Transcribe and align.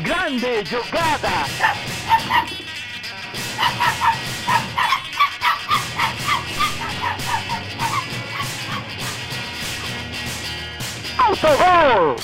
Grande 0.00 0.64
jogada! 0.64 1.28
Autogol! 11.18 12.16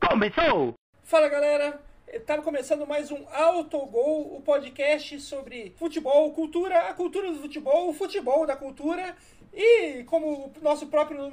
Começou! 0.00 0.74
Fala 1.04 1.28
galera, 1.28 1.80
estava 2.08 2.42
começando 2.42 2.84
mais 2.84 3.12
um 3.12 3.24
Autogol, 3.32 4.34
o 4.36 4.42
podcast 4.42 5.20
sobre 5.20 5.72
futebol, 5.78 6.32
cultura, 6.32 6.88
a 6.88 6.94
cultura 6.94 7.30
do 7.30 7.38
futebol, 7.38 7.88
o 7.88 7.94
futebol 7.94 8.44
da 8.44 8.56
cultura 8.56 9.14
e, 9.54 10.02
como 10.04 10.46
o 10.46 10.52
nosso 10.62 10.86
próprio 10.86 11.30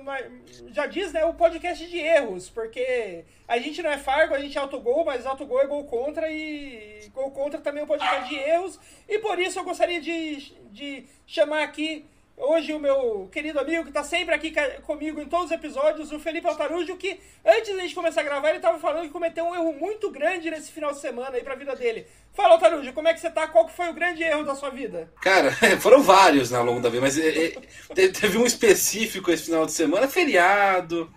já 0.71 0.85
diz, 0.85 1.13
né, 1.13 1.23
o 1.23 1.33
podcast 1.33 1.87
de 1.87 1.97
erros, 1.97 2.49
porque 2.49 3.23
a 3.47 3.57
gente 3.57 3.81
não 3.81 3.89
é 3.89 3.97
Fargo, 3.97 4.35
a 4.35 4.39
gente 4.39 4.57
é 4.57 4.61
autogol, 4.61 5.05
mas 5.05 5.25
autogol 5.25 5.61
é 5.61 5.67
gol 5.67 5.85
contra 5.85 6.29
e 6.29 7.09
gol 7.13 7.31
contra 7.31 7.61
também 7.61 7.81
é 7.81 7.83
um 7.85 7.87
podcast 7.87 8.27
de 8.27 8.35
erros. 8.35 8.79
E 9.07 9.19
por 9.19 9.39
isso 9.39 9.59
eu 9.59 9.63
gostaria 9.63 10.01
de, 10.01 10.53
de 10.69 11.05
chamar 11.25 11.63
aqui 11.63 12.05
hoje 12.39 12.73
o 12.73 12.79
meu 12.79 13.27
querido 13.31 13.59
amigo 13.59 13.83
que 13.83 13.89
está 13.89 14.03
sempre 14.03 14.33
aqui 14.33 14.53
comigo 14.83 15.21
em 15.21 15.27
todos 15.27 15.47
os 15.47 15.51
episódios, 15.51 16.11
o 16.11 16.19
Felipe 16.19 16.47
Altarujo, 16.47 16.95
que 16.95 17.19
antes 17.45 17.75
da 17.75 17.81
gente 17.81 17.93
começar 17.93 18.21
a 18.21 18.23
gravar, 18.23 18.49
ele 18.49 18.57
estava 18.57 18.79
falando 18.79 19.03
que 19.03 19.09
cometeu 19.09 19.45
um 19.45 19.53
erro 19.53 19.73
muito 19.73 20.09
grande 20.09 20.49
nesse 20.49 20.71
final 20.71 20.93
de 20.93 20.99
semana 20.99 21.35
aí 21.35 21.43
para 21.43 21.53
a 21.53 21.57
vida 21.57 21.75
dele. 21.75 22.07
Fala, 22.33 22.53
Altarujo, 22.53 22.93
como 22.93 23.09
é 23.09 23.13
que 23.13 23.19
você 23.19 23.29
tá? 23.29 23.47
Qual 23.47 23.65
que 23.65 23.75
foi 23.75 23.89
o 23.89 23.93
grande 23.93 24.23
erro 24.23 24.43
da 24.43 24.55
sua 24.55 24.69
vida? 24.69 25.11
Cara, 25.21 25.51
foram 25.81 26.01
vários 26.01 26.53
ao 26.53 26.63
longo 26.63 26.79
da 26.79 26.89
vida, 26.89 27.01
mas 27.01 27.17
é, 27.17 27.53
é, 27.89 28.07
teve 28.07 28.37
um 28.37 28.45
específico 28.45 29.29
esse 29.29 29.45
final 29.45 29.65
de 29.65 29.73
semana, 29.73 30.07
feriado, 30.07 31.11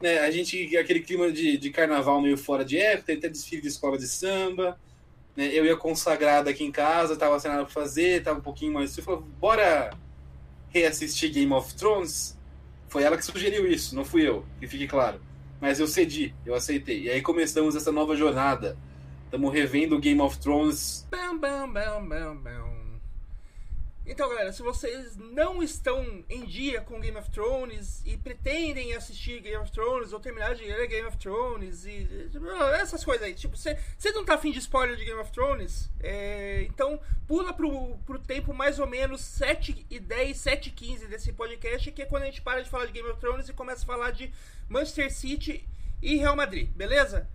né? 0.00 0.20
A 0.20 0.30
gente, 0.30 0.76
aquele 0.76 1.00
clima 1.00 1.30
de, 1.30 1.58
de 1.58 1.70
carnaval 1.70 2.20
meio 2.22 2.38
fora 2.38 2.64
de 2.64 2.78
época, 2.78 3.06
tem 3.06 3.16
até 3.16 3.28
desfile 3.28 3.60
de 3.60 3.68
escola 3.68 3.98
de 3.98 4.08
samba, 4.08 4.80
né? 5.36 5.50
Eu 5.52 5.66
ia 5.66 5.76
consagrado 5.76 6.48
aqui 6.48 6.64
em 6.64 6.72
casa, 6.72 7.16
tava 7.16 7.38
sem 7.38 7.50
nada 7.50 7.64
pra 7.64 7.72
fazer, 7.72 8.22
tava 8.22 8.38
um 8.38 8.42
pouquinho 8.42 8.72
mais... 8.72 8.96
Eu 8.96 9.04
falei, 9.04 9.20
bora 9.38 9.90
reassistir 10.74 11.30
Game 11.30 11.52
of 11.52 11.72
Thrones, 11.74 12.36
foi 12.88 13.04
ela 13.04 13.16
que 13.16 13.24
sugeriu 13.24 13.66
isso, 13.66 13.94
não 13.94 14.04
fui 14.04 14.28
eu, 14.28 14.44
que 14.58 14.66
fique 14.66 14.88
claro. 14.88 15.20
Mas 15.60 15.78
eu 15.78 15.86
cedi, 15.86 16.34
eu 16.44 16.54
aceitei. 16.54 17.04
E 17.04 17.10
aí 17.10 17.22
começamos 17.22 17.76
essa 17.76 17.92
nova 17.92 18.16
jornada. 18.16 18.76
Estamos 19.24 19.52
revendo 19.52 19.98
Game 19.98 20.20
of 20.20 20.38
Thrones. 20.38 21.06
Bam, 21.10 21.38
bam, 21.38 21.72
bam, 21.72 22.06
bam, 22.06 22.36
bam. 22.36 22.83
Então, 24.06 24.28
galera, 24.28 24.52
se 24.52 24.60
vocês 24.62 25.16
não 25.16 25.62
estão 25.62 26.22
em 26.28 26.44
dia 26.44 26.82
com 26.82 27.00
Game 27.00 27.16
of 27.16 27.30
Thrones 27.30 28.02
e 28.04 28.18
pretendem 28.18 28.94
assistir 28.94 29.40
Game 29.40 29.56
of 29.56 29.72
Thrones 29.72 30.12
ou 30.12 30.20
terminar 30.20 30.54
de 30.54 30.62
ler 30.62 30.86
Game 30.86 31.06
of 31.08 31.16
Thrones 31.16 31.86
e 31.86 32.06
essas 32.80 33.02
coisas 33.02 33.26
aí, 33.26 33.34
tipo, 33.34 33.56
você 33.56 33.78
não 34.12 34.22
tá 34.22 34.34
afim 34.34 34.52
de 34.52 34.58
spoiler 34.58 34.94
de 34.94 35.06
Game 35.06 35.18
of 35.18 35.32
Thrones, 35.32 35.90
é, 36.00 36.66
então 36.68 37.00
pula 37.26 37.54
pro, 37.54 37.96
pro 38.04 38.18
tempo 38.18 38.52
mais 38.52 38.78
ou 38.78 38.86
menos 38.86 39.22
7 39.22 39.86
e 39.88 39.98
10, 39.98 40.36
7 40.36 40.68
e 40.68 40.72
15 40.72 41.06
desse 41.06 41.32
podcast, 41.32 41.90
que 41.90 42.02
é 42.02 42.06
quando 42.06 42.24
a 42.24 42.26
gente 42.26 42.42
para 42.42 42.62
de 42.62 42.68
falar 42.68 42.84
de 42.84 42.92
Game 42.92 43.08
of 43.08 43.18
Thrones 43.18 43.48
e 43.48 43.54
começa 43.54 43.84
a 43.84 43.86
falar 43.86 44.10
de 44.10 44.30
Manchester 44.68 45.10
City 45.10 45.66
e 46.02 46.16
Real 46.16 46.36
Madrid, 46.36 46.68
beleza? 46.72 47.26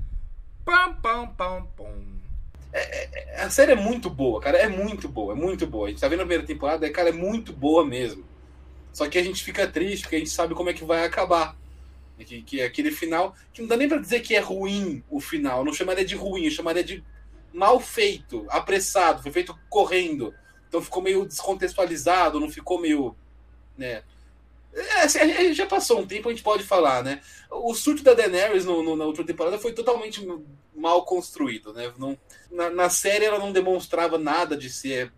Pam, 0.63 0.93
pam, 1.01 1.29
pam, 1.29 1.65
pam. 1.75 2.18
É, 2.71 2.79
é, 2.79 3.09
é, 3.13 3.41
a 3.41 3.49
série 3.49 3.71
é 3.71 3.75
muito 3.75 4.09
boa, 4.09 4.39
cara. 4.39 4.57
É 4.57 4.67
muito 4.67 5.07
boa, 5.07 5.33
é 5.33 5.35
muito 5.35 5.65
boa. 5.65 5.87
A 5.87 5.89
gente 5.89 6.01
tá 6.01 6.07
vendo 6.07 6.21
a 6.21 6.25
primeira 6.25 6.45
temporada, 6.45 6.85
é, 6.85 6.89
cara, 6.89 7.09
é 7.09 7.13
muito 7.13 7.51
boa 7.51 7.85
mesmo. 7.85 8.23
Só 8.93 9.07
que 9.07 9.17
a 9.17 9.23
gente 9.23 9.43
fica 9.43 9.67
triste 9.67 10.03
porque 10.03 10.15
a 10.15 10.19
gente 10.19 10.31
sabe 10.31 10.53
como 10.55 10.69
é 10.69 10.73
que 10.73 10.83
vai 10.83 11.05
acabar. 11.05 11.57
Que, 12.17 12.41
que 12.41 12.61
é 12.61 12.65
aquele 12.65 12.91
final. 12.91 13.35
Que 13.53 13.61
não 13.61 13.67
dá 13.67 13.77
nem 13.77 13.87
pra 13.87 13.97
dizer 13.97 14.19
que 14.21 14.35
é 14.35 14.39
ruim 14.39 15.03
o 15.09 15.19
final. 15.19 15.59
Eu 15.59 15.65
não 15.65 15.73
chamaria 15.73 16.05
de 16.05 16.15
ruim, 16.15 16.45
eu 16.45 16.51
chamaria 16.51 16.83
de 16.83 17.03
mal 17.53 17.79
feito, 17.79 18.45
apressado, 18.49 19.21
foi 19.21 19.31
feito 19.31 19.57
correndo. 19.69 20.33
Então 20.67 20.81
ficou 20.81 21.01
meio 21.01 21.25
descontextualizado, 21.25 22.39
não 22.39 22.49
ficou 22.49 22.79
meio. 22.79 23.15
Né? 23.77 24.03
É, 24.73 25.01
assim, 25.01 25.53
já 25.53 25.65
passou 25.65 25.99
um 25.99 26.07
tempo, 26.07 26.29
a 26.29 26.31
gente 26.31 26.43
pode 26.43 26.63
falar, 26.63 27.03
né? 27.03 27.21
O 27.49 27.73
surto 27.73 28.03
da 28.03 28.13
Daenerys 28.13 28.65
no, 28.65 28.83
no, 28.83 28.95
na 28.95 29.05
última 29.05 29.25
temporada 29.25 29.57
foi 29.57 29.73
totalmente 29.73 30.25
mal 30.75 31.03
construído, 31.05 31.73
né? 31.73 31.91
Não, 31.97 32.17
na, 32.51 32.69
na, 32.69 32.89
série 32.89 33.25
ela 33.25 33.39
não 33.39 33.51
demonstrava 33.51 34.17
nada 34.17 34.55
de 34.55 34.69
ser 34.69 35.11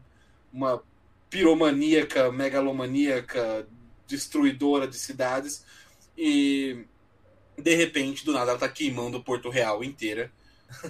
uma 0.51 0.81
piromaníaca, 1.29 2.31
megalomaníaca, 2.31 3.67
destruidora 4.07 4.87
de 4.87 4.97
cidades. 4.97 5.65
E 6.17 6.85
de 7.57 7.75
repente, 7.75 8.25
do 8.25 8.33
nada, 8.33 8.51
ela 8.51 8.59
tá 8.59 8.69
queimando 8.69 9.23
Porto 9.23 9.49
Real 9.49 9.83
inteira. 9.83 10.31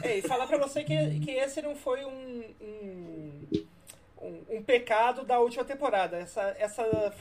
É, 0.02 0.18
e 0.18 0.22
falar 0.22 0.48
pra 0.48 0.58
você 0.58 0.84
que, 0.84 1.20
que 1.20 1.32
esse 1.32 1.62
não 1.62 1.76
foi 1.76 2.06
um, 2.06 2.44
um, 2.62 3.66
um, 4.22 4.58
um 4.58 4.64
pecado 4.64 5.24
da 5.24 5.40
última 5.40 5.66
temporada. 5.66 6.18
Essa, 6.18 6.56
essa 6.60 7.14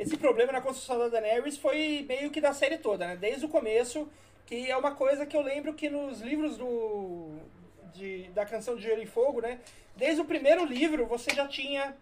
esse 0.00 0.16
problema 0.16 0.50
na 0.50 0.62
construção 0.62 0.98
da 0.98 1.08
Daenerys 1.08 1.58
foi 1.58 2.06
meio 2.08 2.30
que 2.30 2.40
da 2.40 2.54
série 2.54 2.78
toda, 2.78 3.06
né? 3.06 3.16
Desde 3.16 3.44
o 3.44 3.50
começo, 3.50 4.10
que 4.46 4.70
é 4.70 4.74
uma 4.74 4.94
coisa 4.94 5.26
que 5.26 5.36
eu 5.36 5.42
lembro 5.42 5.74
que 5.74 5.90
nos 5.90 6.22
livros 6.22 6.56
do 6.56 7.38
de, 7.92 8.22
da 8.30 8.46
canção 8.46 8.76
de 8.76 8.82
Gelo 8.82 9.02
e 9.02 9.06
Fogo, 9.06 9.42
né? 9.42 9.60
Desde 9.94 10.22
o 10.22 10.24
primeiro 10.24 10.64
livro 10.64 11.04
você 11.04 11.34
já 11.34 11.46
tinha 11.46 11.94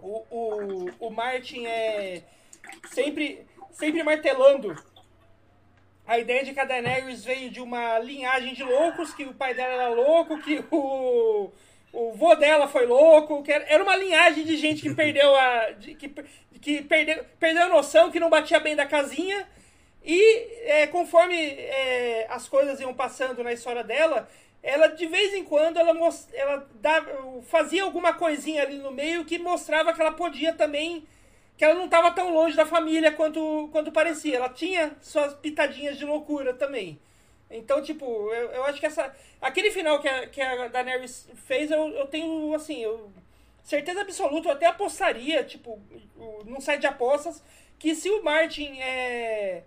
o, 0.00 0.24
o, 0.30 0.90
o 1.06 1.10
Martin 1.10 1.66
é 1.66 2.22
sempre 2.94 3.46
sempre 3.72 4.02
martelando 4.02 4.74
a 6.06 6.18
ideia 6.18 6.42
de 6.42 6.54
que 6.54 6.60
a 6.60 6.64
Daenerys 6.64 7.26
veio 7.26 7.50
de 7.50 7.60
uma 7.60 7.98
linhagem 7.98 8.54
de 8.54 8.64
loucos, 8.64 9.12
que 9.12 9.24
o 9.24 9.34
pai 9.34 9.52
dela 9.52 9.74
era 9.74 9.88
louco, 9.90 10.38
que 10.38 10.64
o 10.70 11.52
o 11.92 12.12
vô 12.12 12.34
dela 12.34 12.66
foi 12.66 12.86
louco, 12.86 13.42
que 13.42 13.52
era 13.52 13.82
uma 13.82 13.96
linhagem 13.96 14.44
de 14.44 14.56
gente 14.56 14.82
que 14.82 14.94
perdeu 14.94 15.34
a. 15.36 15.70
De, 15.72 15.94
que, 15.94 16.12
que 16.60 16.82
perdeu, 16.82 17.24
perdeu 17.38 17.64
a 17.64 17.68
noção, 17.68 18.10
que 18.10 18.20
não 18.20 18.30
batia 18.30 18.58
bem 18.58 18.74
da 18.74 18.86
casinha. 18.86 19.46
E 20.04 20.48
é, 20.64 20.86
conforme 20.86 21.36
é, 21.36 22.26
as 22.30 22.48
coisas 22.48 22.80
iam 22.80 22.94
passando 22.94 23.44
na 23.44 23.52
história 23.52 23.84
dela, 23.84 24.28
ela 24.62 24.88
de 24.88 25.06
vez 25.06 25.34
em 25.34 25.44
quando 25.44 25.78
ela, 25.78 25.92
ela 26.32 26.68
dava, 26.74 27.42
fazia 27.42 27.84
alguma 27.84 28.12
coisinha 28.14 28.62
ali 28.62 28.78
no 28.78 28.90
meio 28.90 29.24
que 29.24 29.38
mostrava 29.38 29.92
que 29.92 30.00
ela 30.00 30.12
podia 30.12 30.52
também. 30.52 31.06
Que 31.56 31.64
ela 31.64 31.74
não 31.74 31.84
estava 31.84 32.10
tão 32.10 32.32
longe 32.32 32.56
da 32.56 32.64
família 32.64 33.12
quanto, 33.12 33.68
quanto 33.70 33.92
parecia. 33.92 34.36
Ela 34.36 34.48
tinha 34.48 34.96
suas 35.00 35.34
pitadinhas 35.34 35.98
de 35.98 36.04
loucura 36.04 36.54
também. 36.54 36.98
Então, 37.52 37.82
tipo, 37.82 38.04
eu, 38.32 38.50
eu 38.50 38.64
acho 38.64 38.80
que 38.80 38.86
essa. 38.86 39.14
Aquele 39.40 39.70
final 39.70 40.00
que 40.00 40.08
a, 40.08 40.26
que 40.26 40.40
a 40.40 40.68
Daenerys 40.68 41.28
fez, 41.46 41.70
eu, 41.70 41.88
eu 41.90 42.06
tenho, 42.06 42.54
assim, 42.54 42.82
eu, 42.82 43.12
certeza 43.62 44.00
absoluta, 44.00 44.48
eu 44.48 44.52
até 44.52 44.66
apostaria, 44.66 45.44
tipo, 45.44 45.80
num 46.46 46.60
site 46.60 46.80
de 46.80 46.86
apostas, 46.86 47.42
que 47.78 47.94
se 47.94 48.08
o 48.08 48.22
Martin 48.22 48.78
é, 48.80 49.64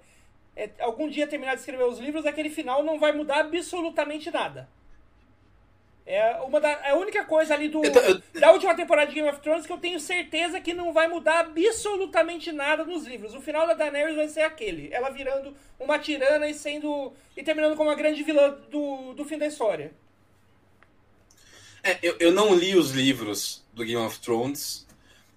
é, 0.56 0.70
algum 0.80 1.10
dia 1.10 1.28
terminar 1.28 1.54
de 1.54 1.60
escrever 1.60 1.84
os 1.84 2.00
livros, 2.00 2.26
aquele 2.26 2.50
final 2.50 2.84
não 2.84 3.00
vai 3.00 3.12
mudar 3.12 3.40
absolutamente 3.42 4.32
nada. 4.32 4.70
É 6.06 6.36
uma 6.42 6.62
da, 6.62 6.70
é 6.70 6.92
a 6.92 6.96
única 6.96 7.26
coisa 7.26 7.56
ali 7.56 7.68
do, 7.68 7.84
eu... 7.84 8.22
da 8.40 8.52
última 8.52 8.76
temporada 8.76 9.08
de 9.08 9.16
Game 9.16 9.28
of 9.28 9.40
Thrones 9.40 9.66
que 9.66 9.74
eu 9.74 9.78
tenho 9.78 10.00
certeza 10.00 10.62
que 10.62 10.72
não 10.72 10.94
vai 10.94 11.08
mudar 11.08 11.40
absolutamente 11.40 12.52
nada 12.52 12.86
nos 12.86 13.08
livros. 13.08 13.34
O 13.34 13.42
final 13.42 13.66
da 13.66 13.74
Daenerys 13.74 14.16
vai 14.16 14.28
ser 14.28 14.42
aquele. 14.42 14.94
Ela 14.94 15.10
virando 15.10 15.56
uma 15.80 15.98
tirana 15.98 16.48
e 16.48 16.54
sendo. 16.54 17.12
e 17.36 17.42
terminando 17.42 17.76
como 17.76 17.90
uma 17.90 17.96
grande 17.96 18.22
vilã 18.22 18.56
do, 18.70 19.14
do 19.14 19.26
fim 19.26 19.40
da 19.40 19.48
história. 19.48 19.92
É, 21.84 21.98
eu, 22.04 22.16
eu 22.20 22.32
não 22.32 22.54
li 22.54 22.76
os 22.76 22.92
livros 22.92 23.64
do 23.74 23.84
Game 23.84 23.96
of 23.96 24.20
Thrones. 24.20 24.86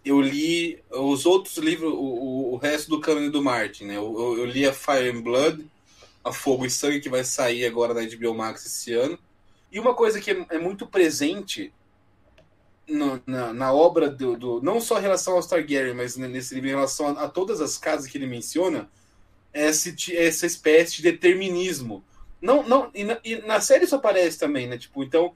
Eu 0.04 0.20
li 0.20 0.82
os 0.90 1.24
outros 1.24 1.56
livros, 1.56 1.92
o, 1.94 2.52
o 2.52 2.56
resto 2.56 2.90
do 2.90 3.00
caminho 3.00 3.30
do 3.30 3.42
Martin, 3.42 3.84
né? 3.84 3.96
Eu, 3.96 4.14
eu, 4.18 4.38
eu 4.38 4.44
li 4.44 4.66
a 4.66 4.72
Fire 4.72 5.08
and 5.08 5.22
Blood, 5.22 5.66
a 6.22 6.32
Fogo 6.32 6.66
e 6.66 6.70
Sangue, 6.70 7.00
que 7.00 7.08
vai 7.08 7.24
sair 7.24 7.64
agora 7.64 7.94
na 7.94 8.02
HBO 8.02 8.34
Max 8.34 8.66
esse 8.66 8.92
ano. 8.92 9.18
E 9.70 9.78
uma 9.78 9.94
coisa 9.94 10.20
que 10.20 10.30
é, 10.30 10.46
é 10.50 10.58
muito 10.58 10.86
presente 10.86 11.72
no, 12.88 13.22
na, 13.26 13.52
na, 13.52 13.72
obra 13.72 14.08
do, 14.08 14.36
do, 14.36 14.62
Não 14.62 14.80
só 14.80 14.98
em 14.98 15.02
relação 15.02 15.34
ao 15.34 15.46
Targaryen, 15.46 15.94
mas 15.94 16.16
nesse 16.16 16.54
livro, 16.54 16.68
em 16.68 16.72
relação 16.72 17.08
a, 17.08 17.24
a 17.24 17.28
todas 17.28 17.60
as 17.60 17.76
casas 17.76 18.10
que 18.10 18.16
ele 18.16 18.26
menciona, 18.26 18.88
é 19.52 19.68
esse, 19.68 20.16
essa 20.16 20.46
espécie 20.46 20.96
de 20.96 21.02
determinismo. 21.02 22.02
Não, 22.40 22.62
não, 22.66 22.90
e 22.94 23.04
na, 23.04 23.18
e 23.24 23.36
na, 23.36 23.60
série 23.60 23.84
isso 23.84 23.96
aparece 23.96 24.38
também, 24.38 24.66
né? 24.66 24.78
Tipo, 24.78 25.02
então 25.04 25.34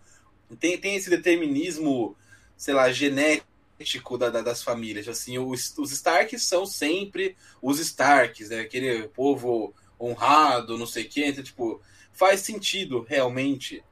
tem, 0.58 0.78
tem 0.78 0.96
esse 0.96 1.10
determinismo, 1.10 2.16
sei 2.56 2.74
lá, 2.74 2.90
genético 2.90 4.16
da, 4.16 4.30
da, 4.30 4.40
das 4.40 4.62
famílias. 4.62 5.08
Assim, 5.08 5.38
os, 5.38 5.76
os 5.76 5.92
Starks 5.92 6.42
são 6.44 6.64
sempre 6.64 7.36
os 7.60 7.78
Starks, 7.80 8.48
né? 8.48 8.60
Aquele 8.60 9.08
povo 9.08 9.74
honrado, 10.00 10.78
não 10.78 10.86
sei 10.86 11.04
o 11.04 11.08
quê. 11.08 11.26
Então, 11.26 11.44
tipo, 11.44 11.80
faz 12.12 12.40
sentido 12.40 13.04
realmente 13.06 13.82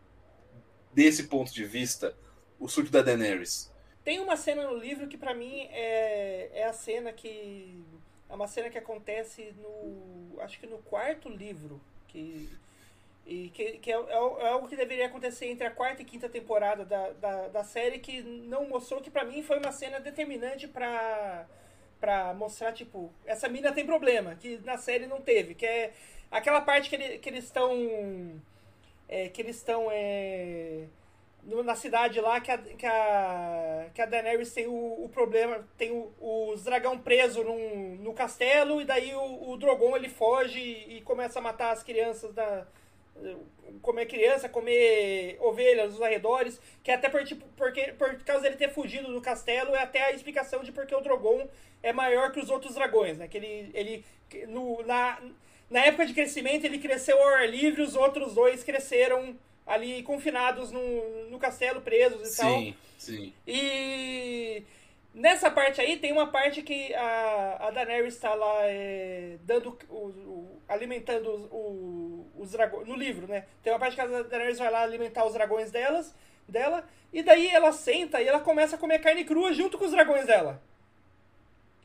desse 0.93 1.25
ponto 1.25 1.53
de 1.53 1.65
vista, 1.65 2.15
o 2.59 2.69
surto 2.69 2.91
da 2.91 3.03
Daenerys? 3.03 3.71
Tem 4.05 4.19
uma 4.21 4.37
cena 4.37 4.65
no 4.65 4.77
livro 4.77 5.09
que 5.09 5.19
para 5.19 5.35
mim 5.35 5.69
é, 5.71 6.51
é 6.55 6.65
a 6.65 6.73
cena 6.73 7.13
que 7.13 7.83
é 8.29 8.35
uma 8.35 8.49
cena 8.49 8.71
que 8.71 8.79
acontece 8.79 9.55
no 9.61 10.41
acho 10.41 10.59
que 10.59 10.67
no 10.67 10.79
quarto 10.79 11.29
livro 11.29 11.81
que 12.09 12.49
E 13.27 13.51
que, 13.51 13.79
que 13.79 13.93
é, 13.93 13.95
é, 13.95 14.09
é 14.09 14.49
algo 14.49 14.67
que 14.67 14.77
deveria 14.77 15.07
acontecer 15.07 15.47
entre 15.47 15.67
a 15.67 15.71
quarta 15.71 16.03
e 16.03 16.05
quinta 16.05 16.29
temporada 16.29 16.85
da, 16.85 17.11
da, 17.13 17.49
da 17.49 17.65
série, 17.65 17.99
que 18.01 18.23
não 18.23 18.67
mostrou, 18.69 19.01
que 19.01 19.11
pra 19.11 19.25
mim 19.25 19.43
foi 19.43 19.59
uma 19.59 19.71
cena 19.71 20.01
determinante 20.01 20.67
pra, 20.67 21.47
pra 22.01 22.35
mostrar, 22.35 22.73
tipo, 22.73 23.13
essa 23.25 23.49
mina 23.49 23.73
tem 23.73 23.87
problema, 23.87 24.35
que 24.35 24.59
na 24.65 24.77
série 24.79 25.07
não 25.07 25.21
teve, 25.21 25.55
que 25.55 25.67
é 25.67 25.93
aquela 26.31 26.61
parte 26.61 26.89
que, 26.91 26.97
ele, 26.97 27.19
que 27.19 27.29
eles 27.29 27.45
estão. 27.45 27.71
É, 29.11 29.29
que 29.29 29.43
eles 29.43 29.57
estão. 29.57 29.89
É, 29.91 30.85
na 31.43 31.75
cidade 31.75 32.21
lá 32.21 32.39
que 32.41 32.51
a, 32.51 32.59
que 32.59 32.87
a, 32.87 33.87
que 33.95 34.03
a 34.03 34.07
Daenerys 34.07 34.53
tem 34.53 34.67
o, 34.67 35.05
o 35.05 35.09
problema, 35.09 35.67
tem 35.77 35.91
o, 35.91 36.13
os 36.21 36.65
dragão 36.65 36.99
preso 36.99 37.43
num, 37.43 37.97
no 37.97 38.13
castelo 38.13 38.81
e 38.81 38.85
daí 38.85 39.15
o, 39.15 39.51
o 39.51 39.57
Drogon 39.57 39.97
ele 39.97 40.09
foge 40.09 40.61
e, 40.61 40.99
e 40.99 41.01
começa 41.01 41.39
a 41.39 41.43
matar 41.43 41.73
as 41.73 41.83
crianças 41.83 42.35
da 42.35 42.67
comer 43.83 44.07
criança, 44.07 44.49
comer 44.49 45.37
ovelhas 45.41 45.93
nos 45.93 46.03
arredores, 46.03 46.61
que 46.83 46.91
até 46.91 47.09
por, 47.09 47.25
tipo, 47.25 47.47
porque, 47.57 47.93
por 47.93 48.15
causa 48.25 48.43
dele 48.43 48.57
ter 48.57 48.71
fugido 48.71 49.13
do 49.13 49.21
castelo, 49.21 49.75
é 49.75 49.83
até 49.83 50.05
a 50.05 50.13
explicação 50.13 50.63
de 50.63 50.73
porque 50.73 50.95
o 50.95 51.01
Drogon 51.01 51.49
é 51.83 51.93
maior 51.93 52.33
que 52.33 52.41
os 52.41 52.51
outros 52.51 52.75
dragões, 52.75 53.19
né? 53.19 53.29
Que 53.29 53.39
ele, 53.39 53.71
ele 53.75 54.05
no, 54.49 54.83
na, 54.83 55.21
na 55.71 55.85
época 55.87 56.05
de 56.05 56.13
crescimento 56.13 56.65
ele 56.65 56.79
cresceu 56.79 57.17
ao 57.23 57.29
ar 57.35 57.49
livre, 57.49 57.81
os 57.83 57.95
outros 57.95 58.35
dois 58.35 58.63
cresceram 58.65 59.37
ali 59.67 60.03
confinados 60.03 60.73
no, 60.73 61.31
no 61.31 61.39
castelo, 61.39 61.81
presos 61.81 62.35
e 62.35 62.37
tal. 62.37 62.51
Sim, 62.59 62.75
sim. 62.99 63.33
E 63.47 64.63
nessa 65.15 65.51
parte 65.51 65.81
aí 65.81 65.97
tem 65.97 66.13
uma 66.13 66.27
parte 66.27 66.63
que 66.63 66.93
a, 66.95 67.69
a 67.69 67.71
Daenerys 67.71 68.15
está 68.15 68.35
lá 68.35 68.63
é, 68.65 69.37
dando 69.45 69.79
o, 69.89 69.95
o- 70.09 70.61
alimentando 70.69 71.31
os, 71.31 71.45
o- 71.53 72.27
os 72.43 72.51
dragões 72.51 72.87
no 72.89 72.97
livro, 72.97 73.27
né? 73.29 73.45
Tem 73.63 73.73
uma 73.73 73.79
parte 73.79 73.95
que 73.95 74.01
a 74.01 74.07
Daenerys 74.07 74.59
vai 74.59 74.71
lá 74.71 74.83
alimentar 74.83 75.25
os 75.25 75.33
dragões 75.35 75.71
delas, 75.71 76.13
dela 76.49 76.85
e 77.13 77.23
daí 77.23 77.49
ela 77.49 77.73
senta 77.73 78.21
e 78.21 78.27
ela 78.27 78.41
começa 78.41 78.75
a 78.75 78.79
comer 78.79 78.99
carne 79.01 79.25
crua 79.25 79.53
junto 79.53 79.79
com 79.79 79.85
os 79.85 79.93
dragões 79.93 80.27
dela. 80.27 80.61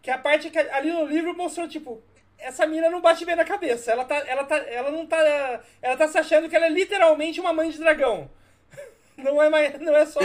Que 0.01 0.09
é 0.09 0.13
a 0.13 0.17
parte 0.19 0.49
que 0.49 0.57
ali 0.57 0.91
no 0.91 1.05
livro 1.05 1.35
mostrou 1.35 1.67
tipo 1.67 2.01
essa 2.37 2.65
mina 2.65 2.89
não 2.89 3.01
bate 3.01 3.25
bem 3.25 3.35
na 3.35 3.45
cabeça. 3.45 3.91
Ela 3.91 4.05
tá, 4.05 4.15
ela 4.27 4.43
tá, 4.43 4.57
ela 4.57 4.91
não 4.91 5.05
tá, 5.05 5.61
ela 5.81 5.97
tá 5.97 6.07
se 6.07 6.17
achando 6.17 6.49
que 6.49 6.55
ela 6.55 6.65
é 6.67 6.69
literalmente 6.69 7.39
uma 7.39 7.53
mãe 7.53 7.69
de 7.69 7.77
dragão. 7.77 8.29
Não 9.17 9.41
é, 9.41 9.47
mais, 9.49 9.79
não 9.79 9.95
é 9.95 10.05
só. 10.05 10.19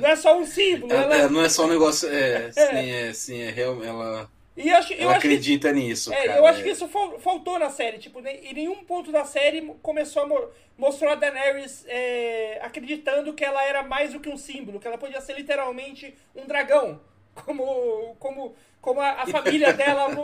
Não 0.00 0.08
é 0.08 0.14
só 0.14 0.38
um 0.38 0.46
símbolo. 0.46 0.92
É- 0.92 0.96
Ela, 0.96 1.16
é, 1.16 1.28
não 1.28 1.42
é 1.44 1.48
só 1.48 1.64
um 1.64 1.68
negócio. 1.68 2.08
É, 2.08 2.50
sim, 2.54 2.90
é, 2.92 3.12
sim, 3.12 3.40
é 3.42 3.50
real. 3.50 3.82
Ela, 3.82 4.30
e 4.56 4.68
eu 4.68 4.76
acho, 4.76 4.92
eu 4.92 5.00
ela 5.02 5.10
acho 5.12 5.20
que, 5.22 5.26
acredita 5.26 5.72
nisso. 5.72 6.12
é, 6.12 6.26
cara. 6.26 6.38
eu 6.38 6.46
acho 6.46 6.62
que 6.62 6.68
É. 6.68 6.72
isso 6.72 6.86
fal- 6.86 7.18
faltou 7.18 7.58
na 7.58 7.68
série. 7.68 7.98
Tipo, 7.98 8.20
em 8.24 8.54
nenhum 8.54 8.84
ponto 8.84 9.10
da 9.10 9.24
série 9.24 9.62
começou 9.82 10.22
a 10.22 10.26
mo- 10.26 10.48
mostrou 10.78 11.10
a 11.10 11.16
Daenerys 11.16 11.84
é, 11.88 12.60
acreditando 12.62 13.34
que 13.34 13.44
ela 13.44 13.62
era 13.64 13.82
mais 13.82 14.12
do 14.12 14.20
que 14.20 14.28
um 14.28 14.36
símbolo, 14.36 14.78
que 14.78 14.86
ela 14.86 14.96
podia 14.96 15.20
ser 15.20 15.34
literalmente 15.34 16.16
um 16.36 16.46
dragão. 16.46 17.00
Como, 17.44 18.14
como, 18.20 18.54
como 18.86 19.00
a, 19.00 19.22
a 19.22 19.26
família 19.26 19.72
dela 19.72 20.06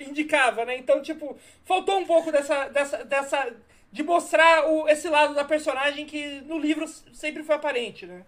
indicava, 0.00 0.64
né? 0.64 0.78
Então, 0.78 1.02
tipo, 1.02 1.36
faltou 1.66 1.98
um 1.98 2.06
pouco 2.06 2.32
dessa. 2.32 2.68
dessa, 2.68 3.04
dessa 3.04 3.54
de 3.92 4.02
mostrar 4.02 4.68
o, 4.68 4.88
esse 4.88 5.08
lado 5.08 5.34
da 5.34 5.44
personagem 5.44 6.06
que 6.06 6.40
no 6.42 6.58
livro 6.58 6.86
sempre 7.12 7.42
foi 7.44 7.54
aparente, 7.54 8.06
né? 8.06 8.24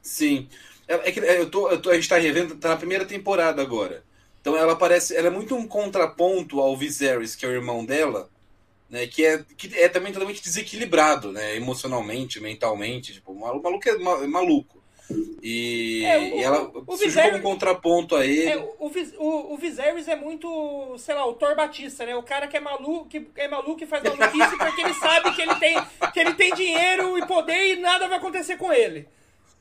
Sim. 0.00 0.48
É, 0.86 1.08
é 1.08 1.12
que 1.12 1.20
é, 1.20 1.40
eu 1.40 1.50
tô, 1.50 1.70
eu 1.70 1.80
tô, 1.80 1.90
a 1.90 1.94
gente 1.94 2.08
tá 2.08 2.18
revendo, 2.18 2.56
tá 2.56 2.68
na 2.68 2.76
primeira 2.76 3.04
temporada 3.06 3.62
agora. 3.62 4.04
Então 4.40 4.56
ela 4.56 4.76
parece. 4.76 5.16
Ela 5.16 5.28
é 5.28 5.30
muito 5.30 5.56
um 5.56 5.66
contraponto 5.66 6.60
ao 6.60 6.76
Viserys, 6.76 7.34
que 7.34 7.46
é 7.46 7.48
o 7.48 7.52
irmão 7.52 7.84
dela, 7.84 8.30
né? 8.90 9.06
Que 9.06 9.24
é, 9.24 9.44
que 9.56 9.74
é 9.74 9.88
também 9.88 10.12
totalmente 10.12 10.42
desequilibrado, 10.42 11.32
né? 11.32 11.56
Emocionalmente, 11.56 12.40
mentalmente. 12.40 13.14
Tipo, 13.14 13.32
o 13.32 13.40
maluco, 13.40 13.88
é 13.88 13.92
é 13.92 14.26
maluco. 14.26 14.83
E, 15.42 16.02
É, 16.06 16.16
o- 16.18 16.22
e 16.22 16.42
ela 16.42 16.62
o- 16.62 16.78
o 16.86 16.92
surge 16.96 17.04
Viserys- 17.06 17.30
como 17.32 17.42
contraponto 17.42 18.16
a 18.16 18.24
ele. 18.24 18.48
É, 18.48 18.56
o, 18.56 18.90
o, 19.18 19.52
o, 19.54 19.56
Viserys 19.58 20.08
é 20.08 20.16
muito, 20.16 20.96
sei 20.98 21.14
lá, 21.14 21.26
o 21.26 21.34
Thor 21.34 21.54
Batista, 21.54 22.06
né? 22.06 22.16
O 22.16 22.22
cara 22.22 22.46
que 22.48 22.56
é 22.56 22.60
maluco, 22.60 23.06
que 23.06 23.26
é 23.36 23.46
maluco 23.46 23.82
e 23.82 23.86
faz 23.86 24.02
maluquice 24.02 24.56
porque 24.56 24.80
ele 24.80 24.94
sabe 24.94 25.32
que 25.34 25.42
ele 25.42 25.54
tem, 25.56 25.76
que 26.12 26.20
ele 26.20 26.34
tem 26.34 26.54
dinheiro 26.54 27.18
e 27.18 27.26
poder 27.26 27.74
e 27.74 27.80
nada 27.80 28.08
vai 28.08 28.16
acontecer 28.18 28.56
com 28.56 28.72
ele. 28.72 29.06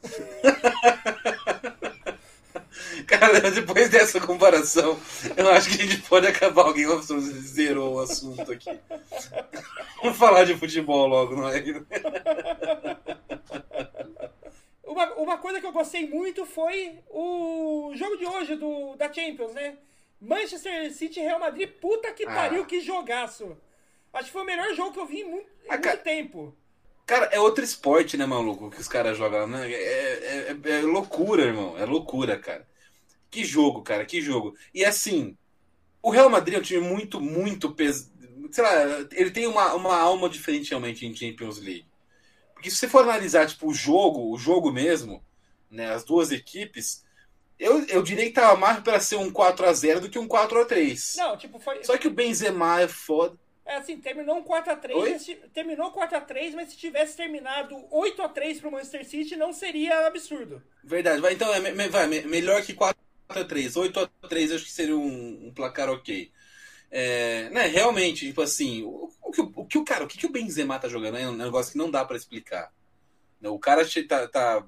Cara, 3.08 3.52
depois 3.52 3.90
dessa 3.90 4.20
comparação, 4.22 4.98
eu 5.36 5.50
acho 5.52 5.70
que 5.70 5.82
a 5.82 5.86
gente 5.86 6.02
pode 6.04 6.26
acabar. 6.28 6.64
Alguém 6.66 6.86
zerou 7.42 7.96
o 7.96 8.00
assunto 8.00 8.52
aqui. 8.52 8.70
Vamos 10.02 10.18
falar 10.18 10.46
de 10.46 10.56
futebol 10.56 11.08
logo, 11.08 11.36
não 11.36 11.50
é? 11.50 11.62
Uma, 14.94 15.14
uma 15.16 15.38
coisa 15.40 15.60
que 15.60 15.66
eu 15.66 15.72
gostei 15.72 16.08
muito 16.08 16.46
foi 16.46 17.00
o 17.10 17.92
jogo 17.96 18.16
de 18.16 18.26
hoje 18.28 18.56
do, 18.56 18.96
da 18.96 19.12
Champions, 19.12 19.52
né? 19.54 19.76
Manchester 20.22 20.94
City 20.94 21.20
e 21.20 21.24
Real 21.24 21.40
Madrid, 21.40 21.68
puta 21.82 22.12
que 22.14 22.24
Ah. 22.26 22.34
pariu, 22.34 22.66
que 22.66 22.80
jogaço. 22.80 23.58
Acho 24.14 24.26
que 24.26 24.32
foi 24.32 24.44
o 24.44 24.46
melhor 24.46 24.72
jogo 24.76 24.94
que 24.94 25.00
eu 25.00 25.06
vi 25.08 25.22
em 25.22 25.24
muito, 25.24 25.48
em 25.48 25.68
Ah, 25.68 25.72
muito 25.74 25.84
cara- 25.84 25.98
tempo. 25.98 26.56
Cara, 27.08 27.26
é 27.26 27.40
outro 27.40 27.64
esporte, 27.64 28.16
né, 28.16 28.26
maluco? 28.26 28.70
Que 28.70 28.80
os 28.80 28.88
caras 28.88 29.18
jogam, 29.18 29.48
né? 29.48 29.70
É, 29.70 29.76
é- 29.76 30.58
é- 30.64 30.72
é 30.78 30.82
loucura, 30.82 31.44
irmão. 31.44 31.76
É 31.78 31.86
loucura, 31.86 32.38
cara. 32.38 32.66
Que 33.32 33.44
jogo, 33.44 33.82
cara, 33.82 34.06
que 34.06 34.22
jogo. 34.22 34.56
E 34.74 34.86
assim, 34.86 35.36
o 36.04 36.12
Real 36.12 36.30
Madrid 36.30 36.56
é 36.56 36.60
um 36.60 36.64
time 36.64 36.88
muito, 36.88 37.20
muito 37.20 37.72
pesado. 37.72 38.14
Sei 38.52 38.64
lá, 38.64 38.72
ele 39.12 39.32
tem 39.32 39.48
uma, 39.48 39.74
uma 39.74 39.98
alma 39.98 40.30
diferente 40.30 40.70
realmente 40.70 41.06
em 41.06 41.16
Champions 41.16 41.58
League. 41.58 41.86
Porque 42.64 42.72
se 42.72 42.78
você 42.78 42.88
for 42.88 43.04
analisar, 43.04 43.46
tipo, 43.46 43.68
o 43.68 43.74
jogo, 43.74 44.34
o 44.34 44.38
jogo 44.38 44.72
mesmo, 44.72 45.22
né, 45.70 45.92
as 45.94 46.06
duas 46.06 46.32
equipes, 46.32 47.04
eu, 47.60 47.86
eu 47.88 48.02
diria 48.02 48.24
que 48.24 48.32
tava 48.32 48.56
mais 48.58 48.80
para 48.80 49.02
ser 49.02 49.18
um 49.18 49.30
4 49.30 49.66
a 49.66 49.74
0 49.74 50.00
do 50.00 50.10
que 50.10 50.18
um 50.18 50.26
4 50.26 50.62
a 50.62 50.64
3 50.64 51.16
Não, 51.18 51.36
tipo, 51.36 51.60
foi. 51.60 51.84
Só 51.84 51.98
que 51.98 52.08
o 52.08 52.12
Benzema 52.12 52.80
é 52.80 52.88
foda. 52.88 53.38
É 53.66 53.76
assim, 53.76 53.98
terminou 53.98 54.38
um 54.38 54.44
4x3, 54.44 54.96
Oi? 54.96 55.12
mas 55.12 55.24
se- 55.24 55.36
terminou 55.54 55.92
4x3, 55.92 56.54
mas 56.56 56.70
se 56.70 56.78
tivesse 56.78 57.18
terminado 57.18 57.76
8x3 57.92 58.62
pro 58.62 58.72
Manchester 58.72 59.06
City, 59.06 59.36
não 59.36 59.52
seria 59.52 60.08
absurdo. 60.08 60.64
Verdade, 60.82 61.20
vai, 61.20 61.34
então 61.34 61.54
é 61.54 61.90
vai, 61.90 62.08
me- 62.08 62.22
melhor 62.22 62.64
que 62.64 62.74
4x3. 62.74 63.76
8x3 63.76 64.56
acho 64.56 64.64
que 64.64 64.72
seria 64.72 64.96
um, 64.96 65.48
um 65.48 65.54
placar 65.54 65.90
ok. 65.90 66.32
É, 66.96 67.50
né, 67.50 67.66
realmente, 67.66 68.28
tipo 68.28 68.40
assim, 68.40 68.84
o, 68.84 69.10
o 69.24 69.32
que, 69.32 69.42
o, 69.42 69.66
que 69.66 69.78
o 69.80 69.84
cara, 69.84 70.04
o 70.04 70.08
que, 70.08 70.16
que 70.16 70.28
o 70.28 70.32
Benzema 70.32 70.78
tá 70.78 70.88
jogando 70.88 71.18
é 71.18 71.28
um 71.28 71.36
negócio 71.36 71.72
que 71.72 71.78
não 71.78 71.90
dá 71.90 72.06
pra 72.06 72.16
explicar. 72.16 72.72
Né, 73.42 73.50
O 73.50 73.58
cara 73.58 73.84
tá, 74.08 74.28
tá 74.28 74.64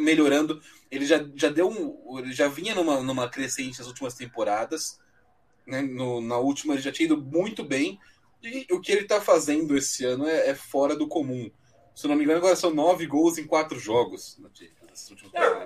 melhorando, 0.00 0.60
ele 0.90 1.06
já, 1.06 1.24
já 1.36 1.48
deu 1.48 1.68
um. 1.68 2.18
Ele 2.18 2.32
já 2.32 2.48
vinha 2.48 2.74
numa, 2.74 3.00
numa 3.00 3.28
crescente 3.28 3.78
nas 3.78 3.86
últimas 3.86 4.14
temporadas. 4.14 4.98
Né, 5.64 5.80
no- 5.82 6.20
na 6.20 6.36
última 6.36 6.74
ele 6.74 6.82
já 6.82 6.90
tinha 6.90 7.06
ido 7.06 7.16
muito 7.16 7.62
bem. 7.62 7.96
E 8.42 8.66
o 8.72 8.80
que 8.80 8.90
ele 8.90 9.04
tá 9.04 9.20
fazendo 9.20 9.76
esse 9.76 10.04
ano 10.04 10.26
é, 10.26 10.48
é 10.48 10.54
fora 10.56 10.96
do 10.96 11.06
comum. 11.06 11.48
Se 11.94 12.06
eu 12.06 12.08
não 12.08 12.16
me 12.16 12.24
engano, 12.24 12.38
agora 12.38 12.56
são 12.56 12.74
nove 12.74 13.06
gols 13.06 13.38
em 13.38 13.46
quatro 13.46 13.78
jogos 13.78 14.36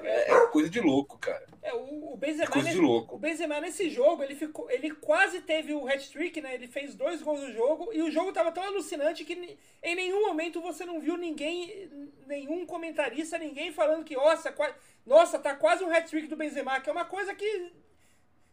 é, 0.04 0.30
é 0.30 0.47
coisa 0.49 0.68
de 0.68 0.80
louco, 0.80 1.16
cara. 1.16 1.47
É, 1.66 1.73
o, 1.73 2.12
o 2.12 2.16
Benzema, 2.18 2.50
coisa 2.50 2.68
de 2.68 2.75
nesse, 2.75 2.87
louco. 2.87 3.16
o 3.16 3.18
Benzema 3.18 3.59
nesse 3.59 3.88
jogo, 3.88 4.23
ele, 4.23 4.35
ficou, 4.35 4.71
ele 4.71 4.90
quase 4.90 5.40
teve 5.40 5.73
o 5.73 5.88
hat-trick, 5.88 6.38
né? 6.42 6.54
Ele 6.54 6.68
fez 6.68 6.94
dois 6.94 7.23
gols 7.23 7.40
no 7.40 7.50
jogo 7.52 7.90
e 7.90 8.02
o 8.02 8.11
jogo 8.11 8.33
tava 8.35 8.52
tão 8.52 8.62
alucinante 8.62 9.25
que 9.25 9.56
em 9.83 9.94
nenhum 9.94 10.26
momento 10.26 10.61
você 10.61 10.85
não 10.85 11.00
viu 11.00 11.16
ninguém, 11.16 11.88
nenhum 12.26 12.66
comentarista, 12.66 13.38
ninguém 13.38 13.73
falando 13.73 14.04
que, 14.04 14.14
nossa, 14.14 14.52
qua- 14.52 14.76
nossa 15.06 15.38
tá 15.38 15.54
quase 15.54 15.83
um 15.83 15.90
hat-trick 15.90 16.26
do 16.28 16.37
Benzema, 16.37 16.80
que 16.80 16.90
é 16.90 16.92
uma 16.92 17.06
coisa 17.06 17.35
que 17.35 17.73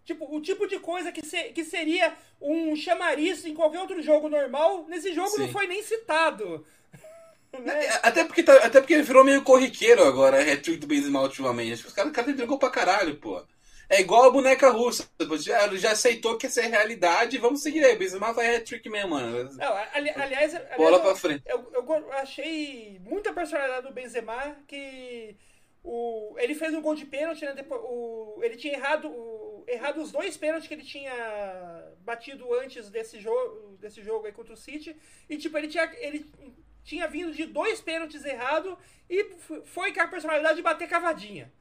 Tipo, 0.03 0.25
o 0.35 0.41
tipo 0.41 0.65
de 0.67 0.79
coisa 0.79 1.11
que, 1.11 1.23
se- 1.23 1.51
que 1.53 1.63
seria 1.63 2.11
um 2.41 2.75
chamariz 2.75 3.45
em 3.45 3.53
qualquer 3.53 3.79
outro 3.81 4.01
jogo 4.01 4.27
normal, 4.29 4.85
nesse 4.87 5.13
jogo 5.13 5.37
não 5.37 5.45
Sim. 5.45 5.51
foi 5.51 5.67
nem 5.67 5.83
citado. 5.83 6.65
Né? 7.59 7.85
É, 7.85 7.99
Até 8.03 8.23
porque, 8.23 8.43
tá- 8.43 8.57
até 8.65 8.79
porque 8.79 9.01
virou 9.01 9.23
meio 9.23 9.43
corriqueiro 9.43 10.03
agora, 10.03 10.37
a 10.37 10.41
hat-trick 10.41 10.77
do 10.77 10.87
Benzema 10.87 11.21
ultimamente. 11.21 11.85
Os 11.85 11.93
caras 11.93 12.11
cara 12.13 12.31
entregou 12.31 12.57
pra 12.57 12.69
caralho, 12.69 13.17
pô. 13.17 13.43
É 13.89 13.99
igual 13.99 14.23
a 14.23 14.31
boneca 14.31 14.69
russa. 14.69 15.05
Já, 15.39 15.67
já 15.75 15.91
aceitou 15.91 16.37
que 16.37 16.45
essa 16.47 16.61
é 16.61 16.67
realidade, 16.67 17.37
vamos 17.37 17.61
seguir 17.61 17.83
aí. 17.83 17.93
O 17.95 17.99
Benzema 17.99 18.31
vai 18.31 18.55
hat-trick 18.55 18.89
mesmo, 18.89 19.09
mano. 19.11 19.51
Não, 19.55 19.73
ali- 19.93 20.11
aliás, 20.15 20.55
aliás 20.55 20.77
Bola 20.77 20.97
eu- 20.97 21.01
pra 21.01 21.15
frente. 21.15 21.43
Eu, 21.45 21.69
eu 21.73 22.13
achei 22.13 22.99
muita 23.03 23.33
personalidade 23.33 23.85
do 23.85 23.93
Benzema 23.93 24.55
que 24.65 25.35
o, 25.83 26.35
ele 26.39 26.55
fez 26.55 26.73
um 26.73 26.81
gol 26.81 26.95
de 26.95 27.05
pênalti, 27.05 27.43
né? 27.43 27.51
Depois, 27.53 27.81
o, 27.83 28.39
ele 28.41 28.55
tinha 28.55 28.75
errado, 28.75 29.09
o- 29.09 29.65
errado 29.67 30.01
os 30.01 30.09
dois 30.13 30.37
pênaltis 30.37 30.69
que 30.69 30.73
ele 30.73 30.83
tinha 30.85 31.11
batido 31.99 32.53
antes 32.53 32.89
desse 32.89 33.19
jogo, 33.19 33.75
desse 33.77 34.01
jogo 34.01 34.25
aí 34.25 34.31
contra 34.31 34.53
o 34.53 34.57
City. 34.57 34.95
E 35.29 35.37
tipo, 35.37 35.57
ele 35.57 35.67
tinha, 35.67 35.91
ele 35.99 36.25
tinha 36.83 37.07
vindo 37.07 37.33
de 37.33 37.45
dois 37.45 37.79
pênaltis 37.81 38.23
errados 38.25 38.75
e 39.09 39.25
foi 39.65 39.93
com 39.93 40.01
a 40.01 40.07
personalidade 40.07 40.55
de 40.57 40.61
bater 40.63 40.87
cavadinha. 40.87 41.51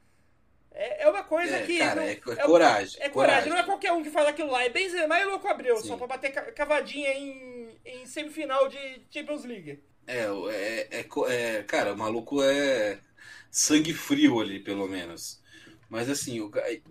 É, 0.73 1.03
é 1.03 1.09
uma 1.09 1.23
coisa 1.23 1.57
É, 1.57 1.65
que. 1.65 1.77
cara, 1.79 1.95
não- 1.95 2.03
é 2.03 2.13
é 2.13 2.15
um- 2.15 2.47
coragem, 2.47 3.01
É 3.01 3.09
coragem, 3.09 3.09
coragem. 3.09 3.49
não 3.49 3.57
é 3.57 3.63
qualquer 3.63 3.91
um 3.91 4.01
que 4.03 4.09
faz 4.09 4.27
aquilo 4.27 4.49
lá. 4.51 4.63
É 4.63 4.69
Benzema 4.69 5.19
e 5.19 5.25
Louco 5.25 5.47
Abreu, 5.47 5.77
Sim. 5.77 5.87
só 5.89 5.97
pra 5.97 6.07
bater 6.07 6.31
ca- 6.31 6.51
cavadinha 6.53 7.11
em, 7.13 7.77
em 7.85 8.05
semifinal 8.05 8.67
de 8.69 9.01
Champions 9.11 9.43
League. 9.43 9.83
É, 10.07 10.25
é, 10.49 10.87
é, 11.01 11.05
é, 11.57 11.63
cara, 11.63 11.93
o 11.93 11.97
maluco 11.97 12.41
é 12.41 12.99
sangue 13.49 13.93
frio 13.93 14.39
ali, 14.39 14.59
pelo 14.59 14.87
menos. 14.87 15.41
Mas 15.89 16.09
assim, 16.09 16.39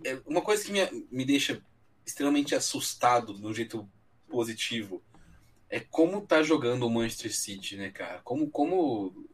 é, 0.03 0.19
uma 0.27 0.41
coisa 0.43 0.63
que 0.63 0.71
me, 0.71 1.07
me 1.11 1.25
deixa 1.25 1.59
extremamente 2.05 2.53
assustado 2.53 3.33
de 3.33 3.45
um 3.45 3.53
jeito 3.53 3.89
positivo 4.29 5.03
é 5.71 5.79
como 5.79 6.21
tá 6.21 6.43
jogando 6.43 6.85
o 6.85 6.89
Manchester 6.89 7.33
City, 7.33 7.77
né, 7.77 7.89
cara? 7.89 8.19
Como. 8.23 8.51
como... 8.51 9.25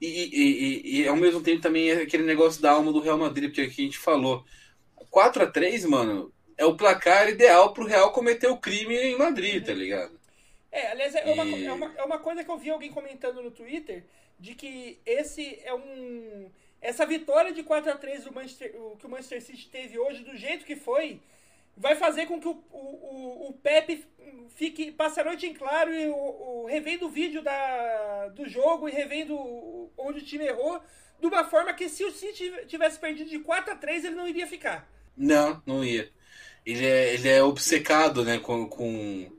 E, 0.00 0.06
e, 0.06 1.00
e, 1.00 1.00
e 1.00 1.08
ao 1.08 1.16
mesmo 1.16 1.42
tempo 1.42 1.60
também 1.60 1.90
é 1.90 2.02
aquele 2.02 2.22
negócio 2.22 2.62
da 2.62 2.70
alma 2.70 2.92
do 2.92 3.00
Real 3.00 3.18
Madrid, 3.18 3.50
porque 3.50 3.62
é 3.62 3.66
que 3.66 3.82
a 3.82 3.84
gente 3.84 3.98
falou. 3.98 4.44
4 5.10 5.42
a 5.42 5.46
3 5.46 5.86
mano, 5.86 6.32
é 6.56 6.64
o 6.64 6.76
placar 6.76 7.28
ideal 7.28 7.72
pro 7.72 7.86
Real 7.86 8.12
cometer 8.12 8.46
o 8.46 8.58
crime 8.58 8.94
em 8.94 9.18
Madrid, 9.18 9.64
tá 9.64 9.72
ligado? 9.72 10.16
É, 10.70 10.92
aliás, 10.92 11.14
é, 11.16 11.24
uma, 11.24 11.42
é, 11.42 11.72
uma, 11.72 11.94
é 11.96 12.04
uma 12.04 12.18
coisa 12.20 12.44
que 12.44 12.50
eu 12.50 12.58
vi 12.58 12.70
alguém 12.70 12.92
comentando 12.92 13.42
no 13.42 13.50
Twitter, 13.50 14.04
de 14.38 14.54
que 14.54 15.00
esse 15.04 15.58
é 15.64 15.74
um. 15.74 16.48
Essa 16.80 17.04
vitória 17.04 17.52
de 17.52 17.64
4 17.64 17.90
a 17.90 17.96
3 17.96 18.24
do 18.24 18.32
Manchester, 18.32 18.72
o, 18.76 18.96
que 18.96 19.06
o 19.06 19.08
Manchester 19.08 19.42
City 19.42 19.68
teve 19.68 19.98
hoje, 19.98 20.22
do 20.22 20.36
jeito 20.36 20.64
que 20.64 20.76
foi, 20.76 21.20
vai 21.78 21.96
fazer 21.96 22.26
com 22.26 22.40
que 22.40 22.48
o, 22.48 22.62
o, 22.70 23.48
o 23.48 23.52
Pepe 23.54 24.04
fique, 24.54 24.90
passe 24.90 25.20
a 25.20 25.24
noite 25.24 25.46
em 25.46 25.54
claro 25.54 25.94
e 25.94 26.08
o, 26.08 26.14
o, 26.14 26.66
revendo 26.66 27.06
o 27.06 27.10
vídeo 27.10 27.42
da, 27.42 28.28
do 28.28 28.48
jogo 28.48 28.88
e 28.88 28.92
revendo 28.92 29.36
onde 29.96 30.18
o 30.18 30.24
time 30.24 30.44
errou, 30.44 30.82
de 31.20 31.26
uma 31.26 31.44
forma 31.44 31.72
que 31.72 31.88
se 31.88 32.04
o 32.04 32.10
City 32.10 32.52
tivesse 32.66 32.98
perdido 32.98 33.30
de 33.30 33.38
4 33.38 33.72
a 33.72 33.76
3 33.76 34.04
ele 34.04 34.14
não 34.16 34.28
iria 34.28 34.46
ficar. 34.46 34.90
Não, 35.16 35.62
não 35.64 35.84
ia. 35.84 36.10
Ele 36.66 36.84
é, 36.84 37.14
ele 37.14 37.28
é 37.28 37.42
obcecado, 37.42 38.24
né, 38.24 38.38
com... 38.38 38.68
com... 38.68 39.30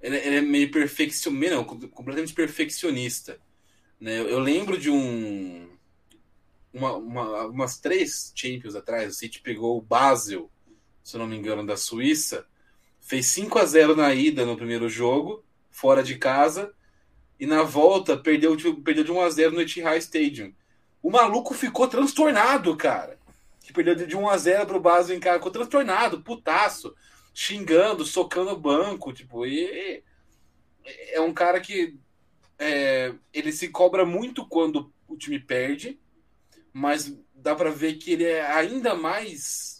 Ele, 0.00 0.16
ele, 0.18 0.36
é 0.36 0.40
meio 0.42 0.70
perfeccionista, 0.70 1.56
não, 1.56 1.64
completamente 1.64 2.34
perfeccionista. 2.34 3.40
Né? 3.98 4.18
Eu, 4.18 4.28
eu 4.28 4.38
lembro 4.38 4.78
de 4.78 4.90
um... 4.90 5.74
Uma, 6.72 6.94
uma, 6.94 7.46
umas 7.46 7.78
três 7.78 8.32
Champions 8.34 8.74
atrás, 8.74 9.14
o 9.14 9.18
City 9.18 9.40
pegou 9.40 9.78
o 9.78 9.82
Basel, 9.82 10.50
se 11.06 11.16
não 11.16 11.28
me 11.28 11.36
engano, 11.36 11.64
da 11.64 11.76
Suíça, 11.76 12.48
fez 13.00 13.26
5 13.26 13.60
a 13.60 13.64
0 13.64 13.94
na 13.94 14.12
ida 14.12 14.44
no 14.44 14.56
primeiro 14.56 14.88
jogo, 14.88 15.44
fora 15.70 16.02
de 16.02 16.18
casa, 16.18 16.74
e 17.38 17.46
na 17.46 17.62
volta 17.62 18.16
perdeu, 18.16 18.56
perdeu 18.82 19.04
de 19.04 19.12
1 19.12 19.20
a 19.20 19.30
0 19.30 19.52
no 19.52 19.60
Etihad 19.60 19.98
Stadium. 19.98 20.52
O 21.00 21.08
maluco 21.08 21.54
ficou 21.54 21.86
transtornado, 21.86 22.76
cara. 22.76 23.20
Que 23.62 23.72
perdeu 23.72 23.94
de 23.94 24.16
1 24.16 24.28
a 24.28 24.36
0 24.36 24.66
pro 24.66 24.80
Basel 24.80 25.16
em 25.16 25.20
casa, 25.20 25.38
ficou 25.38 25.52
transtornado, 25.52 26.22
putaço, 26.22 26.92
xingando, 27.32 28.04
socando 28.04 28.50
o 28.50 28.58
banco, 28.58 29.12
tipo, 29.12 29.46
e 29.46 30.02
é 31.12 31.20
um 31.20 31.32
cara 31.32 31.60
que 31.60 31.96
é, 32.58 33.14
ele 33.32 33.52
se 33.52 33.68
cobra 33.68 34.04
muito 34.04 34.44
quando 34.44 34.92
o 35.06 35.16
time 35.16 35.38
perde, 35.38 36.00
mas 36.72 37.16
dá 37.32 37.54
para 37.54 37.70
ver 37.70 37.94
que 37.94 38.10
ele 38.10 38.24
é 38.24 38.44
ainda 38.44 38.96
mais 38.96 39.75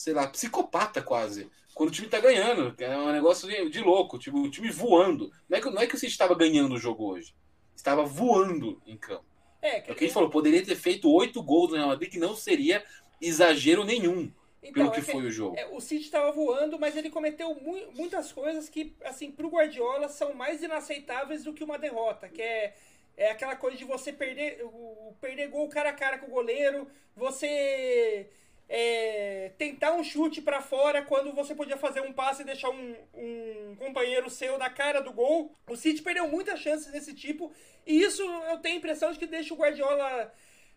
sei 0.00 0.14
lá, 0.14 0.26
psicopata 0.26 1.02
quase. 1.02 1.50
Quando 1.74 1.90
o 1.90 1.92
time 1.92 2.08
tá 2.08 2.18
ganhando. 2.18 2.74
É 2.82 2.96
um 2.96 3.12
negócio 3.12 3.46
de, 3.46 3.68
de 3.68 3.80
louco. 3.80 4.18
Tipo, 4.18 4.38
o 4.38 4.50
time 4.50 4.70
voando. 4.70 5.30
Não 5.46 5.58
é 5.58 5.60
que, 5.60 5.68
não 5.68 5.82
é 5.82 5.86
que 5.86 5.94
o 5.94 5.98
City 5.98 6.10
estava 6.10 6.34
ganhando 6.34 6.74
o 6.74 6.78
jogo 6.78 7.04
hoje. 7.04 7.34
Estava 7.76 8.02
voando 8.02 8.80
em 8.86 8.96
campo. 8.96 9.26
É, 9.60 9.82
que... 9.82 9.90
é 9.90 9.92
o 9.92 9.96
que 9.96 10.04
a 10.04 10.06
gente 10.06 10.14
falou. 10.14 10.30
Poderia 10.30 10.64
ter 10.64 10.74
feito 10.74 11.10
oito 11.12 11.42
gols 11.42 11.70
no 11.70 11.76
Real 11.76 11.88
Madrid, 11.88 12.10
que 12.10 12.18
não 12.18 12.34
seria 12.34 12.82
exagero 13.20 13.84
nenhum. 13.84 14.32
Então, 14.62 14.72
pelo 14.72 14.90
que, 14.90 15.00
é 15.00 15.02
que, 15.02 15.12
foi 15.12 15.22
o 15.22 15.30
jogo. 15.30 15.58
É, 15.58 15.66
o 15.66 15.80
City 15.82 16.04
estava 16.04 16.32
voando, 16.32 16.78
mas 16.78 16.96
ele 16.96 17.10
cometeu 17.10 17.54
mu 17.54 17.92
muitas 17.94 18.32
coisas 18.32 18.70
que, 18.70 18.96
assim, 19.04 19.30
pro 19.30 19.50
Guardiola 19.50 20.08
são 20.08 20.32
mais 20.32 20.62
inaceitáveis 20.62 21.44
do 21.44 21.52
que 21.52 21.62
uma 21.62 21.78
derrota, 21.78 22.26
que 22.26 22.40
é, 22.40 22.74
é 23.18 23.30
aquela 23.30 23.54
coisa 23.54 23.76
de 23.76 23.84
você 23.84 24.14
perder, 24.14 24.64
o, 24.64 25.14
perder 25.20 25.48
gol 25.48 25.68
cara 25.68 25.90
a 25.90 25.94
cara 25.94 26.18
com 26.18 26.26
o 26.26 26.30
goleiro, 26.30 26.88
você 27.14 28.30
é, 28.72 29.50
tentar 29.58 29.94
um 29.94 30.04
chute 30.04 30.40
para 30.40 30.62
fora 30.62 31.02
quando 31.02 31.32
você 31.32 31.56
podia 31.56 31.76
fazer 31.76 32.00
um 32.02 32.12
passe 32.12 32.42
e 32.42 32.44
deixar 32.44 32.70
um, 32.70 32.94
um, 33.12 33.74
companheiro 33.76 34.30
seu 34.30 34.56
na 34.56 34.70
cara 34.70 35.00
do 35.00 35.12
gol. 35.12 35.52
O 35.68 35.76
City 35.76 36.00
perdeu 36.00 36.28
muitas 36.28 36.60
chances 36.60 36.86
desse 36.92 37.12
tipo 37.12 37.52
e 37.84 38.00
isso 38.00 38.22
eu 38.22 38.58
tenho 38.58 38.76
a 38.76 38.78
impressão 38.78 39.12
de 39.12 39.18
que 39.18 39.26
deixa 39.26 39.52
o 39.52 39.56
Guardiola 39.56 40.32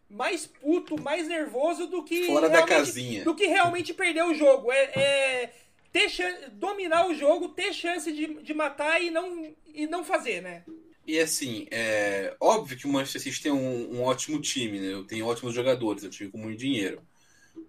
mais 0.10 0.48
puto, 0.48 1.00
mais 1.00 1.28
nervoso 1.28 1.86
do 1.86 2.04
que 2.04 2.26
fora 2.26 2.50
da 2.50 2.64
casinha, 2.64 3.24
do 3.24 3.36
que 3.36 3.46
realmente 3.46 3.94
perder 3.94 4.24
o 4.24 4.34
jogo. 4.34 4.72
É, 4.72 4.86
é 4.96 5.54
ter 5.92 6.10
dominar 6.54 7.08
o 7.08 7.14
jogo, 7.14 7.50
ter 7.50 7.72
chance 7.74 8.12
de, 8.12 8.42
de 8.42 8.54
matar 8.56 9.00
e 9.00 9.12
não 9.12 9.54
e 9.68 9.86
não 9.86 10.04
fazer, 10.04 10.42
né? 10.42 10.64
E 11.06 11.20
assim, 11.20 11.68
é 11.70 12.36
óbvio 12.40 12.76
que 12.76 12.88
o 12.88 12.90
Manchester 12.90 13.22
City 13.22 13.44
tem 13.44 13.52
um, 13.52 13.98
um 13.98 14.02
ótimo 14.02 14.42
time, 14.42 14.80
né? 14.80 15.06
Tem 15.08 15.22
ótimos 15.22 15.54
jogadores, 15.54 16.04
é 16.04 16.08
um 16.08 16.10
time 16.10 16.32
com 16.32 16.40
muito 16.40 16.58
dinheiro. 16.58 17.04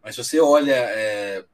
Mas 0.05 0.15
se 0.15 0.23
você 0.23 0.39
olha 0.39 0.75
é, 0.75 1.47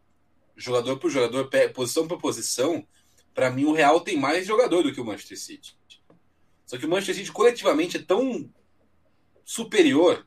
jogador 0.56 0.98
por 0.98 1.08
jogador, 1.08 1.48
posição 1.72 2.08
por 2.08 2.18
posição, 2.18 2.84
para 3.32 3.48
mim 3.48 3.64
o 3.64 3.72
Real 3.72 4.00
tem 4.00 4.18
mais 4.18 4.44
jogador 4.44 4.82
do 4.82 4.92
que 4.92 5.00
o 5.00 5.04
Manchester 5.04 5.38
City. 5.38 5.78
Só 6.66 6.76
que 6.76 6.84
o 6.84 6.88
Manchester 6.88 7.14
City 7.14 7.30
coletivamente 7.30 7.96
é 7.96 8.02
tão 8.02 8.52
superior. 9.44 10.26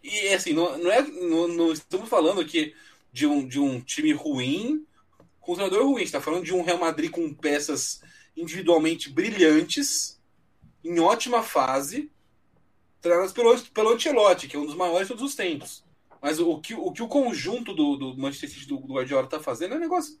E 0.00 0.28
assim, 0.28 0.52
não, 0.52 0.78
não, 0.78 0.92
é, 0.92 1.02
não, 1.02 1.48
não 1.48 1.72
estamos 1.72 2.08
falando 2.08 2.40
aqui 2.40 2.72
de 3.12 3.26
um, 3.26 3.46
de 3.46 3.58
um 3.58 3.80
time 3.80 4.12
ruim 4.12 4.86
com 5.40 5.52
um 5.52 5.56
jogador 5.56 5.84
ruim. 5.84 6.02
está 6.02 6.20
falando 6.20 6.44
de 6.44 6.54
um 6.54 6.62
Real 6.62 6.78
Madrid 6.78 7.10
com 7.10 7.34
peças 7.34 8.00
individualmente 8.36 9.10
brilhantes, 9.10 10.20
em 10.84 11.00
ótima 11.00 11.42
fase, 11.42 12.10
treinadas 13.00 13.32
pelo, 13.32 13.60
pelo 13.70 13.90
Ancelotti, 13.90 14.46
que 14.46 14.56
é 14.56 14.58
um 14.58 14.66
dos 14.66 14.76
maiores 14.76 15.08
de 15.08 15.14
todos 15.14 15.28
os 15.28 15.34
tempos. 15.34 15.84
Mas 16.20 16.38
o 16.38 16.60
que 16.60 16.74
o, 16.74 16.92
que 16.92 17.02
o 17.02 17.08
conjunto 17.08 17.72
do, 17.74 17.96
do 17.96 18.16
Manchester 18.16 18.50
City 18.50 18.66
do, 18.66 18.76
do 18.76 18.94
Guardiola 18.94 19.26
tá 19.26 19.40
fazendo 19.40 19.74
é 19.74 19.76
um 19.76 19.80
negócio 19.80 20.18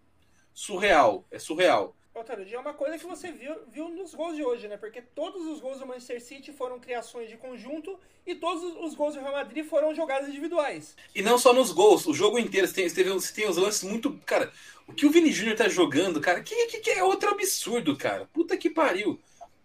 surreal. 0.54 1.26
É 1.30 1.38
surreal. 1.38 1.96
Otávio, 2.12 2.46
é 2.52 2.58
uma 2.58 2.74
coisa 2.74 2.98
que 2.98 3.06
você 3.06 3.30
viu, 3.30 3.54
viu 3.68 3.88
nos 3.88 4.14
gols 4.14 4.34
de 4.34 4.44
hoje, 4.44 4.66
né? 4.66 4.76
Porque 4.76 5.00
todos 5.00 5.46
os 5.46 5.60
gols 5.60 5.78
do 5.78 5.86
Manchester 5.86 6.20
City 6.20 6.52
foram 6.52 6.80
criações 6.80 7.30
de 7.30 7.36
conjunto 7.36 7.98
e 8.26 8.34
todos 8.34 8.62
os 8.84 8.94
gols 8.94 9.14
do 9.14 9.20
Real 9.20 9.32
Madrid 9.32 9.64
foram 9.64 9.94
jogadas 9.94 10.28
individuais. 10.28 10.96
E 11.14 11.22
não 11.22 11.38
só 11.38 11.52
nos 11.52 11.70
gols, 11.70 12.06
o 12.06 12.12
jogo 12.12 12.38
inteiro 12.38 12.66
você 12.66 12.74
tem, 12.74 12.88
você 12.88 13.04
tem, 13.04 13.12
você 13.12 13.32
tem 13.32 13.48
os 13.48 13.56
lances 13.56 13.84
muito. 13.84 14.12
Cara, 14.26 14.52
o 14.88 14.92
que 14.92 15.06
o 15.06 15.10
Vini 15.10 15.30
Júnior 15.30 15.56
tá 15.56 15.68
jogando, 15.68 16.20
cara, 16.20 16.42
que, 16.42 16.66
que, 16.66 16.80
que, 16.80 16.90
é 16.90 17.04
outro 17.04 17.30
absurdo, 17.30 17.96
cara. 17.96 18.28
Puta 18.32 18.56
que 18.56 18.68
pariu. 18.68 19.18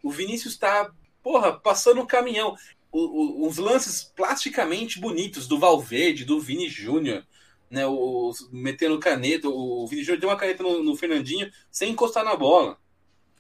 O 0.04 0.12
Vinícius 0.12 0.56
tá, 0.56 0.94
porra, 1.24 1.60
passando 1.60 2.00
o 2.00 2.08
caminhão 2.08 2.56
o, 2.96 3.48
os 3.48 3.58
lances 3.58 4.04
plasticamente 4.04 5.00
bonitos 5.00 5.48
do 5.48 5.60
Valverde, 5.60 6.24
do 6.24 6.40
Vini 6.40 6.70
Júnior, 6.70 7.25
né? 7.70 7.86
O, 7.86 8.32
metendo 8.52 9.00
caneta. 9.00 9.50
O 9.50 9.86
Vini 9.88 10.04
Júnior 10.04 10.20
deu 10.20 10.30
uma 10.30 10.38
caneta 10.38 10.64
no, 10.64 10.82
no, 10.82 10.96
Fernandinho 10.96 11.52
sem 11.70 11.92
encostar 11.92 12.24
na 12.24 12.36
bola. 12.36 12.78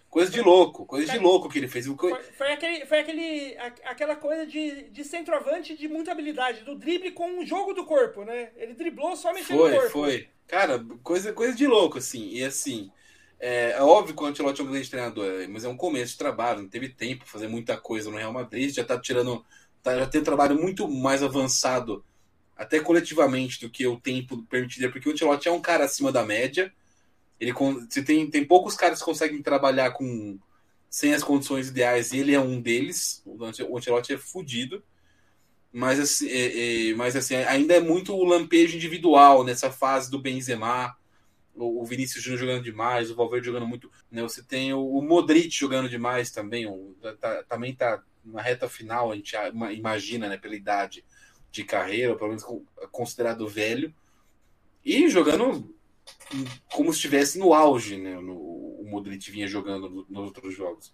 Coisa 0.09 0.31
de 0.31 0.41
louco, 0.41 0.85
coisa 0.85 1.11
de 1.11 1.19
louco 1.19 1.49
que 1.49 1.57
ele 1.57 1.67
fez. 1.67 1.85
Foi, 1.87 2.15
foi, 2.37 2.51
aquele, 2.53 2.85
foi 2.85 2.99
aquele, 2.99 3.57
aquela 3.83 4.15
coisa 4.15 4.45
de, 4.45 4.83
de 4.89 5.03
centroavante 5.03 5.75
de 5.75 5.89
muita 5.89 6.13
habilidade, 6.13 6.63
do 6.63 6.75
drible 6.75 7.11
com 7.11 7.39
o 7.39 7.45
jogo 7.45 7.73
do 7.73 7.85
corpo, 7.85 8.23
né? 8.23 8.51
Ele 8.55 8.73
driblou 8.73 9.15
só 9.17 9.33
mexendo 9.33 9.57
foi, 9.57 9.71
no 9.71 9.75
corpo. 9.75 9.91
Foi, 9.91 10.11
foi. 10.11 10.29
Cara, 10.47 10.85
coisa, 11.03 11.33
coisa 11.33 11.53
de 11.53 11.67
louco, 11.67 11.97
assim. 11.97 12.29
E 12.29 12.43
assim, 12.45 12.89
é, 13.45 13.73
é, 13.73 13.81
óbvio 13.81 14.15
que 14.15 14.23
o 14.23 14.25
Ancelotti 14.25 14.59
é 14.59 14.63
um 14.63 14.71
grande 14.71 14.89
treinador, 14.89 15.47
mas 15.49 15.63
é 15.63 15.69
um 15.69 15.77
começo 15.77 16.13
de 16.13 16.17
trabalho, 16.17 16.63
não 16.63 16.67
teve 16.67 16.89
tempo 16.89 17.27
fazer 17.27 17.47
muita 17.47 17.77
coisa 17.77 18.09
no 18.09 18.17
Real 18.17 18.33
Madrid, 18.33 18.73
já 18.73 18.81
está 18.81 18.99
tirando, 18.99 19.45
tá, 19.83 19.95
já 19.95 20.07
tem 20.07 20.19
um 20.19 20.23
trabalho 20.23 20.59
muito 20.59 20.87
mais 20.87 21.21
avançado, 21.21 22.03
até 22.57 22.79
coletivamente, 22.79 23.61
do 23.61 23.69
que 23.69 23.85
o 23.85 23.99
tempo 23.99 24.41
permitiria, 24.49 24.91
porque 24.91 25.07
o 25.07 25.11
Ancelotti 25.11 25.47
é 25.47 25.51
um 25.51 25.61
cara 25.61 25.85
acima 25.85 26.11
da 26.11 26.25
média, 26.25 26.73
ele 27.39 27.53
se 27.87 28.01
tem, 28.01 28.27
tem 28.27 28.43
poucos 28.43 28.73
caras 28.73 28.97
que 28.97 29.05
conseguem 29.05 29.43
trabalhar 29.43 29.91
com 29.91 30.39
sem 30.89 31.13
as 31.13 31.23
condições 31.23 31.67
ideais, 31.67 32.13
ele 32.13 32.33
é 32.33 32.39
um 32.39 32.59
deles, 32.59 33.21
o 33.27 33.45
Ancelotti 33.45 34.11
é 34.11 34.17
fodido, 34.17 34.83
mas 35.71 35.99
assim, 35.99 36.27
é, 36.29 36.89
é, 36.89 36.95
mas 36.95 37.15
assim, 37.15 37.35
ainda 37.35 37.75
é 37.75 37.79
muito 37.79 38.15
o 38.15 38.23
lampejo 38.23 38.75
individual 38.75 39.43
nessa 39.43 39.69
fase 39.69 40.09
do 40.09 40.17
Benzema, 40.17 40.97
o 41.55 41.85
Vinícius 41.85 42.23
Júnior 42.23 42.39
jogando 42.39 42.63
demais, 42.63 43.09
o 43.09 43.15
Valverde 43.15 43.47
jogando 43.47 43.67
muito. 43.67 43.91
Né? 44.11 44.21
Você 44.21 44.43
tem 44.43 44.73
o 44.73 45.01
Modric 45.01 45.49
jogando 45.49 45.89
demais 45.89 46.31
também, 46.31 46.65
o, 46.67 46.95
tá, 47.01 47.13
tá, 47.13 47.43
também 47.43 47.73
tá 47.73 48.03
na 48.23 48.41
reta 48.41 48.67
final, 48.67 49.11
a 49.11 49.15
gente 49.15 49.35
imagina, 49.73 50.27
né, 50.27 50.37
pela 50.37 50.55
idade 50.55 51.05
de 51.51 51.63
carreira, 51.63 52.15
pelo 52.15 52.29
menos 52.29 52.43
considerado 52.91 53.47
velho, 53.47 53.93
e 54.83 55.07
jogando 55.09 55.73
como 56.71 56.91
se 56.91 56.97
estivesse 56.97 57.37
no 57.39 57.53
auge, 57.53 57.97
né? 57.97 58.19
No, 58.19 58.35
o 58.35 58.85
Modric 58.87 59.31
vinha 59.31 59.47
jogando 59.47 59.89
no, 59.89 60.05
nos 60.09 60.25
outros 60.25 60.53
jogos. 60.53 60.93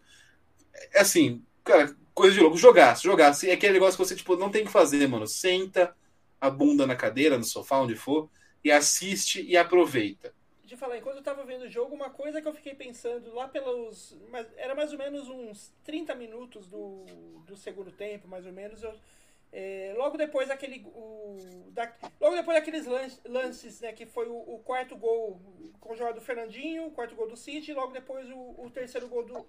É 0.93 1.01
assim, 1.01 1.43
cara, 1.63 1.95
coisa 2.13 2.35
de 2.35 2.41
louco. 2.41 2.57
Jogar, 2.57 2.97
jogar. 2.97 3.33
É 3.45 3.51
aquele 3.51 3.73
negócio 3.73 3.97
que 3.97 4.05
você 4.05 4.15
tipo, 4.15 4.35
não 4.35 4.49
tem 4.49 4.63
que 4.63 4.71
fazer, 4.71 5.07
mano. 5.07 5.27
Senta 5.27 5.95
a 6.39 6.49
bunda 6.49 6.87
na 6.87 6.95
cadeira, 6.95 7.37
no 7.37 7.43
sofá, 7.43 7.79
onde 7.79 7.95
for, 7.95 8.29
e 8.63 8.71
assiste 8.71 9.41
e 9.41 9.57
aproveita 9.57 10.33
de 10.71 10.77
falar, 10.77 10.97
enquanto 10.97 11.17
eu 11.17 11.23
tava 11.23 11.43
vendo 11.43 11.63
o 11.63 11.69
jogo, 11.69 11.93
uma 11.93 12.09
coisa 12.09 12.41
que 12.41 12.47
eu 12.47 12.53
fiquei 12.53 12.73
pensando 12.73 13.33
lá 13.33 13.45
pelos. 13.45 14.17
Mas 14.29 14.47
era 14.55 14.73
mais 14.73 14.93
ou 14.93 14.97
menos 14.97 15.27
uns 15.27 15.73
30 15.83 16.15
minutos 16.15 16.65
do, 16.65 17.03
do 17.45 17.57
segundo 17.57 17.91
tempo, 17.91 18.25
mais 18.25 18.45
ou 18.45 18.53
menos. 18.53 18.81
Eu, 18.81 18.93
é, 19.51 19.93
logo 19.97 20.17
depois 20.17 20.47
daquele. 20.47 20.81
O, 20.85 21.37
da, 21.71 21.93
logo 22.21 22.37
depois 22.37 22.57
daqueles 22.57 22.85
lances, 23.25 23.81
né? 23.81 23.91
Que 23.91 24.05
foi 24.05 24.29
o, 24.29 24.37
o 24.37 24.59
quarto 24.59 24.95
gol 24.95 25.41
com 25.81 25.93
o 25.93 26.13
do 26.13 26.21
Fernandinho, 26.21 26.87
o 26.87 26.91
quarto 26.91 27.15
gol 27.15 27.27
do 27.27 27.35
City, 27.35 27.73
logo 27.73 27.91
depois 27.91 28.29
o, 28.29 28.55
o 28.57 28.71
terceiro 28.73 29.09
gol 29.09 29.25
do. 29.25 29.45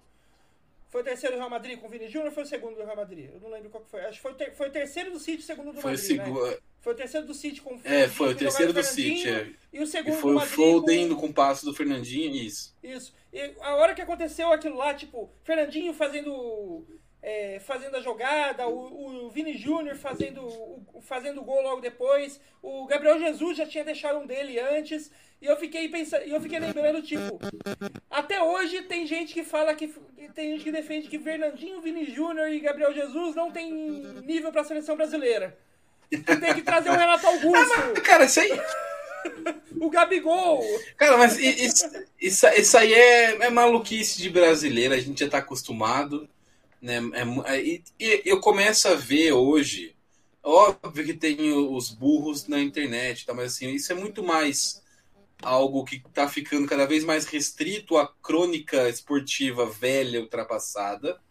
Foi 0.93 1.01
o 1.01 1.03
terceiro 1.03 1.35
do 1.35 1.39
Real 1.39 1.49
Madrid 1.49 1.79
com 1.79 1.87
o 1.87 1.89
Vini 1.89 2.07
Júnior 2.07 2.27
ou 2.27 2.31
foi 2.31 2.43
o 2.43 2.45
segundo 2.45 2.75
do 2.75 2.83
Real 2.83 2.95
Madrid? 2.95 3.31
Eu 3.33 3.39
não 3.39 3.49
lembro 3.49 3.71
qual 3.71 3.83
que 3.83 3.89
foi. 3.89 4.01
Acho 4.01 4.17
que 4.17 4.21
foi 4.21 4.31
o, 4.31 4.35
ter, 4.35 4.53
foi 4.53 4.67
o 4.67 4.71
terceiro 4.71 5.09
do 5.09 5.19
City, 5.19 5.41
segundo 5.41 5.73
do 5.73 5.81
foi 5.81 5.93
Madrid. 5.93 6.19
O 6.27 6.45
né? 6.45 6.57
Foi 6.81 6.93
o 6.93 6.95
terceiro 6.95 7.25
do 7.25 7.33
City 7.33 7.61
com 7.61 7.73
o 7.73 7.81
É, 7.83 8.07
foi 8.07 8.33
o 8.33 8.35
terceiro 8.35 8.71
do 8.71 8.83
City. 8.83 9.27
É. 9.27 9.49
E 9.73 9.81
o 9.81 9.87
segundo 9.87 10.13
e 10.13 10.21
foi 10.21 10.33
do 10.33 10.37
o 10.37 10.39
Madrid 10.39 10.53
Foden 10.53 11.09
com... 11.09 11.15
com 11.15 11.25
o 11.25 11.33
passo 11.33 11.65
do 11.65 11.73
Fernandinho, 11.73 12.35
isso. 12.35 12.75
Isso. 12.83 13.11
E 13.33 13.55
a 13.61 13.73
hora 13.73 13.95
que 13.95 14.03
aconteceu 14.03 14.53
aquilo 14.53 14.77
lá, 14.77 14.93
tipo, 14.93 15.33
Fernandinho 15.43 15.95
fazendo 15.95 16.85
é, 17.23 17.57
fazendo 17.61 17.95
a 17.95 18.01
jogada, 18.01 18.67
o, 18.67 19.27
o 19.27 19.29
Vini 19.29 19.57
Júnior 19.57 19.95
fazendo 19.95 20.45
o, 20.45 21.01
fazendo 21.01 21.41
gol 21.41 21.61
logo 21.61 21.79
depois, 21.79 22.39
o 22.61 22.85
Gabriel 22.85 23.17
Jesus 23.17 23.57
já 23.57 23.65
tinha 23.65 23.85
deixado 23.85 24.19
um 24.19 24.27
dele 24.27 24.59
antes, 24.59 25.09
e 25.41 25.45
eu 25.45 25.55
fiquei 25.55 25.87
pensando, 25.87 26.23
eu 26.23 26.41
fiquei 26.41 26.59
lembrando, 26.59 27.01
tipo, 27.01 27.39
até 28.09 28.41
hoje 28.41 28.81
tem 28.83 29.07
gente 29.07 29.33
que 29.33 29.43
fala 29.43 29.73
que 29.73 29.87
tem 30.35 30.51
gente 30.51 30.65
que 30.65 30.71
defende 30.71 31.07
que 31.07 31.17
Fernandinho, 31.17 31.81
Vini 31.81 32.05
Júnior 32.13 32.49
e 32.49 32.59
Gabriel 32.59 32.93
Jesus 32.93 33.35
não 33.35 33.49
tem 33.49 33.71
nível 34.25 34.51
para 34.51 34.61
a 34.61 34.65
seleção 34.65 34.97
brasileira. 34.97 35.57
Que 36.09 36.17
tem 36.17 36.53
que 36.53 36.61
trazer 36.61 36.89
o 36.89 36.93
Renato 36.93 37.25
Augusto. 37.25 37.73
Ah, 37.73 37.91
mas, 37.95 37.99
cara, 38.03 38.25
isso 38.25 38.39
aí. 38.39 38.51
o 39.79 39.89
Gabigol. 39.89 40.63
Cara, 40.95 41.17
mas 41.17 41.37
isso, 41.39 41.89
isso, 42.19 42.47
isso 42.47 42.77
aí 42.77 42.93
é, 42.93 43.45
é 43.45 43.49
maluquice 43.49 44.21
de 44.21 44.29
brasileiro, 44.29 44.93
a 44.93 44.99
gente 44.99 45.23
já 45.23 45.29
tá 45.29 45.39
acostumado. 45.39 46.29
Né? 46.83 46.97
É, 47.45 47.61
e, 47.61 47.81
e 47.97 48.21
eu 48.25 48.41
começo 48.41 48.89
a 48.89 48.93
ver 48.93 49.31
hoje, 49.31 49.95
óbvio 50.43 51.05
que 51.05 51.13
tem 51.13 51.53
os 51.53 51.89
burros 51.89 52.45
na 52.45 52.59
internet, 52.59 53.25
tá? 53.25 53.33
mas 53.33 53.53
assim, 53.53 53.69
isso 53.69 53.89
é 53.93 53.95
muito 53.95 54.21
mais 54.21 54.83
algo 55.41 55.85
que 55.85 55.95
está 55.95 56.27
ficando 56.27 56.67
cada 56.67 56.85
vez 56.85 57.05
mais 57.05 57.23
restrito 57.23 57.95
à 57.97 58.05
crônica 58.21 58.89
esportiva 58.89 59.65
velha, 59.65 60.19
ultrapassada. 60.19 61.21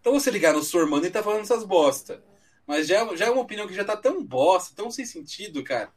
Então 0.00 0.14
você 0.14 0.32
ligar 0.32 0.52
no 0.52 0.64
Sormano 0.64 1.06
e 1.06 1.10
tá 1.10 1.22
falando 1.22 1.42
essas 1.42 1.62
bosta. 1.62 2.20
Mas 2.66 2.88
já, 2.88 3.14
já 3.14 3.26
é 3.26 3.30
uma 3.30 3.42
opinião 3.42 3.68
que 3.68 3.74
já 3.74 3.84
tá 3.84 3.96
tão 3.96 4.24
bosta, 4.24 4.74
tão 4.74 4.90
sem 4.90 5.06
sentido, 5.06 5.62
cara. 5.62 5.92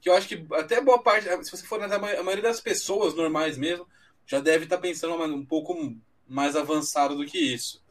Que 0.00 0.08
eu 0.08 0.14
acho 0.14 0.28
que 0.28 0.46
até 0.52 0.80
boa 0.80 1.02
parte, 1.02 1.28
se 1.44 1.50
você 1.50 1.66
for 1.66 1.82
a 1.82 1.98
maioria 1.98 2.42
das 2.42 2.60
pessoas 2.60 3.14
normais 3.14 3.58
mesmo, 3.58 3.84
já 4.24 4.38
deve 4.38 4.62
estar 4.64 4.76
tá 4.76 4.82
pensando 4.82 5.20
um 5.24 5.44
pouco 5.44 5.74
mais 6.28 6.54
avançado 6.54 7.16
do 7.16 7.26
que 7.26 7.38
isso. 7.38 7.84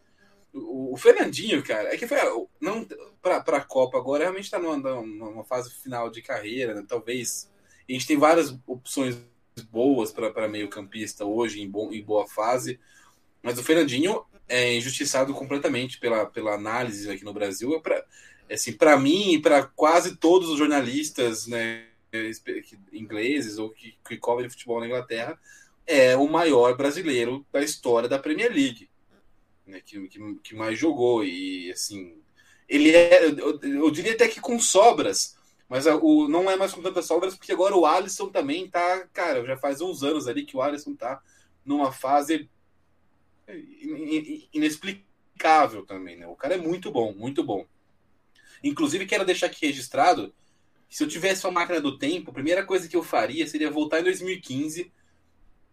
O, 0.58 0.96
Fernandinho, 0.96 1.62
cara, 1.62 1.94
é 1.94 1.98
que 1.98 2.08
foi 2.08 2.18
não 2.62 2.88
para 3.22 3.58
a 3.58 3.62
Copa 3.62 3.98
agora 3.98 4.24
realmente 4.24 4.46
está 4.46 4.58
numa, 4.58 4.78
numa, 4.78 5.44
fase 5.44 5.70
final 5.70 6.10
de 6.10 6.22
carreira, 6.22 6.74
né? 6.74 6.86
talvez 6.88 7.52
a 7.88 7.92
gente 7.92 8.08
tem 8.08 8.18
várias 8.18 8.58
opções 8.66 9.18
boas 9.70 10.14
para 10.14 10.48
meio 10.48 10.70
campista 10.70 11.26
hoje 11.26 11.62
em, 11.62 11.70
bom, 11.70 11.92
em 11.92 12.02
boa 12.02 12.26
fase, 12.26 12.80
mas 13.44 13.60
o 13.60 13.64
Fernandinho 13.64 14.24
é 14.48 14.76
injustiçado 14.76 15.34
completamente 15.34 16.00
pela, 16.00 16.26
pela 16.26 16.54
análise 16.54 17.10
aqui 17.12 17.26
no 17.26 17.34
Brasil. 17.34 17.82
É 18.48 18.54
assim, 18.54 18.74
para 18.74 18.98
mim 18.98 19.34
e 19.34 19.42
para 19.42 19.64
quase 19.64 20.16
todos 20.16 20.50
os 20.50 20.58
jornalistas 20.58 21.48
né, 21.48 21.86
ingleses 22.94 23.58
ou 23.58 23.72
que, 23.72 23.96
que 24.08 24.18
cobrem 24.18 24.50
futebol 24.50 24.80
na 24.80 24.86
Inglaterra, 24.86 25.40
é 25.86 26.16
o 26.16 26.28
maior 26.28 26.76
brasileiro 26.76 27.46
da 27.52 27.62
história 27.62 28.10
da 28.10 28.20
Premier 28.20 28.52
League, 28.52 28.90
né, 29.66 29.82
que, 29.86 30.08
que, 30.08 30.36
que 30.44 30.56
mais 30.56 30.78
jogou. 30.78 31.24
E 31.24 31.72
assim, 31.72 32.18
ele 32.68 32.92
é, 32.92 33.26
eu, 33.26 33.60
eu 33.62 33.92
diria 33.92 34.14
até 34.14 34.28
que 34.28 34.42
com 34.42 34.60
sobras, 34.60 35.38
mas 35.68 35.86
o, 35.86 36.28
não 36.28 36.50
é 36.50 36.56
mais 36.56 36.74
com 36.74 36.82
tantas 36.82 37.06
sobras, 37.06 37.36
porque 37.36 37.52
agora 37.52 37.76
o 37.76 37.86
Alisson 37.86 38.30
também 38.30 38.70
tá, 38.70 39.08
cara, 39.14 39.46
já 39.46 39.58
faz 39.58 39.82
uns 39.82 40.04
anos 40.04 40.28
ali 40.28 40.46
que 40.46 40.56
o 40.56 40.62
Alisson 40.62 40.96
tá 40.96 41.22
numa 41.66 41.92
fase 41.92 42.50
inexplicável 44.54 45.86
também, 45.86 46.18
né? 46.18 46.28
O 46.28 46.36
cara 46.36 46.56
é 46.56 46.58
muito 46.58 46.92
bom, 46.92 47.14
muito 47.14 47.44
bom. 47.44 47.66
Inclusive, 48.64 49.06
quero 49.06 49.26
deixar 49.26 49.48
aqui 49.48 49.68
registrado 49.68 50.34
se 50.90 51.04
eu 51.04 51.08
tivesse 51.08 51.46
uma 51.46 51.52
máquina 51.52 51.82
do 51.82 51.98
tempo, 51.98 52.30
a 52.30 52.34
primeira 52.34 52.66
coisa 52.66 52.88
que 52.88 52.96
eu 52.96 53.04
faria 53.04 53.48
seria 53.48 53.72
voltar 53.72 54.00
em 54.00 54.04
2015, 54.04 54.92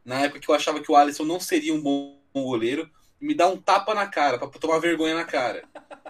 na 0.04 0.20
época 0.22 0.40
que 0.40 0.48
eu 0.48 0.54
achava 0.54 0.80
que 0.80 0.90
o 0.90 0.96
Alisson 0.96 1.24
não 1.24 1.38
seria 1.38 1.72
um 1.74 1.80
bom 1.80 2.18
goleiro, 2.34 2.90
me 3.22 3.34
dar 3.34 3.48
um 3.48 3.56
tapa 3.56 3.94
na 3.94 4.06
cara, 4.06 4.36
para 4.36 4.48
tomar 4.48 4.80
vergonha 4.80 5.14
na 5.14 5.24
cara. 5.24 5.62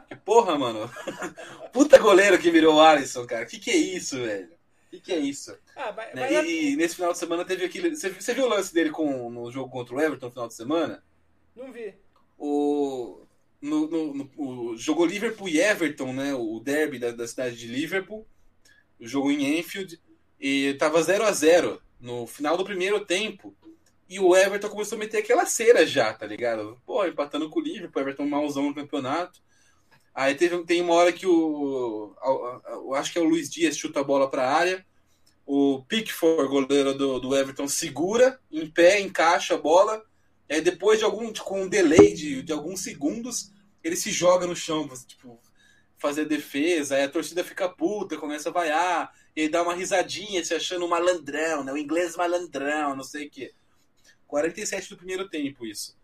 Que 0.09 0.17
porra, 0.17 0.59
mano. 0.59 0.91
Puta 1.71 1.99
goleiro 1.99 2.39
que 2.39 2.51
virou 2.51 2.77
o 2.77 2.81
Alisson, 2.81 3.27
cara. 3.27 3.45
Que 3.45 3.59
que 3.59 3.71
é 3.71 3.77
isso, 3.77 4.17
velho? 4.17 4.49
Que 4.91 4.99
que 4.99 5.13
é 5.13 5.19
isso? 5.19 5.57
Ah, 5.77 5.93
mas, 5.95 6.15
né? 6.15 6.31
mas... 6.31 6.47
E, 6.47 6.71
e, 6.71 6.77
nesse 6.77 6.97
final 6.97 7.13
de 7.13 7.19
semana 7.19 7.45
teve 7.45 7.67
aquele. 7.67 7.95
Você, 7.95 8.09
você 8.09 8.33
viu 8.33 8.47
o 8.47 8.49
lance 8.49 8.73
dele 8.73 8.91
com, 8.91 9.29
no 9.29 9.51
jogo 9.53 9.71
contra 9.71 9.95
o 9.95 10.01
Everton 10.01 10.27
no 10.27 10.33
final 10.33 10.49
de 10.49 10.55
semana? 10.55 11.05
Não 11.55 11.71
vi. 11.71 11.95
O, 12.39 13.21
no, 13.61 13.89
no, 13.89 14.15
no, 14.15 14.31
o, 14.39 14.77
jogou 14.77 15.05
Liverpool 15.05 15.51
e 15.51 15.61
Everton, 15.61 16.15
né? 16.15 16.35
O 16.35 16.61
derby 16.61 16.99
da, 16.99 17.11
da 17.11 17.29
cidade 17.29 17.57
de 17.57 17.67
Liverpool. 17.67 18.27
O 18.99 19.07
jogo 19.07 19.31
em 19.31 19.59
Enfield. 19.59 20.01
E 20.41 20.75
tava 20.75 21.03
0 21.03 21.25
a 21.25 21.33
0 21.33 21.81
no 22.01 22.27
final 22.27 22.57
do 22.57 22.65
primeiro 22.65 23.05
tempo. 23.05 23.55
E 24.13 24.21
o 24.21 24.37
Everton 24.37 24.69
começou 24.69 24.97
a 24.97 24.99
meter 24.99 25.19
aquela 25.19 25.47
cera 25.47 25.87
já, 25.87 26.13
tá 26.13 26.27
ligado? 26.27 26.79
Pô, 26.85 27.05
empatando 27.07 27.49
com 27.49 27.61
o 27.61 27.63
Liverpool, 27.63 28.03
o 28.03 28.05
Everton 28.05 28.27
malzão 28.27 28.65
no 28.65 28.75
campeonato. 28.75 29.41
Aí 30.15 30.35
teve, 30.35 30.63
tem 30.65 30.83
uma 30.83 30.95
hora 30.95 31.13
que 31.13 31.27
o. 31.27 32.15
Eu 32.67 32.95
acho 32.95 33.11
que 33.11 33.19
é 33.19 33.23
o 33.23 33.29
Luiz 33.29 33.49
Dias 33.49 33.77
chuta 33.77 34.01
a 34.01 34.05
bola 34.05 34.29
pra 34.29 34.51
área. 34.51 34.85
O 35.47 35.83
Pickford, 35.89 36.49
goleiro 36.49 36.93
do, 36.93 37.19
do 37.19 37.35
Everton, 37.35 37.67
segura 37.67 38.39
em 38.51 38.69
pé, 38.69 39.01
encaixa 39.01 39.55
a 39.55 39.59
bola 39.59 40.05
é, 40.53 40.61
depois 40.61 40.99
de 40.99 41.05
algum, 41.07 41.33
com 41.33 41.63
um 41.63 41.69
delay 41.69 42.13
de, 42.13 42.43
de 42.43 42.53
alguns 42.53 42.81
segundos, 42.81 43.51
ele 43.83 43.97
se 43.97 44.11
joga 44.11 44.47
no 44.47 44.55
chão, 44.55 44.87
tipo, 45.07 45.41
fazer 45.97 46.27
defesa, 46.27 46.97
aí 46.97 47.05
a 47.05 47.09
torcida 47.09 47.43
fica 47.43 47.71
puta, 47.71 48.19
começa 48.19 48.51
a 48.51 48.53
vaiar, 48.53 49.11
e 49.35 49.41
ele 49.41 49.49
dá 49.49 49.63
uma 49.63 49.75
risadinha, 49.75 50.45
se 50.45 50.53
achando 50.53 50.87
malandrão, 50.87 51.65
né? 51.65 51.73
O 51.73 51.79
inglês 51.79 52.17
malandrão, 52.17 52.95
não 52.95 53.03
sei 53.03 53.29
o 53.29 53.31
quê. 53.31 53.55
47 54.33 54.89
do 54.89 54.97
primeiro 54.97 55.29
tempo, 55.29 55.67
isso. 55.67 55.95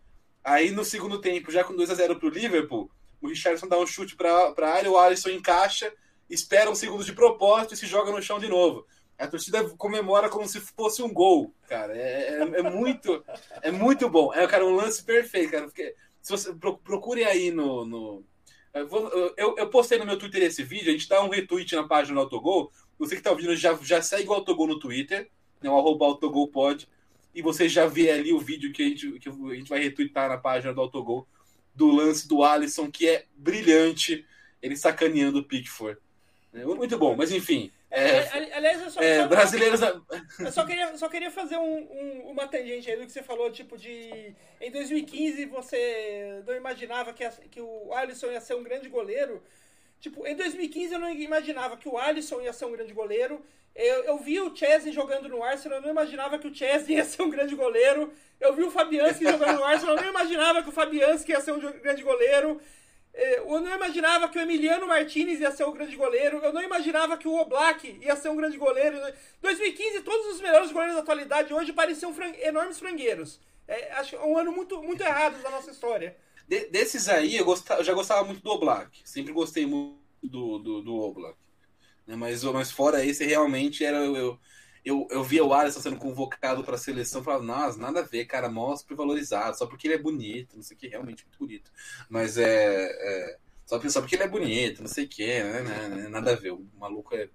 Aí 0.43 0.69
no 0.69 0.85
segundo 0.85 1.19
tempo, 1.19 1.51
já 1.51 1.63
com 1.63 1.75
2 1.75 1.89
a 1.89 1.95
0 1.95 2.19
pro 2.19 2.29
Liverpool, 2.29 2.87
o 3.19 3.27
Richardson 3.27 3.67
dá 3.67 3.79
um 3.79 3.87
chute 3.87 4.15
pra, 4.15 4.51
pra 4.51 4.71
área, 4.71 4.91
o 4.91 4.99
Alisson 4.99 5.29
encaixa, 5.29 5.91
espera 6.29 6.69
um 6.69 6.75
segundo 6.75 7.03
de 7.03 7.11
propósito 7.11 7.73
e 7.73 7.77
se 7.77 7.87
joga 7.87 8.11
no 8.11 8.21
chão 8.21 8.37
de 8.37 8.47
novo. 8.47 8.85
A 9.17 9.27
torcida 9.27 9.67
comemora 9.69 10.29
como 10.29 10.47
se 10.47 10.59
fosse 10.59 11.01
um 11.01 11.11
gol, 11.11 11.51
cara. 11.67 11.97
É, 11.97 12.35
é, 12.35 12.59
é 12.59 12.69
muito, 12.69 13.25
é 13.63 13.71
muito 13.71 14.07
bom. 14.07 14.31
É, 14.31 14.45
cara, 14.45 14.63
um 14.63 14.75
lance 14.75 15.03
perfeito, 15.03 15.49
cara. 15.49 15.65
Porque, 15.65 15.95
se 16.21 16.31
você 16.31 16.53
procure 16.53 17.23
aí 17.23 17.49
no, 17.49 17.83
no 17.83 18.23
eu, 19.35 19.55
eu, 19.57 19.69
postei 19.71 19.97
no 19.97 20.05
meu 20.05 20.19
Twitter 20.19 20.43
esse 20.43 20.61
vídeo, 20.61 20.89
a 20.89 20.91
gente 20.91 21.09
dá 21.09 21.23
um 21.23 21.29
retweet 21.29 21.75
na 21.75 21.87
página 21.87 22.13
do 22.13 22.21
Autogol. 22.21 22.71
Você 22.99 23.15
que 23.15 23.21
está 23.21 23.31
ouvindo 23.31 23.55
já, 23.55 23.73
já 23.81 24.03
segue 24.03 24.29
o 24.29 24.33
Autogol 24.33 24.67
no 24.67 24.79
Twitter, 24.79 25.31
né, 25.61 25.69
o 25.69 25.77
arroba 25.77 26.05
Autogol 26.05 26.47
e 27.33 27.41
você 27.41 27.69
já 27.69 27.85
vê 27.85 28.11
ali 28.11 28.33
o 28.33 28.39
vídeo 28.39 28.71
que 28.71 28.83
a 28.83 28.85
gente, 28.85 29.11
que 29.19 29.29
a 29.29 29.55
gente 29.55 29.69
vai 29.69 29.79
retweetar 29.79 30.29
na 30.29 30.37
página 30.37 30.73
do 30.73 30.81
Autogol 30.81 31.27
do 31.73 31.87
lance 31.87 32.27
do 32.27 32.43
Alisson, 32.43 32.91
que 32.91 33.07
é 33.07 33.25
brilhante, 33.35 34.25
ele 34.61 34.75
sacaneando 34.75 35.39
o 35.39 35.43
Pickford. 35.43 35.99
É 36.53 36.65
muito 36.65 36.97
bom, 36.97 37.15
mas 37.15 37.31
enfim. 37.31 37.71
É, 37.91 38.53
aliás, 38.53 38.81
eu 38.81 38.91
só, 38.91 39.01
é, 39.01 39.21
só, 39.21 39.27
brasileiros... 39.27 39.81
eu 40.39 40.51
só 40.51 40.65
queria, 40.65 40.97
só 40.97 41.09
queria 41.09 41.31
fazer 41.31 41.57
um, 41.57 41.77
um, 41.91 42.29
uma 42.29 42.47
tangente 42.47 42.89
aí 42.89 42.97
do 42.97 43.05
que 43.05 43.11
você 43.11 43.23
falou, 43.23 43.51
tipo, 43.51 43.77
de. 43.77 44.35
Em 44.61 44.71
2015 44.71 45.45
você 45.45 46.43
não 46.45 46.55
imaginava 46.55 47.13
que, 47.13 47.23
a, 47.23 47.31
que 47.31 47.61
o 47.61 47.93
Alisson 47.93 48.27
ia 48.27 48.41
ser 48.41 48.55
um 48.55 48.63
grande 48.63 48.89
goleiro. 48.89 49.41
Tipo, 49.99 50.25
em 50.25 50.35
2015 50.35 50.93
eu 50.93 50.99
não 50.99 51.11
imaginava 51.11 51.75
que 51.75 51.89
o 51.89 51.97
Alisson 51.97 52.41
ia 52.41 52.53
ser 52.53 52.65
um 52.65 52.71
grande 52.71 52.93
goleiro. 52.93 53.43
Eu, 53.75 54.03
eu 54.05 54.17
vi 54.17 54.39
o 54.39 54.55
Chesney 54.55 54.91
jogando 54.91 55.29
no 55.29 55.43
Arsenal, 55.43 55.77
eu 55.77 55.81
não 55.81 55.89
imaginava 55.89 56.39
que 56.39 56.47
o 56.47 56.55
Chesney 56.55 56.95
ia 56.97 57.05
ser 57.05 57.21
um 57.21 57.29
grande 57.29 57.55
goleiro. 57.55 58.11
Eu 58.39 58.53
vi 58.53 58.63
o 58.63 58.71
Fabianski 58.71 59.23
jogando 59.29 59.57
no 59.57 59.63
Arsenal, 59.63 59.95
eu 59.95 60.01
não 60.01 60.09
imaginava 60.09 60.63
que 60.63 60.69
o 60.69 60.71
Fabianski 60.71 61.31
ia 61.31 61.41
ser 61.41 61.51
um 61.51 61.59
grande 61.59 62.03
goleiro. 62.03 62.61
É, 63.13 63.39
eu 63.39 63.59
não 63.59 63.75
imaginava 63.75 64.29
que 64.29 64.37
o 64.37 64.41
Emiliano 64.41 64.87
Martinez 64.87 65.41
ia 65.41 65.51
ser 65.51 65.65
um 65.65 65.73
grande 65.73 65.95
goleiro. 65.95 66.39
Eu 66.43 66.53
não 66.53 66.61
imaginava 66.61 67.17
que 67.17 67.27
o 67.27 67.35
Oblak 67.35 67.99
ia 68.01 68.15
ser 68.15 68.29
um 68.29 68.35
grande 68.35 68.57
goleiro. 68.57 68.97
2015, 69.41 70.01
todos 70.01 70.35
os 70.35 70.41
melhores 70.41 70.71
goleiros 70.71 70.95
da 70.95 71.01
atualidade 71.01 71.53
hoje 71.53 71.73
pareciam 71.73 72.13
fran 72.13 72.31
enormes 72.39 72.79
frangueiros. 72.79 73.39
É, 73.67 73.91
acho 73.93 74.15
um 74.17 74.37
ano 74.37 74.51
muito, 74.51 74.81
muito 74.81 75.01
errado 75.03 75.41
da 75.41 75.49
nossa 75.49 75.71
história. 75.71 76.15
De, 76.49 76.65
desses 76.65 77.07
aí, 77.07 77.37
eu, 77.37 77.45
gostava, 77.45 77.79
eu, 77.79 77.83
já 77.83 77.93
gostava 77.93 78.25
muito 78.25 78.41
do 78.41 78.49
Oblak. 78.49 78.99
Sempre 79.05 79.31
gostei 79.31 79.67
muito 79.67 79.99
do, 80.23 80.57
do, 80.57 80.81
do 80.81 80.95
Oblak. 80.95 81.37
Né? 82.07 82.15
Mas, 82.15 82.43
mas 82.43 82.71
fora 82.71 83.05
esse, 83.05 83.23
realmente 83.23 83.85
era. 83.85 83.97
Eu, 83.99 84.39
eu, 84.83 85.07
eu 85.11 85.23
via 85.23 85.45
o 85.45 85.53
Alisson 85.53 85.79
sendo 85.79 85.97
convocado 85.97 86.63
para 86.63 86.73
a 86.73 86.79
seleção, 86.79 87.23
falava, 87.23 87.43
nossa, 87.43 87.77
nada 87.77 87.99
a 87.99 88.03
ver, 88.03 88.25
cara, 88.25 88.49
mó 88.49 88.75
supervalorizado, 88.75 89.55
só 89.55 89.67
porque 89.67 89.85
ele 89.85 89.93
é 89.93 89.99
bonito, 89.99 90.55
não 90.55 90.63
sei 90.63 90.75
o 90.75 90.79
que, 90.79 90.87
realmente 90.87 91.23
muito 91.25 91.37
bonito. 91.37 91.71
Mas 92.09 92.35
é. 92.35 92.85
é 92.85 93.37
só, 93.67 93.79
só 93.87 94.01
porque 94.01 94.15
ele 94.15 94.23
é 94.23 94.27
bonito, 94.27 94.81
não 94.81 94.87
sei 94.87 95.05
o 95.05 95.07
que, 95.07 95.27
né, 95.27 95.61
né, 95.61 95.87
né, 95.89 96.07
nada 96.07 96.31
a 96.31 96.35
ver. 96.35 96.51
O 96.51 96.67
maluco 96.79 97.15
é 97.15 97.29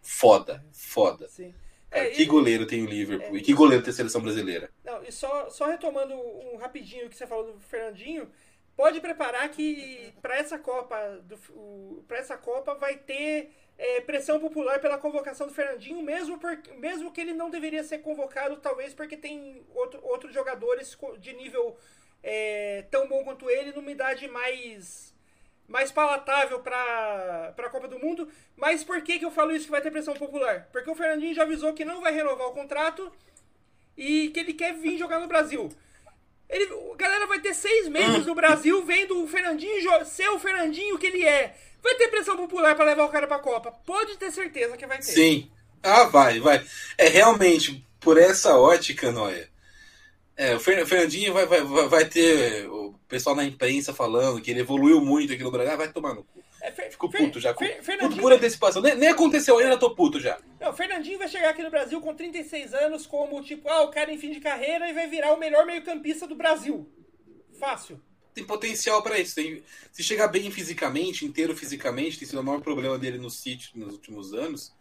foda, 0.00 0.64
foda. 0.72 1.28
Sim. 1.28 1.52
É, 1.90 2.10
que 2.10 2.24
goleiro 2.24 2.66
tem 2.66 2.84
o 2.84 2.86
Liverpool, 2.86 3.34
É, 3.34 3.38
e 3.40 3.42
que 3.42 3.52
goleiro 3.52 3.82
tem 3.82 3.90
a 3.90 3.96
seleção 3.96 4.20
brasileira. 4.20 4.70
Não, 4.84 5.02
e 5.02 5.10
só, 5.10 5.50
só 5.50 5.66
retomando 5.66 6.14
um 6.14 6.56
rapidinho 6.56 7.06
o 7.06 7.10
que 7.10 7.16
você 7.16 7.26
falou 7.26 7.52
do 7.52 7.60
Fernandinho, 7.60 8.30
pode 8.80 8.98
preparar 8.98 9.46
que 9.50 10.10
para 10.22 10.38
essa 10.38 10.58
Copa 10.58 10.96
para 12.08 12.16
essa 12.16 12.38
Copa 12.38 12.74
vai 12.74 12.96
ter 12.96 13.50
é, 13.76 14.00
pressão 14.00 14.40
popular 14.40 14.80
pela 14.80 14.96
convocação 14.96 15.46
do 15.46 15.52
Fernandinho, 15.52 16.02
mesmo, 16.02 16.38
por, 16.38 16.58
mesmo 16.78 17.12
que 17.12 17.20
ele 17.20 17.34
não 17.34 17.50
deveria 17.50 17.84
ser 17.84 17.98
convocado, 17.98 18.56
talvez 18.56 18.94
porque 18.94 19.18
tem 19.18 19.62
outro, 19.74 20.00
outros 20.02 20.32
jogadores 20.32 20.96
de 21.18 21.34
nível 21.34 21.76
é, 22.22 22.86
tão 22.90 23.06
bom 23.06 23.22
quanto 23.22 23.50
ele, 23.50 23.72
numa 23.72 23.90
idade 23.90 24.26
mais 24.28 25.14
mais 25.68 25.92
palatável 25.92 26.60
para 26.60 27.54
a 27.56 27.70
Copa 27.70 27.86
do 27.86 27.98
Mundo. 27.98 28.28
Mas 28.56 28.82
por 28.82 29.02
que, 29.02 29.18
que 29.18 29.26
eu 29.26 29.30
falo 29.30 29.52
isso 29.52 29.66
que 29.66 29.70
vai 29.70 29.82
ter 29.82 29.90
pressão 29.90 30.14
popular? 30.14 30.68
Porque 30.72 30.90
o 30.90 30.94
Fernandinho 30.94 31.34
já 31.34 31.42
avisou 31.42 31.74
que 31.74 31.84
não 31.84 32.00
vai 32.00 32.12
renovar 32.14 32.48
o 32.48 32.54
contrato 32.54 33.12
e 33.94 34.30
que 34.30 34.40
ele 34.40 34.54
quer 34.54 34.72
vir 34.72 34.96
jogar 34.96 35.20
no 35.20 35.28
Brasil. 35.28 35.68
Ele, 36.50 36.68
a 36.92 36.96
galera 36.96 37.26
vai 37.26 37.40
ter 37.40 37.54
seis 37.54 37.88
meses 37.88 38.26
no 38.26 38.34
Brasil 38.34 38.84
vendo 38.84 39.22
o 39.22 39.28
Fernandinho 39.28 40.04
ser 40.04 40.28
o 40.30 40.38
Fernandinho 40.38 40.98
que 40.98 41.06
ele 41.06 41.24
é. 41.24 41.56
Vai 41.82 41.94
ter 41.94 42.08
pressão 42.08 42.36
popular 42.36 42.74
para 42.74 42.84
levar 42.84 43.04
o 43.04 43.08
cara 43.08 43.26
pra 43.26 43.38
Copa. 43.38 43.72
Pode 43.86 44.16
ter 44.18 44.30
certeza 44.30 44.76
que 44.76 44.86
vai 44.86 44.98
ter. 44.98 45.04
Sim. 45.04 45.50
Ah, 45.82 46.04
vai, 46.04 46.40
vai. 46.40 46.62
É 46.98 47.08
realmente, 47.08 47.86
por 48.00 48.18
essa 48.18 48.58
ótica, 48.58 49.10
Noia. 49.10 49.48
É, 50.36 50.54
o 50.56 50.60
Fer- 50.60 50.86
Fernandinho 50.86 51.32
vai, 51.32 51.46
vai, 51.46 51.62
vai 51.62 51.88
vai 51.88 52.04
ter 52.04 52.66
o 52.68 52.94
pessoal 53.08 53.36
na 53.36 53.44
imprensa 53.44 53.94
falando 53.94 54.40
que 54.40 54.50
ele 54.50 54.60
evoluiu 54.60 55.00
muito 55.00 55.32
aqui 55.32 55.42
no 55.42 55.50
Brasil. 55.50 55.72
Ah, 55.72 55.76
vai 55.76 55.92
tomar 55.92 56.14
no 56.14 56.24
cu. 56.24 56.39
É, 56.62 56.70
Fer- 56.70 56.90
Fico 56.90 57.10
Fer- 57.10 57.22
puto 57.24 57.40
já. 57.40 57.54
Fer- 57.54 57.72
Puto 57.74 57.84
Fernandinho, 57.84 58.22
por 58.22 58.32
antecipação. 58.32 58.82
Nem, 58.82 58.94
nem 58.96 59.08
aconteceu 59.08 59.58
ainda, 59.58 59.78
tô 59.78 59.94
puto 59.94 60.20
já. 60.20 60.38
não, 60.60 60.72
Fernandinho 60.72 61.18
vai 61.18 61.28
chegar 61.28 61.50
aqui 61.50 61.62
no 61.62 61.70
Brasil 61.70 62.00
com 62.00 62.14
36 62.14 62.74
anos, 62.74 63.06
como 63.06 63.42
tipo, 63.42 63.68
ah, 63.68 63.82
o 63.82 63.90
cara 63.90 64.12
em 64.12 64.18
fim 64.18 64.30
de 64.30 64.40
carreira 64.40 64.88
e 64.88 64.92
vai 64.92 65.06
virar 65.08 65.32
o 65.32 65.38
melhor 65.38 65.64
meio-campista 65.66 66.26
do 66.26 66.34
Brasil. 66.34 66.88
Fácil. 67.58 68.00
Tem 68.34 68.44
potencial 68.44 69.02
pra 69.02 69.18
isso. 69.18 69.34
Tem, 69.34 69.62
se 69.92 70.02
chegar 70.02 70.28
bem 70.28 70.50
fisicamente, 70.50 71.24
inteiro 71.24 71.56
fisicamente, 71.56 72.18
tem 72.18 72.28
sido 72.28 72.40
o 72.40 72.44
maior 72.44 72.60
problema 72.60 72.98
dele 72.98 73.18
no 73.18 73.30
City 73.30 73.70
nos 73.74 73.94
últimos 73.94 74.32
anos. 74.32 74.72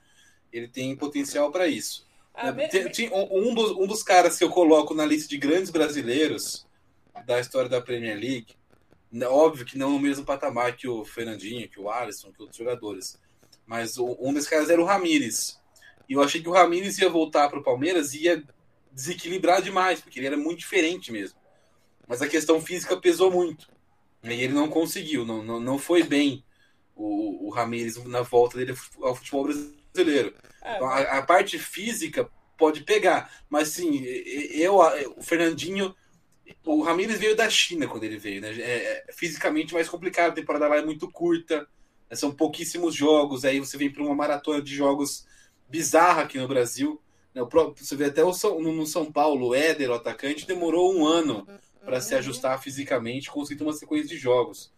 Ele 0.54 0.68
tem 0.68 0.96
potencial 0.96 1.52
pra 1.52 1.68
isso. 1.68 2.08
Ah, 2.34 2.52
Tem- 2.54 2.84
me- 2.84 2.92
tem 2.92 3.10
um, 3.12 3.54
dos, 3.54 3.72
um 3.72 3.88
dos 3.88 4.04
caras 4.04 4.38
que 4.38 4.44
eu 4.44 4.50
coloco 4.50 4.94
na 4.94 5.06
lista 5.06 5.28
de 5.28 5.38
grandes 5.38 5.72
brasileiros 5.72 6.66
da 7.26 7.40
história 7.40 7.68
da 7.70 7.82
Premier 7.82 8.16
League, 8.18 8.48
né, 8.50 8.59
óbvio 9.28 9.66
que 9.66 9.78
não 9.78 9.92
no 9.92 10.00
mesmo 10.00 10.26
patamar 10.26 10.76
que 10.76 10.88
o 10.88 11.04
Fernandinho, 11.06 11.70
que 11.70 11.80
o 11.80 11.90
Alisson, 11.90 12.32
que 12.32 12.42
outros 12.42 12.58
jogadores, 12.58 13.20
mas 13.66 13.98
o- 13.98 14.18
um 14.20 14.34
desses 14.34 14.50
caras 14.50 14.70
era 14.70 14.82
o 14.82 14.86
Ramires. 14.86 15.60
E 16.08 16.14
eu 16.14 16.22
achei 16.22 16.42
que 16.42 16.50
o 16.50 16.54
Ramires 16.54 16.98
ia 17.00 17.10
voltar 17.10 17.50
para 17.50 17.60
o 17.60 17.64
Palmeiras 17.64 18.14
e 18.14 18.24
ia 18.24 18.44
desequilibrar 18.92 19.62
demais, 19.62 20.02
porque 20.02 20.20
ele 20.20 20.28
era 20.28 20.38
muito 20.38 20.60
diferente 20.60 21.12
mesmo. 21.12 21.38
Mas 22.08 22.22
a 22.22 22.28
questão 22.28 22.62
física 22.62 23.00
pesou 23.00 23.32
muito. 23.32 23.70
E 24.24 24.30
ele 24.30 24.54
não 24.54 24.70
conseguiu, 24.70 25.26
não, 25.26 25.44
não, 25.44 25.60
não 25.60 25.80
foi 25.80 26.04
bem 26.04 26.44
o, 26.96 27.48
o 27.48 27.50
Ramires 27.52 27.98
na 28.06 28.22
volta 28.22 28.58
dele 28.58 28.76
ao 29.02 29.16
futebol 29.16 29.46
brasileiro. 29.46 30.36
ah, 30.62 30.76
Então, 30.76 30.88
a, 30.88 31.02
a 31.20 31.22
parte 31.24 31.58
física 31.58 32.30
pode 32.58 32.84
pegar, 32.84 33.32
mas 33.50 33.70
sim, 33.70 34.04
eu, 34.04 34.78
o 35.18 35.22
Fernandinho, 35.22 35.96
o 36.66 36.82
Ramires 36.82 37.20
veio 37.20 37.36
da 37.36 37.50
China 37.50 37.88
quando 37.88 38.04
ele 38.04 38.18
veio, 38.18 38.42
né? 38.42 38.52
É, 38.60 39.06
é 39.10 39.14
fisicamente 39.14 39.74
mais 39.74 39.90
complicado, 39.90 40.32
a 40.32 40.36
temporada 40.36 40.68
lá 40.68 40.78
é 40.78 40.86
muito 40.86 41.10
curta, 41.10 41.68
né? 42.10 42.16
são 42.16 42.32
pouquíssimos 42.32 42.96
jogos, 42.96 43.46
aí 43.46 43.60
você 43.60 43.78
vem 43.78 43.92
para 43.92 44.04
uma 44.04 44.16
maratona 44.16 44.62
de 44.62 44.74
jogos 44.74 45.26
bizarra 45.68 46.24
aqui 46.24 46.38
no 46.38 46.48
Brasil. 46.48 47.02
Né? 47.34 47.42
O 47.42 47.48
próprio, 47.48 47.84
você 47.84 47.96
vê 47.96 48.06
até 48.06 48.24
o 48.24 48.34
São, 48.34 48.60
no, 48.60 48.86
São 48.86 49.12
Paulo, 49.12 49.50
o 49.50 49.56
Éder, 49.56 49.92
o 49.92 49.94
atacante, 49.94 50.48
demorou 50.48 50.94
um 50.94 51.06
ano 51.06 51.48
para 51.84 52.02
se 52.02 52.14
ajustar 52.16 52.62
fisicamente, 52.62 53.32
conseguir 53.32 53.60
ter 53.60 53.64
uma 53.64 53.74
sequência 53.74 54.10
de 54.10 54.18
jogos. 54.18 54.72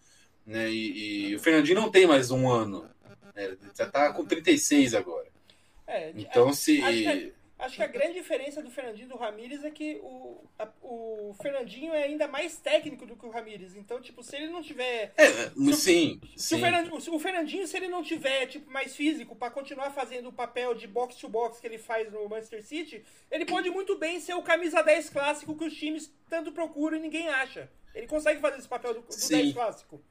Né? 0.46 0.70
E, 0.70 1.30
e 1.30 1.36
o 1.36 1.40
Fernandinho 1.40 1.80
não 1.80 1.92
tem 1.92 2.06
mais 2.06 2.32
um 2.32 2.50
ano. 2.50 2.90
né? 3.36 3.58
Já 3.76 3.86
está 3.86 4.12
com 4.14 4.26
36 4.26 4.94
agora. 4.94 5.28
é, 5.88 6.12
Então, 6.16 6.54
se. 6.54 6.82
Acho 7.62 7.76
que, 7.76 7.84
a 7.84 7.88
grande 7.88 8.14
diferença 8.14 8.62
do 8.62 8.72
Fernandinho 8.72 9.06
e 9.06 9.10
do 9.10 9.16
Ramires 9.18 9.64
é 9.64 9.70
que 9.70 10.00
o, 10.04 10.44
a- 10.58 10.68
o 10.82 11.36
Fernandinho 11.42 11.94
é 11.94 12.04
ainda 12.04 12.28
mais 12.28 12.58
técnico 12.58 13.06
do 13.06 13.16
que 13.16 13.26
o 13.26 13.30
Ramires. 13.30 13.76
Então, 13.76 14.02
tipo, 14.02 14.24
se 14.24 14.36
ele 14.36 14.48
não 14.48 14.62
tiver. 14.64 15.14
É, 15.16 15.52
o- 15.56 15.74
sim, 15.74 16.20
Se 16.36 16.50
sim. 16.50 16.56
o, 16.56 16.60
Fernandinho, 16.60 17.16
o 17.16 17.20
Fernandinho, 17.20 17.68
se 17.68 17.78
ele 17.78 17.88
não 17.88 18.04
tiver 18.04 18.48
tipo, 18.48 18.70
mais 18.72 18.96
físico 18.96 19.36
pra 19.36 19.52
continuar 19.52 19.92
fazendo 19.92 20.30
o 20.30 20.34
papel 20.34 20.74
de 20.74 20.88
box 20.88 21.16
to 21.18 21.30
box 21.30 21.60
que 21.60 21.68
ele 21.68 21.78
faz 21.78 22.12
no 22.12 22.28
Manchester 22.28 22.64
City, 22.64 23.06
ele 23.30 23.46
pode 23.46 23.70
muito 23.70 23.96
bem 23.98 24.20
ser 24.20 24.34
o 24.34 24.42
camisa 24.42 24.82
10 24.82 25.10
clássico 25.10 25.56
que 25.56 25.64
os 25.66 25.74
times 25.76 26.12
tanto 26.30 26.52
procuram 26.52 26.98
e 26.98 27.02
ninguém 27.02 27.30
acha. 27.30 27.70
Ele 27.94 28.08
consegue 28.08 28.40
fazer 28.42 28.58
esse 28.58 28.68
papel 28.68 28.96
do, 28.96 29.02
do 29.02 29.14
Sim. 29.14 29.36
10 29.38 29.54
clássico. 29.54 30.02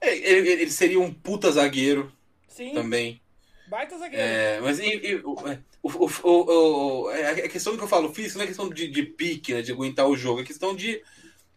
É, 0.00 0.14
Ele, 0.16 0.48
ele 0.50 0.70
seria 0.70 1.00
um 1.00 1.12
puta 1.12 1.50
zagueiro 1.50 2.12
Sim, 2.46 2.72
também. 2.74 3.20
baita 3.66 3.98
zagueiro. 3.98 4.22
É, 4.24 4.60
mas 4.60 4.78
e- 4.78 4.84
e- 4.84 5.22
o, 5.82 5.88
o, 5.90 6.10
o, 6.24 7.02
o- 7.04 7.10
é 7.10 7.44
a 7.44 7.48
questão 7.48 7.76
que 7.76 7.82
eu 7.82 7.88
falo 7.88 8.12
físico 8.12 8.38
não 8.38 8.44
é 8.44 8.48
questão 8.48 8.68
de, 8.68 8.88
de 8.88 9.02
pique, 9.02 9.54
né, 9.54 9.62
de 9.62 9.72
aguentar 9.72 10.08
o 10.08 10.16
jogo, 10.16 10.40
é 10.40 10.44
questão 10.44 10.74
de, 10.74 11.02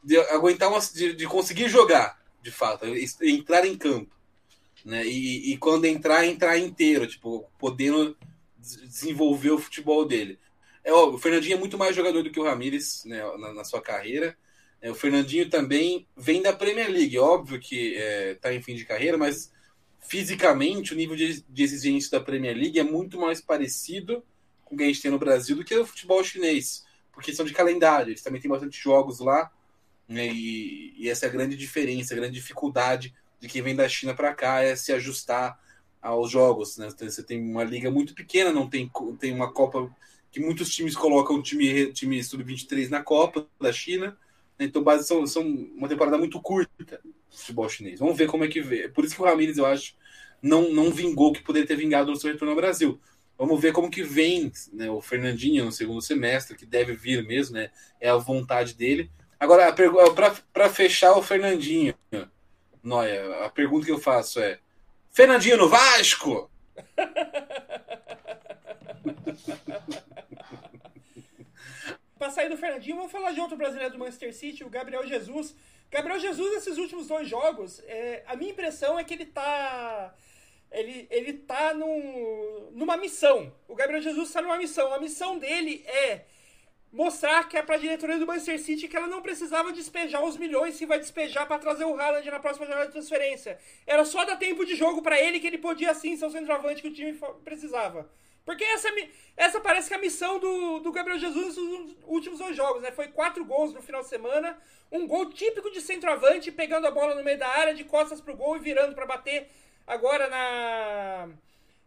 de 0.04 0.18
aguentar 0.18 0.70
uma, 0.70 0.80
de, 0.80 1.14
de 1.14 1.26
conseguir 1.28 1.70
jogar, 1.70 2.20
de 2.42 2.52
fato, 2.52 2.86
entrar 3.24 3.66
em 3.66 3.78
campo. 3.78 4.12
Né, 4.84 5.06
e, 5.06 5.54
e 5.54 5.58
quando 5.58 5.86
entrar, 5.86 6.26
entrar 6.26 6.58
inteiro, 6.58 7.06
tipo, 7.06 7.48
podendo 7.60 8.18
des- 8.58 8.82
desenvolver 8.82 9.52
o 9.52 9.60
futebol 9.60 10.06
dele. 10.06 10.40
É 10.84 10.92
óbvio, 10.92 11.18
o 11.18 11.22
Fernandinho 11.22 11.56
é 11.56 11.60
muito 11.60 11.78
mais 11.78 11.96
jogador 11.96 12.24
do 12.24 12.32
que 12.32 12.40
o 12.40 12.44
Ramires 12.44 13.04
né, 13.06 13.22
na, 13.38 13.54
na 13.54 13.64
sua 13.64 13.80
carreira. 13.82 14.36
É, 14.82 14.90
o 14.90 14.96
Fernandinho 14.96 15.48
também 15.50 16.08
vem 16.18 16.42
da 16.42 16.52
Premier 16.52 16.90
League. 16.90 17.20
Óbvio 17.20 17.60
que 17.60 17.94
está 18.34 18.52
em 18.52 18.64
fim 18.64 18.74
de 18.74 18.84
carreira, 18.86 19.16
mas 19.18 19.52
fisicamente 20.02 20.94
o 20.94 20.98
nível 20.98 21.16
de, 21.16 21.42
de 21.42 21.64
exigência 21.64 22.12
da 22.12 22.24
Premier 22.24 22.56
League 22.56 22.80
é 22.80 22.84
muito 22.84 23.20
mais 23.20 23.40
parecido 23.40 24.24
com 24.66 24.76
o 24.76 24.78
que 24.78 24.84
a 24.84 24.88
gente 24.88 25.02
tem 25.02 25.12
no 25.12 25.20
Brasil 25.20 25.56
do 25.56 25.64
que 25.64 25.76
o 25.76 25.86
futebol 25.86 26.24
chinês, 26.24 26.84
por 27.12 27.24
questão 27.24 27.46
de 27.46 27.54
calendário. 27.54 28.12
Eles 28.12 28.22
também 28.22 28.42
têm 28.42 28.50
bastante 28.50 28.82
jogos 28.82 29.20
lá, 29.20 29.52
né, 30.08 30.28
e, 30.28 30.94
e 30.98 31.10
essa 31.10 31.26
é 31.26 31.30
a 31.30 31.32
grande 31.32 31.56
diferença, 31.56 32.14
a 32.14 32.18
grande 32.18 32.34
dificuldade 32.34 33.14
de 33.40 33.48
quem 33.48 33.62
vem 33.62 33.76
da 33.76 33.88
China 33.88 34.14
para 34.14 34.34
cá 34.34 34.62
é 34.62 34.76
se 34.76 34.92
ajustar 34.92 35.60
aos 36.02 36.32
jogos. 36.32 36.78
Né? 36.78 36.90
Você 36.90 37.24
tem 37.24 37.42
uma 37.42 37.64
liga 37.64 37.90
muito 37.90 38.14
pequena, 38.14 38.52
não 38.52 38.70
tem, 38.70 38.90
tem 39.20 39.34
uma 39.34 39.52
Copa 39.52 39.90
que 40.32 40.40
muitos 40.40 40.74
times 40.74 40.96
colocam 40.96 41.42
time, 41.42 41.92
time 41.92 42.24
sub-23 42.24 42.90
na 42.90 43.04
Copa 43.04 43.48
da 43.60 43.72
China. 43.72 44.18
né? 44.58 44.66
Então, 44.66 44.84
base, 44.84 45.06
são, 45.06 45.26
são 45.28 45.44
uma 45.44 45.88
temporada 45.88 46.18
muito 46.18 46.42
curta 46.42 47.02
futebol 47.32 47.70
chinês. 47.70 48.00
Vamos 48.00 48.18
ver 48.18 48.28
como 48.28 48.44
é 48.44 48.48
que 48.48 48.62
vê. 48.62 48.90
Por 48.90 49.06
isso 49.06 49.16
que 49.16 49.22
o 49.22 49.26
Ramires, 49.26 49.58
eu 49.58 49.66
acho, 49.66 49.96
não, 50.42 50.70
não 50.72 50.92
vingou 50.92 51.34
que 51.34 51.42
poderia 51.42 51.68
ter 51.68 51.76
vingado 51.76 52.12
no 52.12 52.18
seu 52.18 52.32
retorno 52.32 52.52
ao 52.52 52.58
Brasil. 52.58 53.00
Vamos 53.38 53.60
ver 53.60 53.74
como 53.74 53.90
que 53.90 54.04
vem 54.04 54.52
né, 54.72 54.90
o 54.90 55.02
Fernandinho 55.02 55.66
no 55.66 55.72
segundo 55.72 56.02
semestre, 56.02 56.56
que 56.56 56.66
deve 56.66 56.94
vir 56.94 57.26
mesmo, 57.26 57.56
né? 57.56 57.72
É 58.00 58.10
a 58.10 58.18
vontade 58.18 58.76
dele. 58.76 59.10
Agora, 59.40 59.74
para 60.54 60.70
fechar 60.70 61.14
o 61.18 61.24
Fernandinho, 61.24 61.96
Noia, 62.84 63.46
a 63.46 63.50
pergunta 63.50 63.86
que 63.86 63.92
eu 63.92 63.98
faço 63.98 64.40
é: 64.40 64.60
Fernandinho 65.10 65.58
no 65.58 65.70
Vasco? 65.70 66.52
Pra 72.22 72.30
sair 72.30 72.50
do 72.50 72.58
Fernandinho, 72.58 72.98
vamos 72.98 73.12
falar 73.12 73.32
de 73.32 73.40
outro 73.40 73.58
brasileiro 73.58 73.94
do 73.94 73.98
Manchester 73.98 74.32
City, 74.32 74.64
o 74.64 74.70
Gabriel 74.70 75.08
Jesus. 75.08 75.56
Gabriel 75.92 76.20
Jesus, 76.20 76.54
nesses 76.54 76.78
últimos 76.78 77.08
dois 77.08 77.28
jogos, 77.28 77.82
é, 77.86 78.24
a 78.26 78.36
minha 78.36 78.52
impressão 78.52 78.98
é 78.98 79.04
que 79.04 79.14
ele 79.14 79.26
tá. 79.26 80.16
Ele, 80.72 81.06
ele 81.12 81.34
tá 81.34 81.74
num, 81.74 82.70
numa 82.72 82.96
missão. 82.96 83.54
O 83.68 83.76
Gabriel 83.76 84.02
Jesus 84.02 84.30
está 84.30 84.42
numa 84.42 84.58
missão. 84.58 84.94
A 84.94 85.00
missão 85.00 85.38
dele 85.38 85.84
é 85.86 86.22
mostrar 86.94 87.48
que 87.50 87.58
é 87.58 87.62
pra 87.62 87.76
diretoria 87.76 88.18
do 88.18 88.26
Manchester 88.26 88.58
City 88.60 88.88
que 88.88 88.96
ela 88.96 89.08
não 89.08 89.22
precisava 89.22 89.74
despejar 89.74 90.24
os 90.24 90.38
milhões 90.38 90.78
que 90.78 90.86
vai 90.86 90.98
despejar 90.98 91.46
para 91.46 91.60
trazer 91.60 91.84
o 91.84 92.00
Haaland 92.00 92.30
na 92.32 92.40
próxima 92.40 92.66
jornada 92.66 92.88
de 92.88 92.94
transferência. 92.94 93.60
Era 93.86 94.06
só 94.06 94.24
dar 94.24 94.38
tempo 94.38 94.66
de 94.66 94.76
jogo 94.76 95.02
para 95.02 95.20
ele 95.20 95.42
que 95.42 95.48
ele 95.48 95.58
podia 95.58 95.94
sim 95.94 96.16
ser 96.16 96.26
o 96.26 96.32
centroavante 96.32 96.82
que 96.82 96.88
o 96.88 96.94
time 96.94 97.20
precisava. 97.44 98.10
Porque 98.46 98.64
essa, 98.64 98.90
essa 99.38 99.60
parece 99.60 99.88
que 99.88 99.94
é 99.94 99.98
a 99.98 100.02
missão 100.02 100.40
do, 100.40 100.80
do 100.80 100.92
Gabriel 100.92 101.20
Jesus 101.20 101.58
nos 101.58 101.96
últimos 102.06 102.40
dois 102.40 102.56
jogos, 102.56 102.82
né? 102.82 102.92
Foi 102.92 103.08
quatro 103.08 103.46
gols 103.46 103.74
no 103.74 103.82
final 103.82 104.02
de 104.02 104.08
semana, 104.08 104.58
um 104.92 105.08
gol 105.08 105.30
típico 105.30 105.70
de 105.72 105.80
centroavante, 105.80 106.52
pegando 106.52 106.88
a 106.88 106.92
bola 106.92 107.16
no 107.16 107.24
meio 107.24 107.38
da 107.38 107.48
área, 107.48 107.74
de 107.74 107.84
costas 107.84 108.20
pro 108.20 108.36
gol 108.36 108.58
e 108.58 108.60
virando 108.60 108.96
para 108.96 109.06
bater 109.06 109.48
agora 109.86 110.28
na 110.28 111.30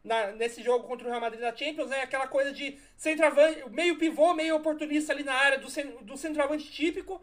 na, 0.05 0.33
nesse 0.33 0.63
jogo 0.63 0.87
contra 0.87 1.07
o 1.07 1.11
Real 1.11 1.21
Madrid 1.21 1.41
na 1.41 1.57
Champions, 1.57 1.91
é 1.91 2.03
aquela 2.03 2.29
coisa 2.29 2.53
de 2.53 2.79
centroavante, 2.95 3.65
meio 3.71 3.97
pivô, 3.97 4.35
meio 4.35 4.57
oportunista 4.57 5.13
ali 5.13 5.25
na 5.25 5.33
área 5.33 5.59
do, 5.59 5.69
do 6.03 6.17
centroavante 6.17 6.71
típico. 6.71 7.21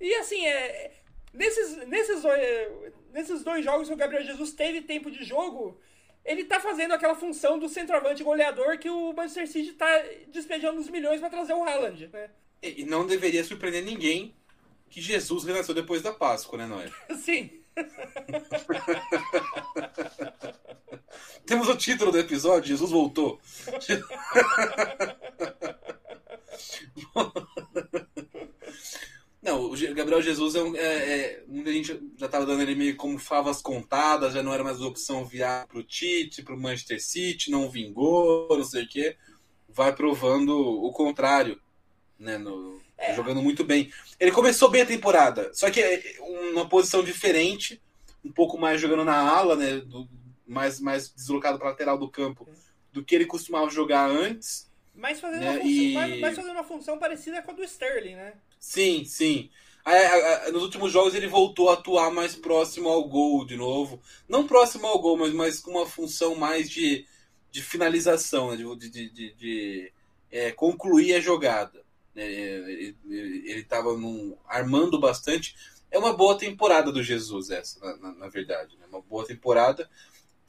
E 0.00 0.14
assim, 0.14 0.46
é, 0.46 0.92
nesses, 1.34 1.76
nesses, 1.88 2.22
dois, 2.22 2.92
nesses 3.12 3.42
dois 3.42 3.64
jogos 3.64 3.88
que 3.88 3.94
o 3.94 3.96
Gabriel 3.96 4.22
Jesus 4.24 4.52
teve 4.52 4.82
tempo 4.82 5.10
de 5.10 5.24
jogo, 5.24 5.80
ele 6.24 6.44
tá 6.44 6.60
fazendo 6.60 6.92
aquela 6.92 7.14
função 7.14 7.58
do 7.58 7.68
centroavante 7.68 8.22
goleador 8.22 8.78
que 8.78 8.88
o 8.88 9.12
Manchester 9.12 9.48
City 9.48 9.72
tá 9.72 9.88
despejando 10.28 10.80
os 10.80 10.88
milhões 10.88 11.20
para 11.20 11.30
trazer 11.30 11.54
o 11.54 11.64
Haaland, 11.64 12.08
né? 12.08 12.30
E 12.62 12.84
não 12.84 13.06
deveria 13.06 13.42
surpreender 13.42 13.84
ninguém 13.84 14.34
que 14.88 15.00
Jesus 15.00 15.44
renasceu 15.44 15.74
depois 15.74 16.02
da 16.02 16.12
Páscoa, 16.12 16.58
né, 16.58 16.66
Noé? 16.66 16.90
Sim. 17.16 17.50
Temos 21.46 21.68
o 21.68 21.76
título 21.76 22.12
do 22.12 22.18
episódio, 22.18 22.68
Jesus 22.68 22.90
voltou. 22.90 23.40
Não, 29.42 29.70
o 29.70 29.94
Gabriel 29.94 30.20
Jesus 30.20 30.54
é 30.54 30.62
um. 30.62 30.76
É, 30.76 30.80
é, 30.82 31.44
muita 31.46 31.72
gente 31.72 31.98
já 32.18 32.26
estava 32.26 32.44
dando 32.44 32.60
ele 32.60 32.74
meio 32.74 32.94
como 32.96 33.18
favas 33.18 33.62
contadas, 33.62 34.34
já 34.34 34.42
não 34.42 34.52
era 34.52 34.62
mais 34.62 34.82
opção 34.82 35.24
viar 35.24 35.66
para 35.66 35.78
o 35.78 35.82
Tite, 35.82 36.42
para 36.42 36.54
o 36.54 36.60
Manchester 36.60 37.02
City, 37.02 37.50
não 37.50 37.70
vingou, 37.70 38.48
não 38.50 38.64
sei 38.64 38.84
o 38.84 38.88
quê. 38.88 39.16
Vai 39.66 39.94
provando 39.94 40.50
o 40.50 40.92
contrário, 40.92 41.58
né? 42.18 42.36
No, 42.36 42.78
é. 42.98 43.14
Jogando 43.14 43.40
muito 43.40 43.64
bem. 43.64 43.90
Ele 44.18 44.30
começou 44.30 44.68
bem 44.68 44.82
a 44.82 44.86
temporada, 44.86 45.50
só 45.54 45.70
que 45.70 45.80
é 45.80 46.16
uma 46.52 46.68
posição 46.68 47.02
diferente, 47.02 47.80
um 48.22 48.30
pouco 48.30 48.58
mais 48.58 48.78
jogando 48.78 49.06
na 49.06 49.16
ala, 49.16 49.56
né? 49.56 49.78
Do, 49.78 50.06
mais, 50.46 50.80
mais 50.80 51.08
deslocado 51.08 51.58
para 51.58 51.68
lateral 51.68 51.96
do 51.96 52.10
campo 52.10 52.46
do 52.92 53.04
que 53.04 53.14
ele 53.14 53.24
costumava 53.24 53.70
jogar 53.70 54.10
antes. 54.10 54.70
Mas 54.94 55.20
fazendo, 55.20 55.40
né? 55.40 55.50
uma, 55.50 55.60
função, 55.60 55.70
e... 55.70 55.94
mas, 55.94 56.20
mas 56.20 56.36
fazendo 56.36 56.52
uma 56.52 56.64
função 56.64 56.98
parecida 56.98 57.40
com 57.40 57.52
a 57.52 57.54
do 57.54 57.62
Sterling, 57.62 58.16
né? 58.16 58.34
Sim, 58.60 59.04
sim. 59.06 59.50
nos 60.52 60.62
últimos 60.62 60.92
jogos 60.92 61.14
ele 61.14 61.26
voltou 61.26 61.70
a 61.70 61.74
atuar 61.74 62.12
mais 62.12 62.36
próximo 62.36 62.88
ao 62.90 63.08
gol 63.08 63.44
de 63.46 63.56
novo. 63.56 64.00
Não 64.28 64.46
próximo 64.46 64.86
ao 64.86 65.00
gol, 65.00 65.16
mas, 65.16 65.32
mas 65.32 65.60
com 65.60 65.70
uma 65.70 65.86
função 65.86 66.34
mais 66.34 66.70
de, 66.70 67.06
de 67.50 67.62
finalização, 67.62 68.50
né? 68.50 68.56
de, 68.56 68.90
de, 68.90 69.10
de, 69.10 69.34
de 69.34 69.92
é, 70.30 70.52
concluir 70.52 71.14
a 71.14 71.20
jogada. 71.20 71.82
É, 72.14 72.92
ele 73.08 73.60
estava 73.60 73.88
armando 74.46 75.00
bastante. 75.00 75.56
É 75.90 75.98
uma 75.98 76.12
boa 76.12 76.36
temporada 76.36 76.92
do 76.92 77.02
Jesus, 77.02 77.50
essa, 77.50 77.80
na, 77.80 77.96
na, 77.96 78.12
na 78.12 78.28
verdade. 78.28 78.76
Né? 78.76 78.86
Uma 78.90 79.00
boa 79.00 79.26
temporada. 79.26 79.90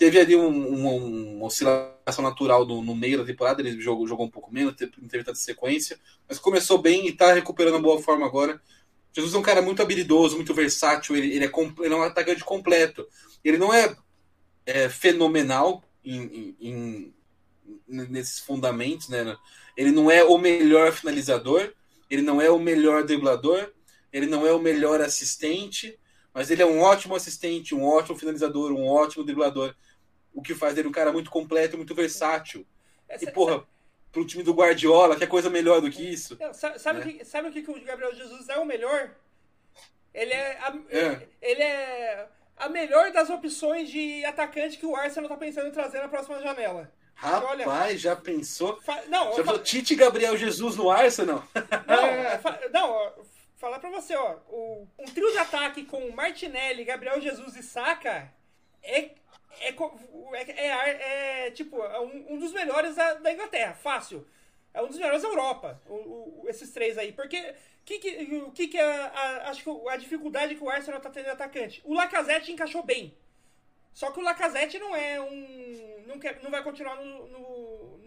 Teve 0.01 0.19
ali 0.19 0.35
um, 0.35 0.47
um, 0.47 1.35
uma 1.35 1.45
oscilação 1.45 2.23
natural 2.23 2.65
no, 2.65 2.81
no, 2.81 2.95
meio 2.95 3.19
da 3.19 3.23
temporada, 3.23 3.61
ele 3.61 3.79
jogou, 3.79 4.07
jogou 4.07 4.25
um 4.25 4.31
pouco 4.31 4.51
menos, 4.51 4.73
não 4.97 5.07
teve 5.07 5.23
tanta 5.23 5.35
sequência, 5.35 5.99
mas 6.27 6.39
começou 6.39 6.79
bem 6.79 7.05
e 7.05 7.09
está 7.09 7.31
recuperando 7.31 7.75
a 7.75 7.81
boa 7.81 8.01
forma 8.01 8.25
agora. 8.25 8.59
Jesus 9.13 9.35
é 9.35 9.37
um 9.37 9.43
cara 9.43 9.61
muito 9.61 9.79
habilidoso, 9.79 10.37
muito 10.37 10.55
versátil, 10.55 11.15
ele, 11.15 11.27
ele, 11.35 11.45
é, 11.45 11.51
ele 11.81 11.93
é 11.93 11.95
um 11.95 12.01
atacante 12.01 12.43
completo. 12.43 13.07
Ele 13.43 13.59
não 13.59 13.71
é, 13.71 13.95
é 14.65 14.89
fenomenal 14.89 15.83
em, 16.03 16.55
em, 16.59 16.67
em, 16.67 17.13
nesses 17.87 18.39
fundamentos, 18.39 19.07
né? 19.07 19.37
Ele 19.77 19.91
não 19.91 20.09
é 20.09 20.23
o 20.23 20.35
melhor 20.39 20.91
finalizador, 20.93 21.75
ele 22.09 22.23
não 22.23 22.41
é 22.41 22.49
o 22.49 22.57
melhor 22.57 23.03
driblador, 23.03 23.71
ele 24.11 24.25
não 24.25 24.47
é 24.47 24.51
o 24.51 24.57
melhor 24.57 24.99
assistente, 24.99 25.95
mas 26.33 26.49
ele 26.49 26.61
é 26.61 26.65
um 26.65 26.79
ótimo 26.79 27.15
assistente, 27.15 27.75
um 27.75 27.85
ótimo 27.85 28.17
finalizador, 28.17 28.71
um 28.71 28.87
ótimo 28.87 29.23
driblador 29.23 29.75
o 30.33 30.41
que 30.41 30.55
faz 30.55 30.77
ele 30.77 30.87
um 30.87 30.91
cara 30.91 31.11
muito 31.11 31.29
completo, 31.29 31.77
muito 31.77 31.93
versátil. 31.93 32.65
Essa, 33.07 33.29
e, 33.29 33.31
porra, 33.31 33.55
essa... 33.55 33.65
pro 34.11 34.25
time 34.25 34.43
do 34.43 34.53
Guardiola, 34.53 35.15
que 35.15 35.23
é 35.23 35.27
coisa 35.27 35.49
melhor 35.49 35.81
do 35.81 35.89
que 35.89 36.01
isso. 36.01 36.37
Não, 36.39 36.53
sabe, 36.53 36.79
sabe, 36.79 36.99
né? 36.99 37.05
que, 37.05 37.25
sabe 37.25 37.49
o 37.49 37.51
que, 37.51 37.61
que 37.61 37.71
o 37.71 37.85
Gabriel 37.85 38.15
Jesus 38.15 38.47
é 38.49 38.57
o 38.57 38.65
melhor? 38.65 39.11
Ele 40.13 40.33
é, 40.33 40.57
a, 40.59 40.73
é. 40.89 41.27
Ele, 41.41 41.63
é 41.63 42.27
a 42.57 42.69
melhor 42.69 43.11
das 43.11 43.29
opções 43.29 43.89
de 43.89 44.23
atacante 44.25 44.77
que 44.77 44.85
o 44.85 44.95
Arsenal 44.95 45.29
tá 45.29 45.37
pensando 45.37 45.67
em 45.67 45.71
trazer 45.71 45.99
na 45.99 46.09
próxima 46.09 46.41
janela. 46.41 46.91
Rapaz, 47.13 47.67
olha, 47.67 47.97
já 47.97 48.15
pensou? 48.15 48.81
Fa... 48.81 49.03
Não, 49.07 49.35
já 49.35 49.43
fa... 49.43 49.59
Tite 49.59 49.95
Gabriel 49.95 50.35
Jesus 50.35 50.75
no 50.75 50.89
Arsenal? 50.89 51.43
Não, 51.53 52.39
fa... 52.41 52.59
não 52.73 53.30
falar 53.61 53.79
pra 53.79 53.91
você, 53.91 54.15
ó. 54.15 54.39
O, 54.49 54.87
um 54.97 55.05
trio 55.05 55.31
de 55.31 55.37
ataque 55.37 55.85
com 55.85 56.09
Martinelli, 56.11 56.83
Gabriel 56.83 57.21
Jesus 57.21 57.55
e 57.55 57.61
Saka 57.63 58.33
é 58.81 59.11
é, 59.59 59.69
é, 60.33 60.51
é, 60.51 61.47
é 61.47 61.51
tipo 61.51 61.77
é 61.83 61.99
um, 61.99 62.33
um, 62.33 62.39
dos 62.39 62.51
melhores 62.53 62.95
da, 62.95 63.13
da, 63.15 63.31
Inglaterra, 63.31 63.73
fácil. 63.75 64.27
É 64.73 64.81
um 64.81 64.87
dos 64.87 64.97
melhores 64.97 65.21
da 65.21 65.27
Europa, 65.27 65.79
o, 65.87 65.93
o, 65.93 66.45
esses 66.47 66.71
três 66.71 66.97
aí. 66.97 67.11
Porque 67.11 67.53
que, 67.85 67.99
que, 67.99 68.35
o 68.37 68.51
que, 68.51 68.67
que 68.69 68.77
é 68.77 68.83
a, 68.83 69.49
acho 69.49 69.63
que 69.63 69.89
a 69.89 69.97
dificuldade 69.97 70.55
que 70.55 70.63
o 70.63 70.69
Arsenal 70.69 70.99
tá 70.99 71.09
tendo 71.09 71.25
de 71.25 71.31
atacante? 71.31 71.81
O 71.85 71.93
Lacazette 71.93 72.51
encaixou 72.51 72.81
bem. 72.81 73.13
Só 73.93 74.09
que 74.11 74.19
o 74.19 74.23
Lacazette 74.23 74.79
não 74.79 74.95
é 74.95 75.19
um. 75.19 76.03
não, 76.07 76.17
quer, 76.17 76.41
não 76.41 76.49
vai 76.49 76.63
continuar 76.63 76.95
no, 76.95 77.27
no, 77.27 77.60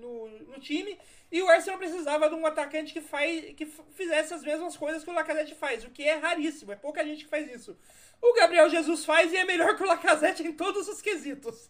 no, 0.04 0.28
no 0.52 0.60
time. 0.60 0.98
E 1.32 1.42
o 1.42 1.48
Arsenal 1.48 1.78
precisava 1.78 2.28
de 2.28 2.34
um 2.34 2.46
atacante 2.46 2.92
que, 2.92 3.00
faz, 3.00 3.54
que 3.54 3.66
fizesse 3.94 4.34
as 4.34 4.42
mesmas 4.42 4.76
coisas 4.76 5.02
que 5.02 5.10
o 5.10 5.14
Lacazette 5.14 5.54
faz, 5.54 5.84
o 5.84 5.90
que 5.90 6.04
é 6.04 6.14
raríssimo, 6.14 6.72
é 6.72 6.76
pouca 6.76 7.04
gente 7.04 7.24
que 7.24 7.30
faz 7.30 7.50
isso 7.50 7.76
o 8.24 8.34
Gabriel 8.34 8.70
Jesus 8.70 9.04
faz 9.04 9.32
e 9.32 9.36
é 9.36 9.44
melhor 9.44 9.76
que 9.76 9.82
o 9.82 9.86
Lacazette 9.86 10.42
em 10.42 10.52
todos 10.52 10.88
os 10.88 11.02
quesitos. 11.02 11.68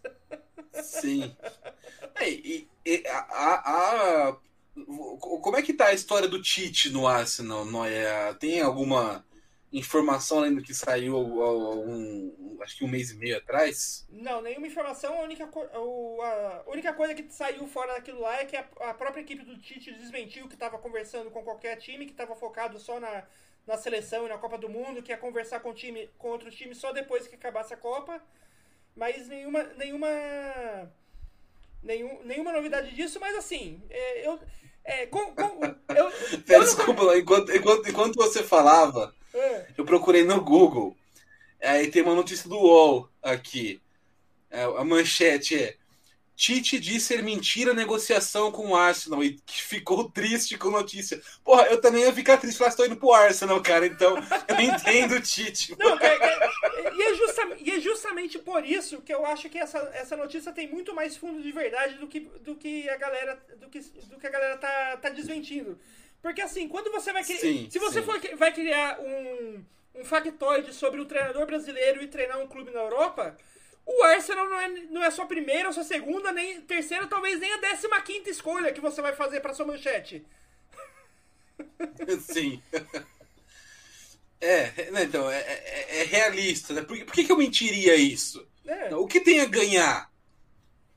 Sim. 0.83 1.35
É, 2.15 2.31
e, 2.31 2.69
e, 2.87 3.03
a, 3.09 3.19
a, 3.19 4.29
a, 4.29 4.37
como 5.21 5.57
é 5.57 5.63
que 5.63 5.73
tá 5.73 5.87
a 5.87 5.95
história 5.95 6.29
do 6.29 6.41
Tite 6.41 6.91
no 6.91 7.09
Arsenal, 7.09 7.65
Noia? 7.65 8.35
Tem 8.39 8.61
alguma 8.61 9.25
informação 9.79 10.39
além 10.39 10.55
do 10.55 10.63
que 10.63 10.73
saiu 10.73 11.19
um, 11.19 12.59
acho 12.63 12.79
que 12.79 12.85
um 12.85 12.89
mês 12.89 13.11
e 13.11 13.17
meio 13.17 13.37
atrás? 13.37 14.07
Não, 14.09 14.41
nenhuma 14.41 14.67
informação. 14.67 15.19
A 15.19 15.23
única, 15.23 15.45
a 15.45 16.71
única 16.71 16.93
coisa 16.93 17.15
que 17.15 17.31
saiu 17.33 17.67
fora 17.67 17.95
daquilo 17.95 18.21
lá 18.21 18.41
é 18.41 18.45
que 18.45 18.57
a, 18.57 18.65
a 18.81 18.95
própria 18.95 19.21
equipe 19.21 19.45
do 19.45 19.59
Tite 19.59 19.93
desmentiu 19.93 20.49
que 20.49 20.55
estava 20.55 20.79
conversando 20.79 21.31
com 21.31 21.43
qualquer 21.43 21.77
time, 21.77 22.07
que 22.07 22.13
estava 22.13 22.37
focado 22.37 22.79
só 22.79 23.01
na, 23.01 23.25
na 23.67 23.77
seleção 23.77 24.27
e 24.27 24.29
na 24.29 24.39
Copa 24.39 24.57
do 24.57 24.69
Mundo, 24.69 25.03
que 25.03 25.11
ia 25.11 25.19
conversar 25.19 25.61
com, 25.61 25.75
time, 25.75 26.09
com 26.17 26.29
outros 26.29 26.55
times 26.55 26.79
só 26.79 26.93
depois 26.93 27.27
que 27.27 27.35
acabasse 27.35 27.75
a 27.75 27.77
Copa. 27.77 28.23
Mas 28.95 29.27
nenhuma. 29.29 29.65
nenhuma 29.77 30.09
nenhum, 31.83 32.23
nenhuma 32.25 32.53
novidade 32.53 32.95
disso, 32.95 33.19
mas 33.21 33.37
assim, 33.37 33.83
é, 33.91 34.27
eu. 34.27 34.39
É, 34.87 35.07
com, 35.07 35.35
com, 35.35 35.65
eu, 35.95 36.13
eu 36.47 36.61
desculpa, 36.65 37.05
não... 37.05 37.17
enquanto, 37.17 37.51
enquanto, 37.51 37.89
enquanto 37.89 38.17
você 38.17 38.43
falava, 38.43 39.15
é. 39.35 39.67
eu 39.77 39.85
procurei 39.85 40.25
no 40.25 40.41
Google. 40.41 40.97
Aí 41.63 41.91
tem 41.91 42.03
uma 42.03 42.15
notícia 42.15 42.49
do 42.49 42.57
UOL 42.57 43.09
aqui. 43.23 43.81
É, 44.51 44.63
a 44.63 44.85
manchete 44.85 45.57
é 45.57 45.77
Tite 46.37 46.81
disse 46.81 47.07
ser 47.07 47.23
mentira 47.23 47.71
a 47.71 47.75
negociação 47.75 48.51
com 48.51 48.71
o 48.71 48.77
Arsenal 48.77 49.23
e 49.23 49.39
ficou 49.47 50.11
triste 50.11 50.59
com 50.59 50.69
a 50.69 50.83
notícia. 50.83 51.21
Porra, 51.45 51.67
eu 51.67 51.81
também 51.81 52.03
ia 52.03 52.13
ficar 52.13 52.39
triste 52.39 52.59
falar 52.59 52.71
estou 52.71 52.87
indo 52.87 52.97
pro 52.97 53.13
Arsenal, 53.13 53.63
cara. 53.63 53.87
Então, 53.87 54.17
eu 54.49 54.61
entendo 54.61 55.15
o 55.15 55.21
Tite. 55.21 55.77
Não, 55.79 55.97
é, 55.99 56.07
é, 56.07 56.95
e, 56.95 57.03
é 57.03 57.15
justa, 57.15 57.57
e, 57.61 57.71
é 57.71 57.81
justamente 57.81 58.39
por 58.41 58.65
isso 58.65 59.01
que 59.01 59.15
eu 59.15 59.25
acho 59.25 59.49
que 59.49 59.59
essa, 59.59 59.79
essa 59.95 60.17
notícia 60.17 60.53
tem 60.53 60.69
muito 60.69 60.93
mais 60.93 61.17
fundo 61.17 61.41
de 61.41 61.53
verdade 61.53 61.95
do 61.95 62.09
que, 62.09 62.21
do 62.21 62.57
que 62.57 62.89
a 62.89 62.97
galera 62.97 63.41
do 63.61 63.69
que, 63.69 63.79
do 63.79 64.19
que 64.19 64.27
a 64.27 64.31
galera 64.31 64.57
tá, 64.57 64.97
tá 64.97 65.09
desmentindo. 65.11 65.79
Porque 66.25 66.41
assim, 66.41 66.67
quando 66.67 66.91
você 66.91 67.13
vai 67.13 67.23
criar. 67.23 67.71
Se 67.71 67.79
você 67.79 68.01
for, 68.03 68.19
vai 68.39 68.51
criar 68.51 68.99
um, 68.99 69.63
um 69.97 70.05
factoide 70.05 70.73
sobre 70.73 70.99
o 70.99 71.05
treinador 71.05 71.45
brasileiro 71.45 72.03
e 72.03 72.09
treinar 72.09 72.41
um 72.41 72.47
clube 72.47 72.71
na 72.71 72.81
Europa 72.81 73.37
o 73.87 74.03
Arsenal 74.05 74.49
não 74.49 74.59
é, 74.59 74.69
não 74.69 75.05
é 75.05 75.11
sua 75.11 75.27
primeira, 75.27 75.71
sua 75.71 75.85
segunda, 75.85 76.33
nem 76.33 76.63
terceira, 76.63 77.07
talvez 77.07 77.39
nem 77.39 77.53
a 77.53 77.59
décima 77.59 78.01
quinta 78.01 78.31
escolha 78.31 78.73
que 78.73 78.81
você 78.81 79.03
vai 79.03 79.15
fazer 79.15 79.41
para 79.41 79.53
sua 79.53 79.67
manchete. 79.67 80.25
Sim. 82.21 82.63
É, 84.41 84.91
né, 84.91 85.05
então, 85.05 85.31
é, 85.31 85.39
é, 85.39 86.01
é, 86.01 86.05
realista, 86.05 86.75
né? 86.75 86.83
Por, 86.83 87.03
por 87.03 87.15
que, 87.15 87.25
que 87.25 87.33
eu 87.33 87.37
mentiria 87.37 87.97
isso? 87.97 88.47
É. 88.67 88.95
O 88.95 89.07
que 89.07 89.19
tem 89.19 89.41
a 89.41 89.47
ganhar? 89.47 90.11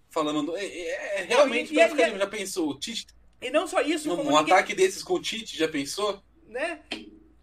Falando. 0.10 0.58
É, 0.58 0.66
é, 0.66 1.22
é 1.22 1.24
realmente, 1.24 1.74
não, 1.74 1.82
e, 1.82 1.86
e, 1.86 2.18
já 2.20 2.28
pensou? 2.28 2.72
O 2.72 2.78
Tite. 2.78 3.08
E 3.42 3.50
não 3.50 3.68
só 3.68 3.82
isso, 3.82 4.12
Um 4.12 4.18
ninguém... 4.18 4.38
ataque 4.38 4.74
desses 4.74 5.04
com 5.04 5.14
o 5.14 5.22
Tite, 5.22 5.58
já 5.58 5.68
pensou? 5.68 6.22
Né? 6.48 6.80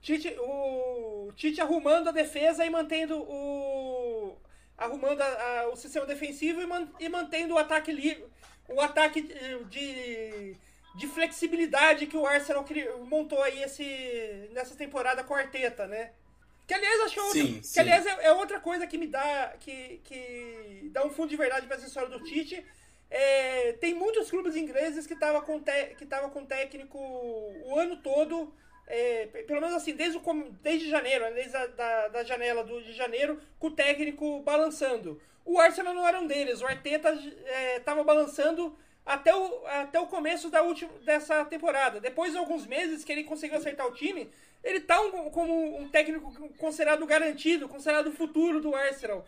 Tite, 0.02 0.34
o 0.38 1.32
Tite 1.36 1.60
arrumando 1.60 2.08
a 2.08 2.12
defesa 2.12 2.64
e 2.64 2.70
mantendo 2.70 3.18
o, 3.18 4.36
arrumando 4.76 5.20
a, 5.20 5.60
a, 5.60 5.68
o 5.68 5.76
sistema 5.76 6.04
defensivo 6.06 6.60
e, 6.60 6.66
man, 6.66 6.88
e 6.98 7.08
mantendo 7.08 7.54
o 7.54 7.58
ataque 7.58 7.92
livre, 7.92 8.24
o 8.68 8.80
ataque 8.80 9.22
de, 9.70 10.56
de 10.96 11.06
flexibilidade 11.06 12.06
que 12.06 12.16
o 12.16 12.26
Arsenal 12.26 12.64
montou 13.06 13.40
aí 13.42 13.62
esse, 13.62 14.48
nessa 14.52 14.74
temporada 14.74 15.24
quarteta, 15.24 15.86
né? 15.86 16.10
Que 16.66 16.74
aliás 16.74 17.00
acho 17.02 17.14
que, 17.14 17.20
é 17.20 17.22
outra, 17.22 17.42
sim, 17.42 17.60
que, 17.60 17.80
aliás, 17.80 18.06
é, 18.06 18.24
é, 18.24 18.32
outra 18.32 18.58
coisa 18.58 18.86
que 18.86 18.96
me 18.96 19.06
dá 19.06 19.54
que, 19.60 20.00
que 20.02 20.88
dá 20.92 21.04
um 21.04 21.10
fundo 21.10 21.28
de 21.28 21.36
verdade 21.36 21.66
para 21.66 21.76
essa 21.76 21.86
história 21.86 22.08
do 22.08 22.24
Tite 22.24 22.64
é, 23.16 23.74
tem 23.74 23.94
muitos 23.94 24.28
clubes 24.28 24.56
ingleses 24.56 25.06
que 25.06 25.14
estavam 25.14 25.40
com, 25.42 25.60
te, 25.60 25.96
com 26.32 26.44
técnico 26.44 26.98
o 26.98 27.78
ano 27.78 27.96
todo, 27.98 28.52
é, 28.88 29.26
pelo 29.46 29.60
menos 29.60 29.76
assim, 29.76 29.94
desde, 29.94 30.18
o, 30.18 30.22
desde 30.60 30.90
janeiro, 30.90 31.22
né, 31.26 31.30
desde 31.30 31.56
a 31.56 31.64
da, 31.68 32.08
da 32.08 32.24
janela 32.24 32.64
do, 32.64 32.82
de 32.82 32.92
janeiro, 32.92 33.40
com 33.56 33.68
o 33.68 33.70
técnico 33.70 34.40
balançando. 34.40 35.22
O 35.44 35.60
Arsenal 35.60 35.94
não 35.94 36.08
era 36.08 36.18
um 36.18 36.26
deles, 36.26 36.60
o 36.60 36.66
Arteta 36.66 37.12
estava 37.76 38.00
é, 38.00 38.04
balançando 38.04 38.76
até 39.06 39.32
o, 39.32 39.64
até 39.64 40.00
o 40.00 40.08
começo 40.08 40.50
da 40.50 40.62
última, 40.62 40.90
dessa 41.04 41.44
temporada. 41.44 42.00
Depois 42.00 42.32
de 42.32 42.38
alguns 42.38 42.66
meses 42.66 43.04
que 43.04 43.12
ele 43.12 43.22
conseguiu 43.22 43.58
acertar 43.58 43.86
o 43.86 43.94
time, 43.94 44.28
ele 44.64 44.80
tá 44.80 45.00
um, 45.00 45.30
como 45.30 45.78
um 45.78 45.88
técnico 45.88 46.32
considerado 46.58 47.06
garantido, 47.06 47.68
considerado 47.68 48.10
futuro 48.10 48.60
do 48.60 48.74
Arsenal. 48.74 49.24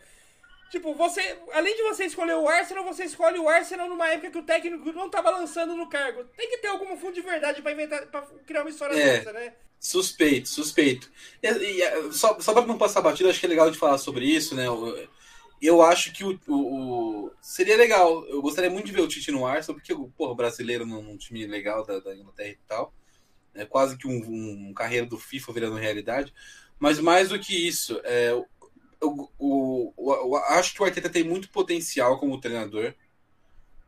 Tipo, 0.69 0.93
você, 0.93 1.37
além 1.53 1.75
de 1.75 1.83
você 1.83 2.05
escolher 2.05 2.35
o 2.35 2.47
Arsenal, 2.47 2.83
você 2.83 3.05
escolhe 3.05 3.39
o 3.39 3.47
Arsenal 3.47 3.87
numa 3.87 4.07
época 4.09 4.31
que 4.31 4.37
o 4.37 4.43
técnico 4.43 4.91
não 4.91 5.09
tá 5.09 5.21
balançando 5.21 5.75
no 5.75 5.87
cargo. 5.87 6.25
Tem 6.35 6.49
que 6.49 6.57
ter 6.57 6.67
algum 6.67 6.97
fundo 6.97 7.13
de 7.13 7.21
verdade 7.21 7.61
para 7.61 7.71
inventar, 7.71 8.05
para 8.07 8.21
criar 8.45 8.61
uma 8.61 8.69
história 8.69 8.93
é, 8.93 9.19
dessa, 9.19 9.31
né? 9.31 9.53
Suspeito, 9.79 10.49
suspeito. 10.49 11.09
E, 11.41 11.47
e, 11.47 12.13
só, 12.13 12.37
só 12.39 12.53
pra 12.53 12.65
não 12.65 12.77
passar 12.77 13.01
batido, 13.01 13.29
acho 13.29 13.39
que 13.39 13.45
é 13.45 13.49
legal 13.49 13.71
de 13.71 13.77
falar 13.77 13.97
sobre 13.97 14.25
isso, 14.25 14.55
né? 14.55 14.65
Eu 15.61 15.81
acho 15.81 16.11
que 16.11 16.23
o, 16.23 16.39
o, 16.47 17.25
o, 17.25 17.31
seria 17.41 17.77
legal. 17.77 18.25
Eu 18.25 18.41
gostaria 18.41 18.69
muito 18.69 18.87
de 18.87 18.91
ver 18.91 19.01
o 19.01 19.07
Tite 19.07 19.31
no 19.31 19.45
Arsenal, 19.45 19.79
porque 19.79 19.95
porra, 20.17 20.31
o 20.31 20.35
brasileiro 20.35 20.85
num, 20.85 21.01
num 21.01 21.17
time 21.17 21.47
legal 21.47 21.85
da, 21.85 21.99
da, 21.99 22.13
Inglaterra 22.13 22.49
e 22.49 22.59
tal. 22.67 22.93
É 23.55 23.65
quase 23.65 23.97
que 23.97 24.07
um, 24.07 24.11
um, 24.11 24.67
um 24.69 24.73
carreira 24.73 25.05
do 25.05 25.17
FIFA 25.17 25.53
virando 25.53 25.75
realidade. 25.77 26.33
Mas 26.77 26.99
mais 26.99 27.29
do 27.29 27.39
que 27.39 27.67
isso, 27.67 27.99
é, 28.03 28.31
eu, 29.01 30.35
acho 30.49 30.73
que 30.73 30.81
o 30.81 30.85
Arteta 30.85 31.09
tem 31.09 31.23
muito 31.23 31.49
potencial 31.49 32.19
como 32.19 32.39
treinador. 32.39 32.93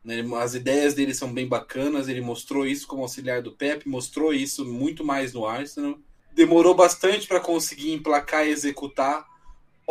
Né? 0.04 0.22
As 0.40 0.54
ideias 0.54 0.94
dele 0.94 1.14
são 1.14 1.32
bem 1.32 1.46
bacanas. 1.46 2.08
Ele 2.08 2.20
mostrou 2.20 2.66
isso 2.66 2.86
como 2.86 3.02
auxiliar 3.02 3.42
do 3.42 3.52
Pep, 3.52 3.88
mostrou 3.88 4.32
isso 4.32 4.64
muito 4.64 5.04
mais 5.04 5.32
no 5.32 5.46
Arsenal. 5.46 5.98
Demorou 6.32 6.74
bastante 6.74 7.26
para 7.26 7.40
conseguir 7.40 7.92
emplacar 7.92 8.46
e 8.46 8.50
executar 8.50 9.30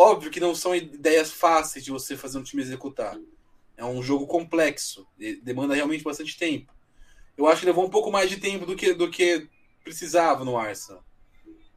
Óbvio 0.01 0.31
que 0.31 0.39
não 0.39 0.55
são 0.55 0.73
ideias 0.73 1.29
fáceis 1.29 1.83
de 1.83 1.91
você 1.91 2.15
fazer 2.15 2.37
um 2.37 2.43
time 2.43 2.61
executar. 2.61 3.19
É 3.75 3.83
um 3.83 4.01
jogo 4.01 4.25
complexo, 4.27 5.05
demanda 5.43 5.75
realmente 5.75 6.05
bastante 6.05 6.37
tempo. 6.37 6.73
Eu 7.35 7.47
acho 7.47 7.59
que 7.59 7.65
levou 7.65 7.85
um 7.85 7.89
pouco 7.89 8.09
mais 8.09 8.29
de 8.29 8.37
tempo 8.37 8.65
do 8.65 8.77
que, 8.77 8.93
do 8.93 9.11
que 9.11 9.49
precisava 9.83 10.45
no 10.45 10.57
Arsenal. 10.57 11.03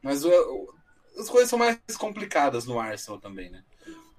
Mas 0.01 0.23
as 1.17 1.29
coisas 1.29 1.49
são 1.49 1.59
mais 1.59 1.79
complicadas 1.97 2.65
no 2.65 2.79
Arsenal 2.79 3.19
também, 3.19 3.49
né? 3.49 3.63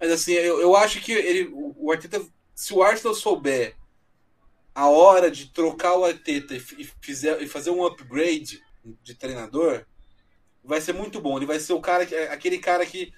Mas 0.00 0.10
assim, 0.10 0.32
eu, 0.32 0.60
eu 0.60 0.76
acho 0.76 1.00
que 1.00 1.12
ele, 1.12 1.50
o 1.52 1.90
Arteta, 1.90 2.24
se 2.54 2.74
o 2.74 2.82
Arsenal 2.82 3.14
souber 3.14 3.76
a 4.74 4.88
hora 4.88 5.30
de 5.30 5.46
trocar 5.46 5.96
o 5.96 6.04
Arteta 6.04 6.54
e, 6.54 6.60
fizer, 7.00 7.40
e 7.40 7.48
fazer 7.48 7.70
um 7.70 7.84
upgrade 7.84 8.62
de 9.02 9.14
treinador, 9.14 9.86
vai 10.62 10.80
ser 10.80 10.92
muito 10.92 11.20
bom. 11.20 11.36
Ele 11.36 11.46
vai 11.46 11.60
ser 11.60 11.72
o 11.72 11.80
cara, 11.80 12.04
aquele 12.30 12.58
cara 12.58 12.84
que 12.84 13.12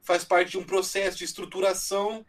faz 0.00 0.24
parte 0.24 0.52
de 0.52 0.58
um 0.58 0.64
processo 0.64 1.18
de 1.18 1.24
estruturação 1.24 2.24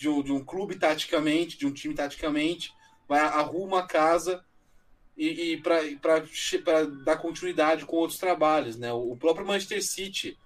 de 0.00 0.08
um, 0.08 0.22
de 0.22 0.32
um 0.32 0.42
clube 0.42 0.76
taticamente, 0.76 1.58
de 1.58 1.66
um 1.66 1.72
time 1.72 1.94
taticamente, 1.94 2.72
vai 3.06 3.20
arruma 3.20 3.80
a 3.80 3.86
casa 3.86 4.42
e, 5.20 5.52
e 5.52 5.56
para 5.58 6.84
dar 7.04 7.18
continuidade 7.18 7.84
com 7.84 7.96
outros 7.96 8.18
trabalhos. 8.18 8.78
Né? 8.78 8.90
O 8.90 9.14
próprio 9.16 9.46
Manchester 9.46 9.84
City 9.84 10.38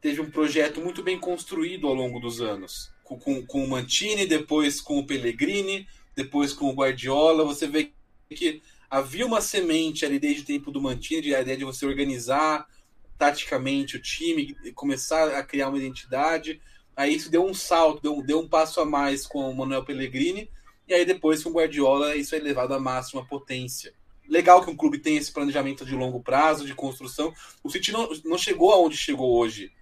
teve 0.00 0.22
um 0.22 0.30
projeto 0.30 0.80
muito 0.80 1.02
bem 1.02 1.18
construído 1.18 1.86
ao 1.86 1.92
longo 1.92 2.18
dos 2.18 2.40
anos. 2.40 2.90
Com, 3.04 3.18
com, 3.18 3.44
com 3.44 3.62
o 3.62 3.68
Mantini, 3.68 4.26
depois 4.26 4.80
com 4.80 4.98
o 4.98 5.06
Pellegrini, 5.06 5.86
depois 6.16 6.54
com 6.54 6.70
o 6.70 6.72
Guardiola. 6.72 7.44
Você 7.44 7.66
vê 7.66 7.92
que 8.30 8.62
havia 8.88 9.26
uma 9.26 9.42
semente 9.42 10.06
ali 10.06 10.18
desde 10.18 10.40
o 10.40 10.46
tempo 10.46 10.70
do 10.70 10.80
Mantini, 10.80 11.34
a 11.34 11.42
ideia 11.42 11.58
de 11.58 11.64
você 11.64 11.84
organizar 11.84 12.66
taticamente 13.18 13.96
o 13.96 14.00
time, 14.00 14.56
começar 14.74 15.36
a 15.36 15.42
criar 15.42 15.68
uma 15.68 15.76
identidade. 15.76 16.62
Aí 16.96 17.14
isso 17.14 17.30
deu 17.30 17.44
um 17.44 17.52
salto, 17.52 18.00
deu, 18.00 18.22
deu 18.22 18.40
um 18.40 18.48
passo 18.48 18.80
a 18.80 18.86
mais 18.86 19.26
com 19.26 19.50
o 19.50 19.54
Manuel 19.54 19.84
Pellegrini, 19.84 20.50
e 20.86 20.94
aí 20.94 21.04
depois 21.04 21.42
com 21.42 21.50
o 21.50 21.52
Guardiola 21.52 22.16
isso 22.16 22.34
é 22.34 22.38
levado 22.38 22.72
à 22.72 22.80
máxima 22.80 23.26
potência. 23.26 23.97
Legal 24.28 24.62
que 24.62 24.70
um 24.70 24.76
clube 24.76 24.98
tenha 24.98 25.18
esse 25.18 25.32
planejamento 25.32 25.84
de 25.84 25.94
longo 25.94 26.22
prazo, 26.22 26.66
de 26.66 26.74
construção. 26.74 27.32
O 27.62 27.70
City 27.70 27.92
não, 27.92 28.08
não 28.24 28.36
chegou 28.36 28.72
aonde 28.72 28.96
chegou 28.96 29.38
hoje, 29.38 29.72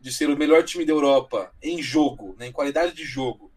de 0.00 0.12
ser 0.12 0.30
o 0.30 0.36
melhor 0.36 0.62
time 0.62 0.84
da 0.84 0.92
Europa 0.92 1.52
em 1.60 1.82
jogo, 1.82 2.36
né, 2.38 2.46
em 2.46 2.52
qualidade 2.52 2.94
de 2.94 3.04
jogo. 3.04 3.50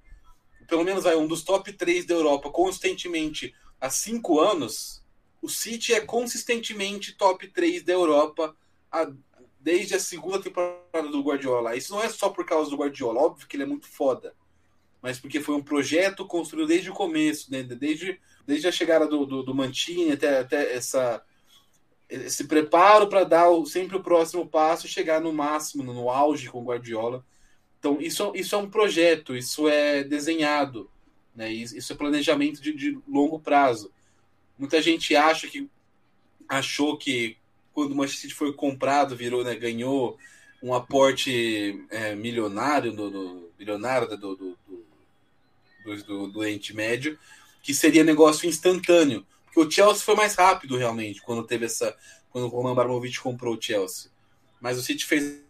Pelo 0.68 0.84
menos 0.84 1.04
vai 1.04 1.16
um 1.16 1.28
dos 1.28 1.44
top 1.44 1.72
3 1.72 2.06
da 2.06 2.16
Europa 2.16 2.50
consistentemente 2.50 3.54
há 3.80 3.90
cinco 3.90 4.40
anos. 4.40 5.04
O 5.42 5.48
City 5.48 5.94
é 5.94 6.02
consistentemente 6.02 7.16
top 7.16 7.48
3 7.48 7.84
da 7.84 7.94
Europa 7.94 8.56
desde 9.60 9.96
a 9.96 10.00
segunda 10.00 10.42
temporada 10.42 11.08
do 11.10 11.22
Guardiola. 11.22 11.76
Isso 11.76 11.94
não 11.94 12.02
é 12.02 12.10
só 12.10 12.30
por 12.30 12.46
causa 12.46 12.70
do 12.70 12.78
Guardiola, 12.78 13.22
óbvio 13.22 13.48
que 13.48 13.56
ele 13.56 13.64
é 13.64 13.68
muito 13.68 13.88
foda, 13.88 14.34
mas 15.02 15.20
porque 15.20 15.40
foi 15.40 15.56
um 15.56 15.64
projeto 15.64 16.26
construído 16.26 16.68
desde 16.68 16.90
o 16.90 16.94
começo, 16.94 17.52
né? 17.52 17.64
desde, 17.64 18.20
desde 18.46 18.68
a 18.68 18.72
chegada 18.72 19.08
do, 19.08 19.26
do, 19.26 19.44
do 19.44 19.56
Mantini 19.56 20.12
até, 20.12 20.40
até 20.40 20.74
essa, 20.74 21.24
esse 22.10 22.46
preparo 22.48 23.08
para 23.08 23.24
dar 23.24 23.50
o, 23.50 23.66
sempre 23.66 23.96
o 23.96 24.04
próximo 24.04 24.48
passo 24.48 24.86
e 24.86 24.90
chegar 24.90 25.22
no 25.22 25.32
máximo, 25.32 25.84
no 25.84 26.10
auge 26.10 26.50
com 26.50 26.60
o 26.60 26.66
Guardiola. 26.66 27.26
Então, 27.80 27.98
isso, 28.02 28.34
isso 28.36 28.56
é 28.56 28.58
um 28.58 28.70
projeto, 28.70 29.36
isso 29.36 29.70
é 29.70 30.04
desenhado, 30.04 30.90
né? 31.34 31.52
isso 31.52 31.94
é 31.94 31.96
planejamento 31.96 32.62
de, 32.62 32.74
de 32.74 33.00
longo 33.08 33.40
prazo. 33.40 33.92
Muita 34.58 34.82
gente 34.82 35.16
acha 35.16 35.48
que 35.48 35.70
achou 36.50 36.98
que 36.98 37.38
quando 37.72 37.94
o 37.94 37.96
Manchester 37.96 38.24
City 38.24 38.34
foi 38.34 38.52
comprado, 38.52 39.16
virou, 39.16 39.44
né, 39.44 39.56
ganhou 39.56 40.18
um 40.62 40.74
aporte 40.74 41.86
é, 41.90 42.14
milionário 42.16 42.92
do, 42.92 43.10
do 43.10 43.50
milionário 43.58 44.10
do, 44.10 44.36
do, 44.36 44.59
do, 45.98 46.28
do, 46.28 46.28
do 46.28 46.74
Médio, 46.74 47.18
que 47.62 47.74
seria 47.74 48.04
negócio 48.04 48.48
instantâneo. 48.48 49.26
Porque 49.46 49.60
o 49.60 49.70
Chelsea 49.70 50.04
foi 50.04 50.16
mais 50.16 50.36
rápido 50.36 50.78
realmente 50.78 51.22
quando 51.22 51.46
teve 51.46 51.66
essa. 51.66 51.96
Quando 52.30 52.46
o 52.46 52.50
Roman 52.50 52.72
Abramovich 52.72 53.20
comprou 53.20 53.56
o 53.56 53.62
Chelsea. 53.62 54.12
Mas 54.62 54.78
o 54.78 54.84
City 54.84 55.06
fez 55.06 55.42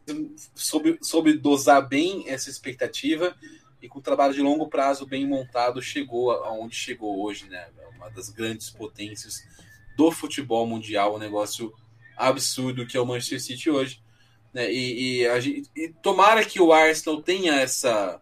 soube, 0.56 0.98
soube 1.02 1.34
dosar 1.34 1.88
bem 1.88 2.24
essa 2.28 2.50
expectativa 2.50 3.36
e 3.82 3.88
com 3.88 4.00
o 4.00 4.02
trabalho 4.02 4.34
de 4.34 4.42
longo 4.42 4.68
prazo 4.68 5.06
bem 5.06 5.28
montado 5.28 5.82
chegou 5.82 6.32
aonde 6.32 6.76
chegou 6.76 7.24
hoje, 7.24 7.48
né? 7.48 7.68
Uma 7.96 8.10
das 8.10 8.30
grandes 8.30 8.70
potências 8.70 9.44
do 9.96 10.12
futebol 10.12 10.66
mundial, 10.66 11.16
um 11.16 11.20
negócio 11.20 11.74
absurdo 12.16 12.86
que 12.86 12.98
é 12.98 13.02
o 13.02 13.06
Manchester 13.06 13.42
City 13.42 13.70
hoje. 13.70 14.02
Né? 14.54 14.72
E, 14.72 15.24
e, 15.24 15.42
gente, 15.42 15.70
e, 15.76 15.90
tomara 15.90 16.44
que 16.44 16.60
o 16.60 16.74
Arsenal 16.74 17.22
tenha 17.22 17.54
essa. 17.56 18.22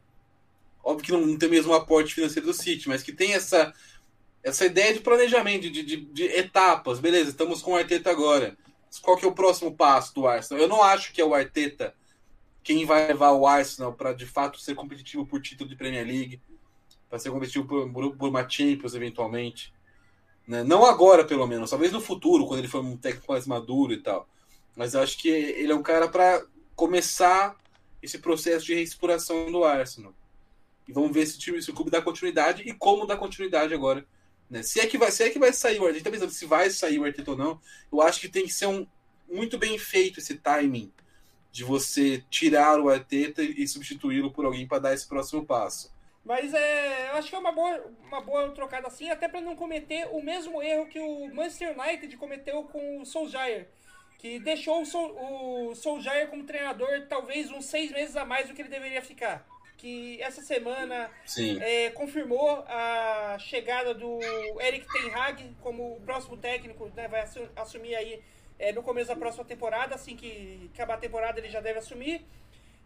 Óbvio 0.88 1.06
que 1.06 1.12
não 1.12 1.38
tem 1.38 1.50
mesmo 1.50 1.74
aporte 1.74 2.16
financeiro 2.16 2.48
do 2.48 2.54
City, 2.54 2.88
mas 2.88 3.04
que 3.04 3.12
tenha 3.12 3.36
essa, 3.36 3.74
essa 4.42 4.66
ideia 4.66 4.94
de 4.94 5.02
planejamento, 5.02 5.70
de, 5.70 5.84
de, 5.84 5.98
de 5.98 6.24
etapas. 6.24 6.98
Beleza, 6.98 7.32
estamos 7.32 7.62
com 7.62 7.74
o 7.74 7.76
Arteta 7.76 8.10
agora. 8.10 8.58
Qual 9.02 9.18
que 9.18 9.26
é 9.26 9.28
o 9.28 9.36
próximo 9.36 9.76
passo 9.76 10.16
do 10.16 10.26
Arsenal? 10.26 10.64
Eu 10.64 10.70
não 10.70 10.82
acho 10.82 11.12
que 11.12 11.20
é 11.20 11.26
o 11.26 11.34
Arteta 11.34 11.94
quem 12.64 12.86
vai 12.86 13.06
levar 13.06 13.34
o 13.34 13.46
Arsenal 13.46 13.92
para 13.92 14.14
de 14.14 14.26
fato 14.26 14.62
ser 14.62 14.76
competitivo 14.76 15.26
por 15.26 15.42
título 15.42 15.70
de 15.70 15.76
Premier 15.76 16.08
League, 16.08 16.42
para 17.10 17.20
ser 17.20 17.32
competitivo 17.32 17.68
por, 17.68 18.16
por 18.16 18.30
uma 18.30 18.48
Champions 18.48 18.94
eventualmente. 18.94 19.74
Né? 20.48 20.64
Não 20.64 20.86
agora, 20.86 21.26
pelo 21.26 21.46
menos, 21.46 21.70
talvez 21.70 21.92
no 21.92 22.00
futuro, 22.00 22.48
quando 22.48 22.60
ele 22.60 22.70
for 22.70 22.82
um 22.82 22.96
técnico 22.96 23.30
mais 23.30 23.46
maduro 23.46 23.92
e 23.92 24.02
tal. 24.02 24.26
Mas 24.74 24.94
eu 24.94 25.02
acho 25.02 25.18
que 25.18 25.28
ele 25.28 25.74
é 25.74 25.76
um 25.76 25.84
cara 25.84 26.08
para 26.08 26.46
começar 26.78 27.58
esse 28.02 28.20
processo 28.20 28.66
de 28.66 28.74
reexploração 28.74 29.52
do 29.52 29.66
Arsenal. 29.66 30.14
E 30.88 30.94
vamos 30.94 31.12
ver 31.12 31.26
se 31.26 31.36
o, 31.36 31.40
time, 31.40 31.62
se 31.62 31.70
o 31.70 31.74
clube 31.74 31.92
dá 31.92 32.02
continuidade 32.02 32.64
e 32.64 32.74
como 32.74 33.06
dá 33.06 33.18
continuidade 33.18 33.74
agora. 33.74 34.06
Né? 34.50 34.64
Se, 34.64 34.80
é 34.80 34.88
que 34.88 34.98
vai, 34.98 35.12
se 35.12 35.24
é 35.24 35.30
que 35.30 35.40
vai 35.40 35.52
sair 35.52 35.80
o 35.80 35.86
Arteta, 35.86 36.06
tá 36.06 36.12
pensando 36.12 36.32
se 36.32 36.46
vai 36.46 36.70
sair 36.70 37.00
o 37.00 37.06
Arteta 37.06 37.32
ou 37.32 37.38
não, 37.38 37.60
eu 37.92 38.02
acho 38.02 38.22
que 38.22 38.30
tem 38.30 38.46
que 38.46 38.54
ser 38.54 38.68
um, 38.68 38.88
muito 39.30 39.58
bem 39.58 39.78
feito 39.78 40.20
esse 40.20 40.36
timing 40.36 40.92
de 41.52 41.64
você 41.64 42.24
tirar 42.30 42.80
o 42.80 42.90
Arteta 42.90 43.42
e 43.42 43.68
substituí-lo 43.68 44.32
por 44.32 44.46
alguém 44.46 44.68
para 44.68 44.80
dar 44.80 44.94
esse 44.94 45.08
próximo 45.08 45.46
passo. 45.46 45.92
Mas 46.24 46.54
é, 46.54 47.10
eu 47.10 47.14
acho 47.14 47.30
que 47.30 47.36
é 47.36 47.40
uma 47.40 47.54
boa, 47.54 47.86
uma 48.04 48.22
boa 48.22 48.52
trocada 48.52 48.88
assim, 48.88 49.10
até 49.10 49.30
para 49.30 49.40
não 49.40 49.56
cometer 49.56 50.10
o 50.12 50.22
mesmo 50.22 50.62
erro 50.62 50.88
que 50.88 51.00
o 51.00 51.34
Manchester 51.34 51.74
United 51.80 52.18
cometeu 52.18 52.64
com 52.64 53.02
o 53.02 53.06
Solskjaer, 53.06 53.70
que 54.18 54.38
deixou 54.40 54.82
o, 54.82 54.86
Sol, 55.76 56.02
como 56.30 56.44
treinador 56.44 57.08
talvez 57.08 57.50
uns 57.50 57.66
seis 57.66 57.92
meses 57.92 58.16
a 58.18 58.26
mais 58.26 58.48
do 58.48 58.54
que 58.54 58.62
ele 58.62 58.70
deveria 58.70 59.02
ficar. 59.02 59.48
Que 59.78 60.22
essa 60.22 60.42
semana 60.42 61.10
é, 61.62 61.92
confirmou 61.92 62.66
a 62.68 63.38
chegada 63.40 63.94
do 63.94 64.20
Eric 64.60 64.88
Ten 64.92 65.14
Hag 65.14 65.56
como 65.62 65.98
o 65.98 66.02
próximo 66.02 66.36
técnico, 66.36 66.92
né, 66.96 67.08
vai 67.08 67.24
assumir 67.56 67.96
aí 67.96 68.22
é, 68.58 68.72
no 68.74 68.82
começo 68.82 69.10
da 69.10 69.16
próxima 69.16 69.46
temporada, 69.46 69.94
assim 69.94 70.16
que 70.16 70.70
acabar 70.74 70.96
a 70.96 70.98
temporada 70.98 71.40
ele 71.40 71.50
já 71.50 71.62
deve 71.62 71.80
assumir. 71.80 72.26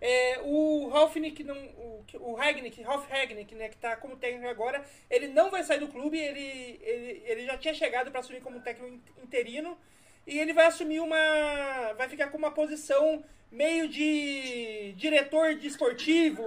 É, 0.02 0.40
o 0.44 0.90
Ralfnick 0.90 1.44
não. 1.44 1.56
O, 1.56 2.04
o 2.20 2.34
Ragnick, 2.34 2.82
Ralf 2.82 3.08
Ragnick, 3.08 3.54
né, 3.54 3.70
que 3.70 3.78
tá 3.78 3.96
como 3.96 4.18
técnico 4.18 4.48
agora, 4.48 4.84
ele 5.10 5.28
não 5.28 5.52
vai 5.52 5.64
sair 5.64 5.80
do 5.80 5.88
clube, 5.88 6.18
ele, 6.18 6.80
ele, 6.82 7.24
ele 7.26 7.46
já 7.46 7.56
tinha 7.58 7.74
chegado 7.74 8.10
para 8.10 8.20
assumir 8.20 8.42
como 8.42 8.60
técnico 8.62 9.00
interino. 9.24 9.78
E 10.26 10.40
ele 10.40 10.54
vai 10.54 10.68
assumir 10.68 11.00
uma. 11.00 11.94
vai 11.98 12.08
ficar 12.08 12.28
com 12.28 12.38
uma 12.38 12.52
posição 12.52 13.24
meio 13.52 13.88
de 13.88 14.94
diretor 14.96 15.56
de 15.56 15.68
esportivo, 15.68 16.44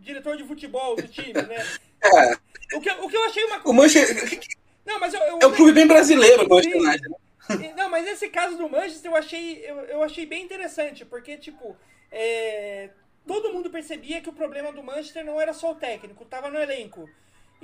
diretor 0.00 0.36
de 0.36 0.44
futebol 0.44 0.94
do 0.96 1.08
time, 1.08 1.32
né? 1.32 1.64
É. 2.04 2.76
O, 2.76 2.80
que, 2.82 2.90
o 2.90 3.08
que 3.08 3.16
eu 3.16 3.24
achei 3.24 3.42
uma 3.44 3.62
O 3.64 3.72
Manchester. 3.72 4.38
Não, 4.84 5.00
mas 5.00 5.14
eu, 5.14 5.20
eu, 5.20 5.38
É 5.40 5.46
um 5.46 5.52
clube 5.54 5.72
bem 5.72 5.86
brasileiro, 5.86 6.44
o 6.44 6.48
Manchester. 6.50 6.82
United. 6.82 7.74
Não, 7.74 7.88
mas 7.88 8.04
nesse 8.04 8.28
caso 8.28 8.58
do 8.58 8.68
Manchester 8.68 9.10
eu 9.10 9.16
achei, 9.16 9.64
eu, 9.64 9.76
eu 9.84 10.02
achei 10.02 10.26
bem 10.26 10.44
interessante, 10.44 11.02
porque, 11.02 11.38
tipo, 11.38 11.74
é, 12.12 12.90
todo 13.26 13.52
mundo 13.52 13.70
percebia 13.70 14.20
que 14.20 14.28
o 14.28 14.34
problema 14.34 14.70
do 14.72 14.82
Manchester 14.82 15.24
não 15.24 15.40
era 15.40 15.52
só 15.52 15.72
o 15.72 15.76
técnico, 15.76 16.24
tava 16.24 16.50
no 16.50 16.58
elenco. 16.58 17.08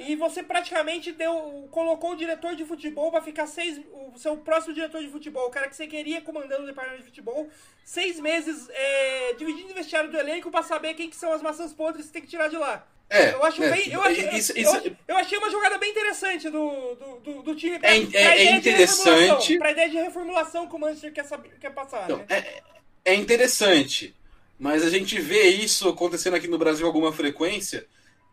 E 0.08 0.16
você 0.16 0.42
praticamente 0.42 1.12
deu, 1.12 1.68
colocou 1.70 2.12
o 2.12 2.16
diretor 2.16 2.54
de 2.56 2.64
futebol 2.64 3.10
para 3.10 3.22
ficar 3.22 3.46
seis. 3.46 3.80
O 4.14 4.18
seu 4.18 4.36
próximo 4.36 4.74
diretor 4.74 5.00
de 5.02 5.08
futebol, 5.08 5.46
o 5.46 5.50
cara 5.50 5.68
que 5.68 5.76
você 5.76 5.86
queria 5.86 6.20
comandando 6.20 6.62
o 6.62 6.66
departamento 6.66 7.02
de 7.02 7.08
futebol, 7.08 7.48
seis 7.84 8.18
meses 8.18 8.68
é, 8.70 9.34
dividindo 9.34 9.70
o 9.72 9.74
vestiário 9.74 10.10
do 10.10 10.18
elenco 10.18 10.50
para 10.50 10.62
saber 10.62 10.94
quem 10.94 11.08
que 11.10 11.16
são 11.16 11.32
as 11.32 11.42
maçãs 11.42 11.72
podres 11.72 12.06
que 12.06 12.08
você 12.08 12.12
tem 12.14 12.22
que 12.22 12.28
tirar 12.28 12.48
de 12.48 12.56
lá. 12.56 12.86
É, 13.12 13.32
Eu 13.34 13.44
acho 13.44 13.62
é, 13.62 13.70
bem. 13.70 13.92
Eu 13.92 14.02
achei, 14.02 14.28
isso- 14.30 14.52
eu- 14.52 14.62
isso- 14.62 14.76
eu, 14.86 14.96
eu 15.08 15.16
achei 15.16 15.36
uma 15.36 15.50
jogada 15.50 15.76
bem 15.78 15.90
interessante 15.90 16.48
do, 16.48 16.94
do, 16.94 17.20
do, 17.20 17.42
do 17.42 17.56
time 17.56 17.78
pra, 17.78 17.94
É- 17.94 18.06
pra 18.06 18.20
é- 18.20 18.38
é 18.46 18.56
interessante. 18.56 19.08
reformulação, 19.10 19.58
Pra 19.58 19.70
ideia 19.72 19.88
de 19.90 19.96
reformulação 19.96 20.68
que 20.68 20.74
o 20.76 20.78
Manchester 20.78 21.12
quer, 21.12 21.24
saber, 21.24 21.50
quer 21.60 21.70
passar, 21.74 22.04
Então, 22.04 22.18
né? 22.18 22.24
é, 22.28 22.62
é 23.06 23.14
interessante, 23.14 24.14
mas 24.58 24.84
a 24.84 24.90
gente 24.90 25.20
vê 25.20 25.42
isso 25.48 25.88
acontecendo 25.88 26.36
aqui 26.36 26.46
no 26.46 26.56
Brasil 26.58 26.82
com 26.82 26.86
alguma 26.88 27.12
frequência. 27.12 27.84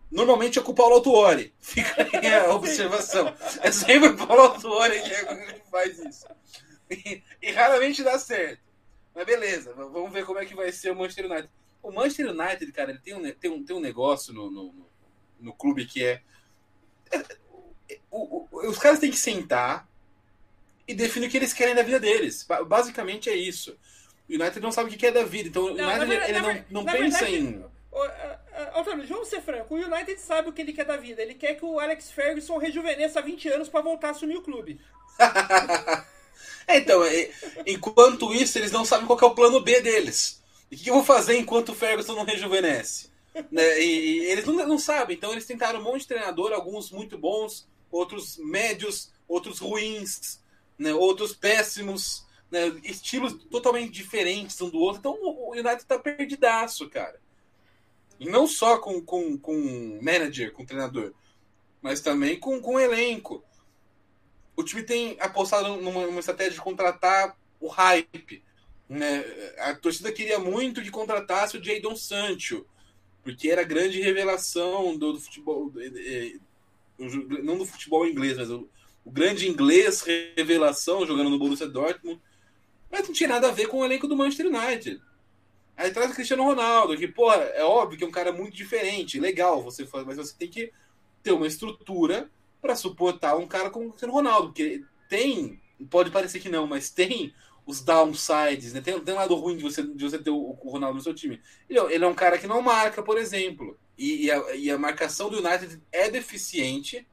Normalmente 0.09 0.57
é 0.57 0.61
com 0.61 0.71
o 0.71 0.75
Paulo 0.75 0.95
Autuori. 0.95 1.53
Fica 1.59 2.07
aí 2.13 2.33
a 2.33 2.49
observação. 2.55 3.33
É 3.61 3.71
sempre 3.71 4.09
o 4.09 4.15
Paulo 4.17 4.43
Autuori 4.43 5.01
que 5.01 5.61
faz 5.69 5.99
isso. 5.99 6.25
E, 6.89 7.21
e 7.41 7.51
raramente 7.51 8.01
dá 8.03 8.17
certo. 8.17 8.61
Mas 9.13 9.25
beleza, 9.25 9.73
vamos 9.73 10.11
ver 10.11 10.25
como 10.25 10.39
é 10.39 10.45
que 10.45 10.55
vai 10.55 10.71
ser 10.71 10.91
o 10.91 10.95
Manchester 10.95 11.25
United. 11.25 11.49
O 11.83 11.91
Manchester 11.91 12.29
United, 12.29 12.71
cara, 12.71 12.91
ele 12.91 12.99
tem 12.99 13.13
um, 13.15 13.31
tem 13.33 13.51
um, 13.51 13.63
tem 13.65 13.75
um 13.75 13.79
negócio 13.79 14.33
no, 14.33 14.49
no, 14.49 14.73
no- 15.39 15.53
clube 15.53 15.85
que 15.85 16.03
é. 16.05 16.21
é- 17.11 17.25
o- 18.11 18.45
o- 18.51 18.69
os 18.69 18.77
caras 18.77 18.99
têm 18.99 19.11
que 19.11 19.17
sentar 19.17 19.87
e 20.87 20.93
definir 20.93 21.27
o 21.27 21.29
que 21.29 21.37
eles 21.37 21.51
querem 21.53 21.75
da 21.75 21.83
vida 21.83 21.99
deles. 21.99 22.43
Ba- 22.43 22.63
Basicamente 22.63 23.29
é 23.29 23.35
isso. 23.35 23.77
O 24.29 24.33
United 24.33 24.59
não 24.61 24.71
sabe 24.71 24.93
o 24.93 24.97
que 24.97 25.05
é 25.05 25.11
da 25.11 25.23
vida. 25.23 25.49
Então 25.49 25.65
o 25.65 25.73
Não, 25.75 25.83
United 25.85 26.05
verdade- 26.07 26.31
ele 26.31 26.39
não, 26.69 26.83
não 26.83 26.85
pensa 26.85 27.25
verdade, 27.25 27.35
em. 27.35 27.65
Ah, 28.57 28.79
Antônio, 28.79 29.05
vamos 29.07 29.27
ser 29.27 29.39
franco. 29.41 29.75
O 29.75 29.77
United 29.77 30.19
sabe 30.19 30.49
o 30.49 30.53
que 30.53 30.61
ele 30.61 30.73
quer 30.73 30.85
da 30.85 30.97
vida. 30.97 31.21
Ele 31.21 31.35
quer 31.35 31.53
que 31.53 31.63
o 31.63 31.79
Alex 31.79 32.09
Ferguson 32.09 32.57
rejuvenesça 32.57 33.21
20 33.21 33.49
anos 33.49 33.69
pra 33.69 33.81
voltar 33.81 34.07
a 34.07 34.11
assumir 34.11 34.37
o 34.37 34.41
clube. 34.41 34.81
É, 36.69 36.79
então, 36.79 37.01
é, 37.01 37.31
enquanto 37.65 38.33
isso, 38.33 38.57
eles 38.57 38.73
não 38.73 38.83
sabem 38.83 39.07
qual 39.07 39.17
é 39.17 39.25
o 39.25 39.33
plano 39.33 39.61
B 39.61 39.79
deles. 39.79 40.43
O 40.69 40.75
que 40.75 40.89
eu 40.89 40.95
vou 40.95 41.03
fazer 41.03 41.37
enquanto 41.37 41.69
o 41.69 41.73
Ferguson 41.73 42.13
não 42.13 42.25
rejuvenesce? 42.25 43.09
Né, 43.49 43.81
e 43.81 44.25
eles 44.25 44.43
não, 44.43 44.53
não 44.67 44.77
sabem, 44.77 45.15
então 45.15 45.31
eles 45.31 45.45
tentaram 45.45 45.79
um 45.79 45.83
monte 45.83 46.01
de 46.01 46.09
treinador, 46.09 46.51
alguns 46.51 46.91
muito 46.91 47.17
bons, 47.17 47.65
outros 47.89 48.35
médios, 48.37 49.13
outros 49.29 49.59
ruins, 49.59 50.41
né, 50.77 50.93
outros 50.93 51.33
péssimos, 51.33 52.25
né, 52.51 52.67
estilos 52.83 53.33
totalmente 53.49 53.91
diferentes 53.91 54.59
um 54.59 54.69
do 54.69 54.79
outro. 54.79 54.99
Então 54.99 55.17
o 55.21 55.51
United 55.53 55.85
tá 55.85 55.97
perdidaço, 55.97 56.89
cara. 56.89 57.17
E 58.19 58.25
não 58.25 58.47
só 58.47 58.77
com, 58.79 59.01
com, 59.01 59.37
com 59.37 59.99
manager, 60.01 60.51
com 60.51 60.65
treinador, 60.65 61.13
mas 61.81 62.01
também 62.01 62.39
com, 62.39 62.59
com 62.59 62.79
elenco 62.79 63.43
o 64.57 64.63
time 64.63 64.81
tem 64.81 65.15
apostado 65.19 65.77
numa, 65.77 66.07
numa 66.07 66.19
estratégia 66.19 66.53
de 66.53 66.61
contratar 66.61 67.37
o 67.59 67.67
hype. 67.67 68.43
Né? 68.89 69.23
A 69.59 69.75
torcida 69.75 70.11
queria 70.11 70.39
muito 70.39 70.81
que 70.81 70.89
contratasse 70.89 71.55
o 71.55 71.63
Jadon 71.63 71.95
Sancho, 71.95 72.65
porque 73.23 73.51
era 73.51 73.61
a 73.61 73.65
grande 73.65 74.01
revelação 74.01 74.97
do, 74.97 75.13
do 75.13 75.19
futebol. 75.21 75.71
eh, 75.77 76.33
eh, 76.99 77.43
Não 77.43 77.55
do 77.55 77.67
futebol 77.67 78.07
inglês, 78.07 78.35
mas 78.35 78.49
o, 78.49 78.67
o 79.05 79.11
grande 79.11 79.47
inglês 79.47 80.01
revelação 80.01 81.05
jogando 81.05 81.29
no 81.29 81.37
Borussia 81.37 81.67
Dortmund. 81.67 82.19
Mas 82.89 83.07
não 83.07 83.13
tinha 83.13 83.29
nada 83.29 83.49
a 83.49 83.51
ver 83.51 83.67
com 83.67 83.81
o 83.81 83.85
elenco 83.85 84.07
do 84.07 84.17
Manchester 84.17 84.47
United. 84.47 84.99
Aí 85.77 85.91
traz 85.91 86.11
o 86.11 86.15
Cristiano 86.15 86.43
Ronaldo, 86.43 86.97
que, 86.97 87.07
porra, 87.07 87.35
é 87.35 87.63
óbvio 87.63 87.97
que 87.97 88.03
é 88.03 88.07
um 88.07 88.11
cara 88.11 88.31
muito 88.31 88.55
diferente, 88.55 89.19
legal, 89.19 89.61
você 89.61 89.85
faz, 89.85 90.03
mas 90.05 90.17
você 90.17 90.33
tem 90.35 90.49
que 90.49 90.73
ter 91.21 91.31
uma 91.31 91.45
estrutura 91.45 92.29
para 92.59 92.75
suportar 92.75 93.37
um 93.37 93.47
cara 93.47 93.69
como 93.69 93.85
o 93.85 93.89
Cristiano 93.89 94.13
Ronaldo, 94.13 94.47
porque 94.47 94.83
tem, 95.07 95.61
pode 95.89 96.09
parecer 96.09 96.39
que 96.39 96.49
não, 96.49 96.65
mas 96.65 96.89
tem 96.89 97.31
os 97.67 97.81
downsides, 97.81 98.73
né? 98.73 98.81
Tem, 98.81 98.99
tem 98.99 99.13
um 99.13 99.17
lado 99.17 99.35
ruim 99.35 99.57
de 99.57 99.63
você, 99.63 99.83
de 99.83 100.03
você 100.03 100.17
ter 100.17 100.31
o, 100.31 100.57
o 100.59 100.69
Ronaldo 100.69 100.95
no 100.95 101.03
seu 101.03 101.13
time. 101.13 101.39
Ele, 101.69 101.79
ele 101.93 102.05
é 102.05 102.07
um 102.07 102.15
cara 102.15 102.37
que 102.37 102.47
não 102.47 102.61
marca, 102.61 103.03
por 103.03 103.17
exemplo. 103.17 103.77
E, 103.97 104.25
e 104.25 104.31
a, 104.31 104.55
e 104.55 104.71
a 104.71 104.77
marcação 104.77 105.29
do 105.29 105.37
United 105.37 105.81
é 105.91 106.09
deficiente, 106.09 107.05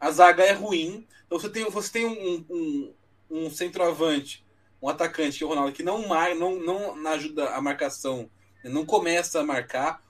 a 0.00 0.10
zaga 0.10 0.42
é 0.42 0.52
ruim. 0.52 1.06
Então 1.24 1.38
você 1.38 1.48
tem, 1.48 1.64
você 1.70 1.92
tem 1.92 2.04
um, 2.04 2.44
um, 2.50 2.94
um 3.30 3.50
centroavante, 3.50 4.44
um 4.82 4.88
atacante, 4.88 5.38
que 5.38 5.44
é 5.44 5.46
o 5.46 5.50
Ronaldo, 5.50 5.72
que 5.72 5.82
não, 5.82 6.08
mar, 6.08 6.34
não, 6.34 6.58
não 6.58 7.10
ajuda 7.12 7.50
a 7.54 7.60
marcação, 7.62 8.28
não 8.64 8.84
começa 8.84 9.40
a 9.40 9.44
marcar. 9.44 10.02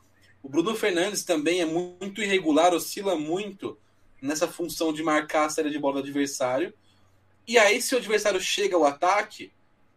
O 0.43 0.49
Bruno 0.49 0.75
Fernandes 0.75 1.25
também 1.25 1.61
é 1.61 1.65
muito 1.67 2.23
irregular, 2.23 2.73
oscila 2.73 3.15
muito 3.15 3.79
nessa 4.21 4.49
função 4.49 4.93
de 4.93 5.03
marcar 5.03 5.45
a 5.47 5.51
série 5.51 5.71
de 5.71 5.79
bola 5.79 5.95
do 5.95 6.09
adversário. 6.09 6.73
E 7.47 7.59
aí, 7.59 7.83
se 7.83 7.95
o 7.95 7.99
adversário 7.99 8.41
chega 8.41 8.75
ao 8.77 8.85
ataque, 8.85 9.53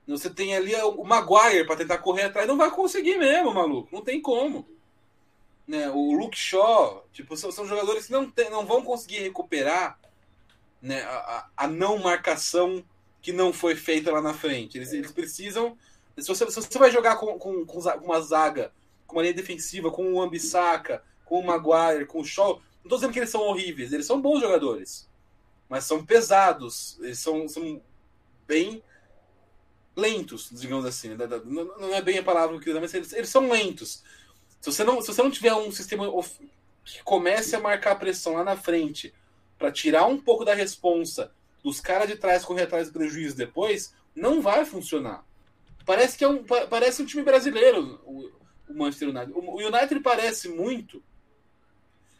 você 0.07 0.29
tem 0.29 0.55
ali 0.55 0.75
o 0.75 1.03
Maguire 1.03 1.65
para 1.65 1.77
tentar 1.77 1.99
correr 1.99 2.23
atrás, 2.23 2.47
não 2.47 2.57
vai 2.57 2.69
conseguir 2.69 3.17
mesmo, 3.17 3.53
maluco. 3.53 3.89
Não 3.91 4.01
tem 4.03 4.21
como. 4.21 4.67
Né? 5.67 5.89
O 5.89 6.11
Luke 6.13 6.37
Shaw, 6.37 7.07
tipo, 7.11 7.35
são, 7.37 7.51
são 7.51 7.65
jogadores 7.65 8.05
que 8.07 8.11
não, 8.11 8.29
tem, 8.29 8.49
não 8.49 8.65
vão 8.65 8.83
conseguir 8.83 9.19
recuperar 9.19 9.99
né, 10.81 11.01
a- 11.03 11.47
a 11.57 11.67
não 11.67 11.97
marcação 11.97 12.83
que 13.25 13.33
não 13.33 13.51
foi 13.51 13.75
feita 13.75 14.11
lá 14.11 14.21
na 14.21 14.35
frente. 14.35 14.77
Eles, 14.77 14.93
eles 14.93 15.11
precisam. 15.11 15.75
Se 16.15 16.27
você, 16.27 16.45
se 16.51 16.61
você 16.61 16.77
vai 16.77 16.91
jogar 16.91 17.15
com, 17.15 17.39
com, 17.39 17.65
com 17.65 17.79
uma 18.03 18.21
zaga, 18.21 18.71
com 19.07 19.15
uma 19.15 19.23
linha 19.23 19.33
defensiva, 19.33 19.89
com 19.89 20.13
o 20.13 20.21
Ambissaca, 20.21 21.03
com 21.25 21.39
o 21.39 21.43
Maguire, 21.43 22.05
com 22.05 22.19
o 22.19 22.23
Shaw, 22.23 22.61
não 22.83 22.89
tô 22.89 22.97
dizendo 22.97 23.11
que 23.11 23.17
eles 23.17 23.31
são 23.31 23.41
horríveis, 23.41 23.91
eles 23.91 24.05
são 24.05 24.21
bons 24.21 24.41
jogadores. 24.41 25.09
Mas 25.67 25.85
são 25.85 26.05
pesados, 26.05 26.99
eles 27.01 27.17
são, 27.17 27.47
são 27.49 27.81
bem 28.47 28.83
lentos, 29.95 30.51
digamos 30.51 30.85
assim. 30.85 31.09
né? 31.09 31.25
Não 31.45 31.65
não 31.79 31.95
é 31.95 32.03
bem 32.03 32.19
a 32.19 32.23
palavra 32.23 32.49
que 32.51 32.57
eu 32.57 32.63
queria, 32.63 32.79
mas 32.79 32.93
eles, 32.93 33.11
eles 33.11 33.29
são 33.29 33.49
lentos. 33.49 34.03
Se 34.61 34.71
você, 34.71 34.83
não, 34.83 35.01
se 35.01 35.07
você 35.07 35.23
não 35.23 35.31
tiver 35.31 35.55
um 35.55 35.71
sistema 35.71 36.05
que 36.83 37.01
comece 37.03 37.55
a 37.55 37.59
marcar 37.59 37.95
pressão 37.95 38.33
lá 38.33 38.43
na 38.43 38.55
frente 38.55 39.11
para 39.57 39.71
tirar 39.71 40.05
um 40.05 40.21
pouco 40.21 40.45
da 40.45 40.53
responsa 40.53 41.31
dos 41.65 41.81
caras 41.81 42.07
de 42.07 42.15
trás 42.15 42.45
correr 42.45 42.61
atrás 42.61 42.87
do 42.87 42.93
prejuízo 42.93 43.35
depois, 43.35 43.91
não 44.15 44.39
vai 44.39 44.63
funcionar. 44.65 45.25
Parece 45.83 46.15
que 46.15 46.23
é 46.23 46.27
um, 46.27 46.43
pa- 46.43 46.67
parece 46.67 47.01
um 47.01 47.05
time 47.07 47.23
brasileiro, 47.23 47.99
o, 48.05 48.31
Manchester 48.71 49.09
United. 49.09 49.31
O, 49.33 49.57
United 49.57 49.99
parece 50.01 50.47
muito. 50.47 51.03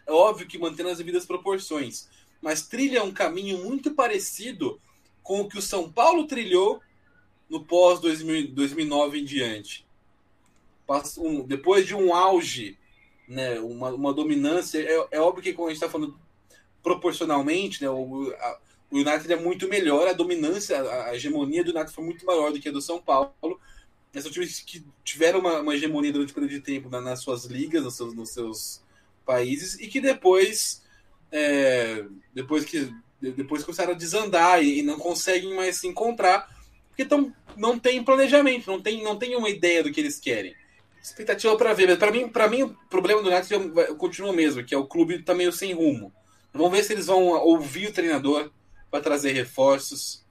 É 0.07 0.11
óbvio 0.11 0.47
que 0.47 0.57
mantendo 0.57 0.89
as 0.89 0.97
devidas 0.97 1.27
proporções, 1.27 2.09
mas 2.41 2.67
trilha 2.67 3.03
um 3.03 3.11
caminho 3.13 3.63
muito 3.63 3.93
parecido 3.93 4.81
com 5.21 5.41
o 5.41 5.47
que 5.47 5.59
o 5.59 5.61
São 5.61 5.91
Paulo 5.91 6.25
trilhou 6.25 6.81
no 7.47 7.63
pós 7.63 7.99
2009 7.99 9.19
em 9.19 9.25
diante. 9.25 9.85
Depois 11.45 11.85
de 11.85 11.93
um 11.95 12.15
auge, 12.15 12.77
né, 13.27 13.59
uma, 13.59 13.89
uma 13.89 14.11
dominância, 14.13 14.79
é, 14.79 15.07
é 15.17 15.19
óbvio 15.21 15.43
que 15.43 15.53
quando 15.53 15.67
a 15.67 15.71
gente 15.71 15.83
está 15.83 15.89
falando 15.89 16.19
proporcionalmente, 16.83 17.81
né, 17.81 17.89
o, 17.89 18.31
a- 18.39 18.59
o 18.95 19.07
United 19.07 19.31
é 19.31 19.35
muito 19.35 19.67
melhor, 19.67 20.07
a 20.07 20.13
dominância, 20.13 20.81
a, 20.81 21.15
hegemonia 21.15 21.63
do 21.63 21.71
United 21.71 21.93
foi 21.93 22.03
muito 22.03 22.25
maior 22.25 22.51
do 22.51 22.59
que 22.59 22.69
a 22.69 22.71
do 22.71 22.81
São 22.81 23.01
Paulo. 23.01 23.33
São 24.13 24.31
times 24.31 24.61
que 24.61 24.83
tiveram 25.03 25.39
uma, 25.39 25.59
uma 25.59 25.75
hegemonia 25.75 26.11
durante 26.13 26.31
um 26.31 26.33
período 26.35 26.51
de 26.51 26.61
tempo 26.61 26.89
na- 26.89 27.01
nas 27.01 27.19
suas 27.19 27.45
ligas, 27.45 27.83
nos 27.83 27.95
seus, 27.95 28.13
nos 28.13 28.29
seus 28.29 28.81
países, 29.25 29.77
e 29.79 29.87
que 29.87 29.99
depois, 29.99 30.81
é, 31.31 32.05
depois 32.33 32.63
que 32.63 32.89
depois 33.21 33.63
começaram 33.63 33.93
a 33.93 33.97
desandar 33.97 34.63
e, 34.63 34.79
e 34.79 34.81
não 34.83 34.97
conseguem 34.99 35.53
mais 35.55 35.77
se 35.77 35.87
encontrar, 35.87 36.47
porque 36.89 37.03
tão, 37.03 37.33
não 37.57 37.77
tem 37.79 38.03
planejamento, 38.03 38.67
não 38.67 38.81
tem, 38.81 39.03
não 39.03 39.17
tem 39.17 39.35
uma 39.35 39.49
ideia 39.49 39.83
do 39.83 39.91
que 39.91 39.99
eles 39.99 40.19
querem. 40.19 40.55
Expectativa 41.01 41.55
para 41.57 41.73
ver, 41.73 41.87
mas 41.89 41.97
para 41.97 42.11
mim, 42.11 42.27
para 42.29 42.47
mim 42.47 42.63
o 42.63 42.69
problema 42.89 43.21
do 43.21 43.29
United 43.29 43.69
vai- 43.69 43.93
continua 43.95 44.31
o 44.31 44.35
mesmo, 44.35 44.63
que 44.63 44.73
é 44.73 44.77
o 44.77 44.87
clube 44.87 45.21
tá 45.23 45.33
meio 45.33 45.51
sem 45.51 45.73
rumo. 45.73 46.13
Vamos 46.53 46.71
ver 46.71 46.83
se 46.83 46.93
eles 46.93 47.07
vão 47.07 47.23
ouvir 47.23 47.87
o 47.87 47.93
treinador 47.93 48.49
para 48.89 49.03
trazer 49.03 49.33
reforços, 49.33 50.23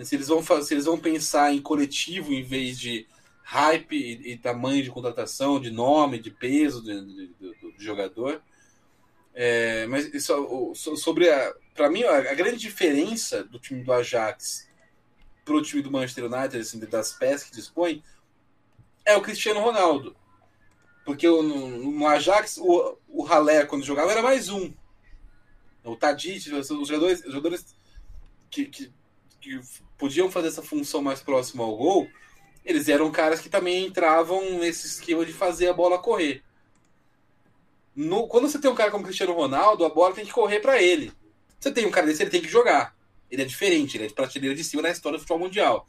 se 0.00 0.14
eles 0.14 0.28
vão 0.28 0.42
se 0.62 0.74
eles 0.74 0.84
vão 0.84 0.98
pensar 0.98 1.52
em 1.52 1.60
coletivo 1.60 2.32
em 2.32 2.42
vez 2.42 2.78
de 2.78 3.06
hype 3.42 3.96
e, 3.96 4.32
e, 4.32 4.36
tamanho 4.36 4.82
de 4.82 4.90
contratação, 4.90 5.58
de 5.58 5.70
nome, 5.70 6.18
de 6.18 6.30
peso 6.30 6.82
do, 6.82 7.06
do, 7.06 7.26
do, 7.54 7.72
do 7.72 7.82
jogador. 7.82 8.42
É, 9.34 9.86
mas 9.86 10.12
isso, 10.12 10.74
sobre 10.74 11.30
a. 11.30 11.54
Para 11.74 11.88
mim, 11.88 12.02
a, 12.02 12.34
grande 12.34 12.58
diferença 12.58 13.44
do 13.44 13.58
time 13.58 13.84
do 13.84 13.92
Ajax 13.92 14.68
para 15.44 15.54
o 15.54 15.62
time 15.62 15.80
do 15.80 15.90
Manchester 15.90 16.24
United, 16.24 16.58
assim, 16.58 16.78
das 16.80 17.12
peças 17.12 17.48
que 17.48 17.56
dispõe, 17.56 18.02
é 19.04 19.16
o 19.16 19.22
Cristiano 19.22 19.60
Ronaldo. 19.60 20.14
Porque 21.04 21.26
no, 21.26 21.68
no 21.90 22.06
Ajax, 22.06 22.58
o, 22.58 22.98
o 23.08 23.26
Halé, 23.26 23.64
quando 23.64 23.84
jogava, 23.84 24.12
era 24.12 24.22
mais 24.22 24.50
um. 24.50 24.74
O 25.84 25.96
Tadic, 25.96 26.52
os 26.52 26.68
jogadores, 26.68 27.24
os 27.24 27.32
jogadores 27.32 27.77
que, 28.50 28.66
que, 28.66 28.92
que 29.40 29.60
podiam 29.96 30.30
fazer 30.30 30.48
essa 30.48 30.62
função 30.62 31.02
mais 31.02 31.20
próxima 31.20 31.64
ao 31.64 31.76
gol, 31.76 32.08
eles 32.64 32.88
eram 32.88 33.10
caras 33.10 33.40
que 33.40 33.48
também 33.48 33.86
entravam 33.86 34.58
nesse 34.58 34.86
esquema 34.86 35.24
de 35.24 35.32
fazer 35.32 35.68
a 35.68 35.72
bola 35.72 35.98
correr. 35.98 36.42
No, 37.94 38.28
quando 38.28 38.48
você 38.48 38.60
tem 38.60 38.70
um 38.70 38.74
cara 38.74 38.90
como 38.90 39.04
Cristiano 39.04 39.32
Ronaldo, 39.32 39.84
a 39.84 39.88
bola 39.88 40.14
tem 40.14 40.24
que 40.24 40.32
correr 40.32 40.60
para 40.60 40.80
ele. 40.80 41.12
Você 41.58 41.72
tem 41.72 41.86
um 41.86 41.90
cara 41.90 42.06
desse, 42.06 42.22
ele 42.22 42.30
tem 42.30 42.40
que 42.40 42.48
jogar. 42.48 42.96
Ele 43.30 43.42
é 43.42 43.44
diferente, 43.44 43.96
ele 43.96 44.04
é 44.04 44.06
de 44.06 44.14
prateleira 44.14 44.54
de 44.54 44.62
cima 44.62 44.82
na 44.82 44.90
história 44.90 45.18
do 45.18 45.20
futebol 45.20 45.40
mundial. 45.40 45.86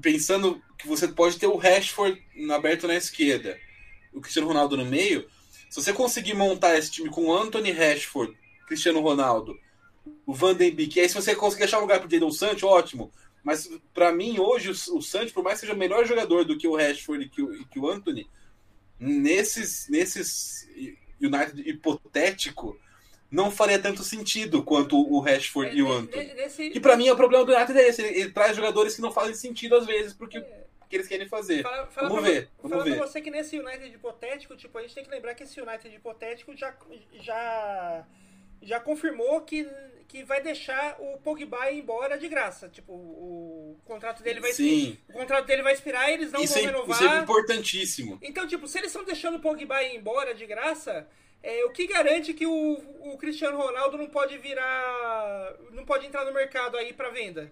Pensando 0.00 0.60
que 0.76 0.88
você 0.88 1.06
pode 1.06 1.38
ter 1.38 1.46
o 1.46 1.56
Rashford 1.56 2.20
aberto 2.50 2.88
na 2.88 2.94
esquerda, 2.94 3.58
o 4.12 4.20
Cristiano 4.20 4.48
Ronaldo 4.48 4.76
no 4.76 4.84
meio, 4.84 5.28
se 5.70 5.80
você 5.80 5.92
conseguir 5.92 6.34
montar 6.34 6.76
esse 6.76 6.90
time 6.90 7.08
com 7.08 7.32
Anthony 7.32 7.70
Rashford, 7.70 8.36
Cristiano 8.66 9.00
Ronaldo, 9.00 9.58
o 10.26 10.34
Van 10.34 10.54
den 10.54 10.74
Beek, 10.74 11.00
aí 11.00 11.08
se 11.08 11.14
você 11.14 11.34
conseguir 11.34 11.64
achar 11.64 11.78
um 11.78 11.82
lugar 11.82 12.00
pro 12.00 12.10
Jadon 12.10 12.30
Sancho, 12.30 12.66
ótimo. 12.66 13.12
Mas 13.42 13.68
para 13.92 14.12
mim, 14.12 14.38
hoje, 14.38 14.70
o, 14.70 14.98
o 14.98 15.02
Sancho, 15.02 15.34
por 15.34 15.42
mais 15.42 15.56
que 15.56 15.66
seja 15.66 15.74
o 15.74 15.78
melhor 15.78 16.06
jogador 16.06 16.44
do 16.44 16.56
que 16.56 16.68
o 16.68 16.76
Rashford 16.76 17.24
e 17.24 17.28
que 17.28 17.42
o, 17.42 17.54
e 17.54 17.64
que 17.64 17.78
o 17.78 17.88
Anthony, 17.88 18.28
nesses, 18.98 19.88
nesses 19.88 20.68
United 21.20 21.68
hipotético 21.68 22.78
não 23.30 23.50
faria 23.50 23.78
tanto 23.78 24.04
sentido 24.04 24.62
quanto 24.62 24.96
o 24.96 25.18
Rashford 25.18 25.70
é, 25.70 25.74
e 25.74 25.82
o 25.82 25.90
Anthony. 25.90 26.34
Nesse... 26.34 26.70
Que 26.70 26.78
para 26.78 26.96
mim 26.96 27.08
é 27.08 27.12
o 27.12 27.16
problema 27.16 27.44
do 27.44 27.52
United 27.52 27.78
é 27.78 27.88
esse, 27.88 28.02
ele, 28.02 28.20
ele, 28.20 28.30
traz 28.30 28.54
jogadores 28.54 28.94
que 28.94 29.00
não 29.00 29.10
fazem 29.10 29.34
sentido 29.34 29.74
às 29.74 29.86
vezes 29.86 30.12
porque 30.12 30.38
é. 30.38 30.64
que 30.88 30.96
eles 30.96 31.08
querem 31.08 31.26
fazer. 31.26 31.62
Fala, 31.62 31.86
fala 31.86 32.08
vamos 32.08 32.24
ver, 32.24 32.50
vamos 32.58 32.70
fala 32.70 32.84
ver. 32.84 32.96
Pra 32.98 33.06
você 33.06 33.22
que 33.22 33.30
nesse 33.30 33.58
United 33.58 33.94
hipotético, 33.94 34.54
tipo, 34.54 34.76
a 34.76 34.82
gente 34.82 34.94
tem 34.94 35.02
que 35.02 35.10
lembrar 35.10 35.34
que 35.34 35.44
esse 35.44 35.58
United 35.60 35.94
hipotético 35.94 36.54
já 36.54 36.76
já 37.20 38.06
já 38.60 38.78
confirmou 38.78 39.40
que 39.40 39.66
que 40.12 40.22
vai 40.24 40.42
deixar 40.42 40.98
o 41.00 41.16
Pogba 41.16 41.70
ir 41.70 41.78
embora 41.78 42.18
de 42.18 42.28
graça. 42.28 42.68
Tipo, 42.68 42.92
o, 42.92 43.80
contrato 43.86 44.22
dele 44.22 44.40
vai 44.40 44.52
Sim. 44.52 44.98
o 45.08 45.14
contrato 45.14 45.46
dele 45.46 45.62
vai 45.62 45.72
expirar 45.72 46.10
e 46.10 46.12
eles 46.12 46.30
não 46.30 46.42
isso 46.42 46.52
vão 46.52 46.62
é, 46.62 46.66
renovar. 46.66 47.02
Isso 47.02 47.08
é 47.08 47.18
importantíssimo. 47.18 48.18
Então, 48.20 48.46
tipo, 48.46 48.68
se 48.68 48.76
eles 48.76 48.90
estão 48.90 49.04
deixando 49.04 49.38
o 49.38 49.40
Pogba 49.40 49.82
ir 49.82 49.96
embora 49.96 50.34
de 50.34 50.44
graça, 50.44 51.08
é, 51.42 51.64
o 51.64 51.70
que 51.70 51.86
garante 51.86 52.34
que 52.34 52.46
o, 52.46 52.72
o 53.00 53.16
Cristiano 53.16 53.56
Ronaldo 53.56 53.96
não 53.96 54.06
pode 54.06 54.36
virar. 54.36 55.56
não 55.70 55.86
pode 55.86 56.06
entrar 56.06 56.26
no 56.26 56.34
mercado 56.34 56.76
aí 56.76 56.92
para 56.92 57.08
venda? 57.08 57.50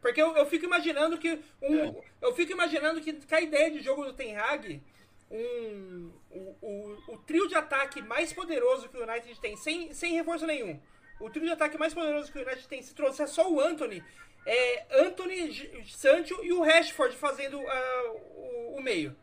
Porque 0.00 0.20
eu, 0.20 0.36
eu 0.36 0.46
fico 0.46 0.64
imaginando 0.64 1.16
que. 1.16 1.38
Um, 1.62 1.78
é. 1.78 1.94
Eu 2.22 2.34
fico 2.34 2.50
imaginando 2.50 3.00
que, 3.00 3.12
com 3.12 3.34
a 3.36 3.40
ideia 3.40 3.70
de 3.70 3.80
jogo 3.80 4.04
do 4.04 4.14
Ten 4.14 4.36
Hag, 4.36 4.82
um, 5.30 6.10
o, 6.28 6.56
o, 6.60 6.98
o, 7.14 7.18
trio 7.18 7.46
de 7.46 7.54
ataque 7.54 8.02
mais 8.02 8.32
poderoso 8.32 8.88
que 8.88 8.98
o 8.98 9.08
United 9.08 9.40
tem, 9.40 9.56
sem, 9.56 9.94
sem 9.94 10.14
reforço 10.14 10.44
nenhum. 10.44 10.80
O 11.20 11.28
trio 11.28 11.44
de 11.44 11.52
ataque 11.52 11.78
mais 11.78 11.92
poderoso 11.92 12.32
que 12.32 12.38
o 12.38 12.42
United 12.42 12.66
tem, 12.66 12.82
se 12.82 12.94
trouxer 12.94 13.28
só 13.28 13.50
o 13.50 13.60
Anthony, 13.60 14.02
é 14.46 14.86
Anthony, 15.04 15.84
Sancho 15.86 16.42
e 16.42 16.52
o 16.52 16.62
Rashford 16.62 17.14
fazendo 17.16 17.58
uh, 17.58 18.16
o, 18.36 18.76
o, 18.78 18.82
meio. 18.82 19.14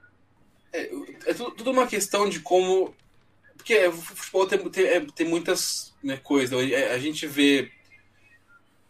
É, 0.71 0.83
é 1.25 1.33
tudo 1.33 1.71
uma 1.71 1.87
questão 1.87 2.29
de 2.29 2.39
como. 2.39 2.93
Porque 3.55 3.87
o 3.87 3.93
futebol 3.93 4.47
tem, 4.47 4.69
tem, 4.69 4.85
é, 4.85 4.99
tem 5.15 5.27
muitas 5.27 5.95
né, 6.03 6.17
coisas. 6.17 6.71
É, 6.71 6.93
a 6.93 6.99
gente 6.99 7.25
vê. 7.25 7.71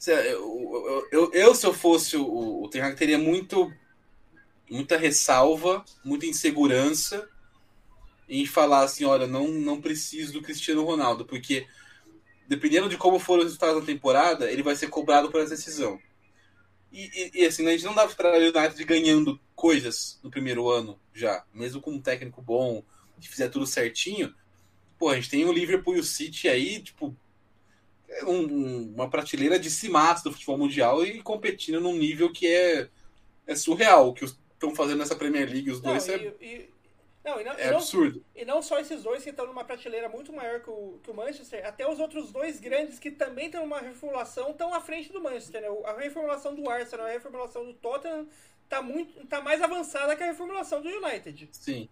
Eu, 0.06 1.08
eu, 1.12 1.34
eu, 1.34 1.56
se 1.56 1.66
eu 1.66 1.74
fosse 1.74 2.18
o, 2.18 2.64
o 2.64 2.70
Ten 2.70 2.82
Hag, 2.82 2.96
teria 2.96 3.18
muito, 3.18 3.74
muita 4.70 4.96
ressalva, 4.96 5.84
muita 6.04 6.26
insegurança 6.26 7.28
em 8.28 8.46
falar 8.46 8.82
assim: 8.82 9.06
olha, 9.06 9.26
não, 9.26 9.48
não 9.48 9.82
preciso 9.82 10.34
do 10.34 10.42
Cristiano 10.42 10.84
Ronaldo, 10.84 11.26
porque 11.26 11.66
dependendo 12.48 12.90
de 12.90 12.98
como 12.98 13.20
for 13.20 13.40
os 13.40 13.46
resultados 13.46 13.82
da 13.82 13.86
temporada, 13.86 14.50
ele 14.52 14.64
vai 14.64 14.76
ser 14.76 14.88
cobrado 14.88 15.30
por 15.30 15.42
essa 15.42 15.56
decisão. 15.56 16.00
E, 16.92 17.04
e, 17.04 17.42
e 17.42 17.46
assim, 17.46 17.68
a 17.68 17.72
gente 17.72 17.86
não 17.86 17.94
dá 17.94 18.08
para 18.08 18.40
o 18.40 18.42
United 18.42 18.84
ganhando 18.86 19.40
coisas 19.56 20.20
no 20.24 20.32
primeiro 20.32 20.70
ano 20.70 21.00
já, 21.14 21.44
mesmo 21.54 21.82
com 21.82 21.92
um 21.92 22.02
técnico 22.02 22.42
bom, 22.42 22.84
que 23.20 23.28
fizer 23.28 23.50
tudo 23.50 23.66
certinho. 23.66 24.34
Pô, 24.98 25.10
a 25.10 25.16
gente 25.16 25.30
tem 25.30 25.46
o 25.46 25.52
Liverpool 25.52 25.98
e 25.98 26.00
o 26.00 26.04
City 26.04 26.48
aí, 26.48 26.82
tipo, 26.82 27.16
é 28.10 28.26
um, 28.26 28.94
uma 28.94 29.10
prateleira 29.10 29.60
de 29.60 29.70
cimaço 29.70 30.24
do 30.24 30.32
futebol 30.32 30.58
mundial 30.58 31.06
e 31.06 31.22
competindo 31.22 31.82
num 31.82 31.96
nível 31.96 32.32
que 32.32 32.48
é, 32.48 32.90
é 33.46 33.56
surreal. 33.56 34.10
O 34.10 34.14
que 34.14 34.26
estão 34.26 34.74
fazendo 34.74 35.00
nessa 35.00 35.16
Premier 35.16 35.50
League, 35.50 35.70
os 35.70 35.82
dois, 35.82 36.08
não, 36.08 36.16
é... 36.16 36.68
Não, 37.28 37.42
e 37.42 37.44
não, 37.44 37.52
é 37.52 37.68
e 37.68 37.72
não, 37.72 37.78
absurdo. 37.78 38.26
E 38.34 38.46
não 38.46 38.62
só 38.62 38.80
esses 38.80 39.04
dois 39.04 39.22
que 39.22 39.32
estão 39.32 39.46
numa 39.46 39.66
prateleira 39.66 40.08
muito 40.08 40.32
maior 40.32 40.62
que 40.62 40.70
o, 40.70 40.98
que 41.04 41.12
o 41.12 41.14
Manchester, 41.14 41.66
até 41.68 41.86
os 41.86 42.00
outros 42.00 42.32
dois 42.32 42.58
grandes 42.58 43.00
que 43.00 43.12
também 43.12 43.48
estão 43.48 43.64
numa 43.64 43.82
reformulação 43.82 44.52
estão 44.52 44.74
à 44.74 44.80
frente 44.80 45.12
do 45.12 45.22
Manchester. 45.22 45.62
Né? 45.62 45.68
A 45.84 45.94
reformulação 46.00 46.56
do 46.56 46.70
Arsenal, 46.70 47.06
a 47.06 47.10
reformulação 47.10 47.66
do 47.66 47.74
Tottenham 47.74 48.30
está 48.64 48.82
muito, 48.82 49.28
tá 49.28 49.42
mais 49.42 49.62
avançada 49.62 50.16
que 50.16 50.24
a 50.24 50.28
reformulação 50.28 50.82
do 50.82 50.88
United. 50.88 51.50
Sim. 51.52 51.90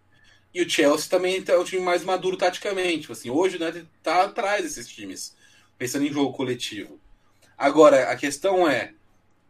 E 0.53 0.61
o 0.61 0.69
Chelsea 0.69 1.09
também 1.09 1.43
é 1.45 1.57
o 1.57 1.65
time 1.65 1.81
mais 1.81 2.01
maduro 2.01 2.37
taticamente. 2.37 3.11
Assim, 3.11 3.29
hoje 3.29 3.57
o 3.57 3.61
United 3.61 3.89
está 3.97 4.23
atrás 4.23 4.63
desses 4.63 4.87
times, 4.87 5.35
pensando 5.77 6.05
em 6.05 6.13
jogo 6.13 6.31
coletivo. 6.31 6.97
Agora, 7.57 8.09
a 8.09 8.15
questão 8.15 8.69
é, 8.69 8.93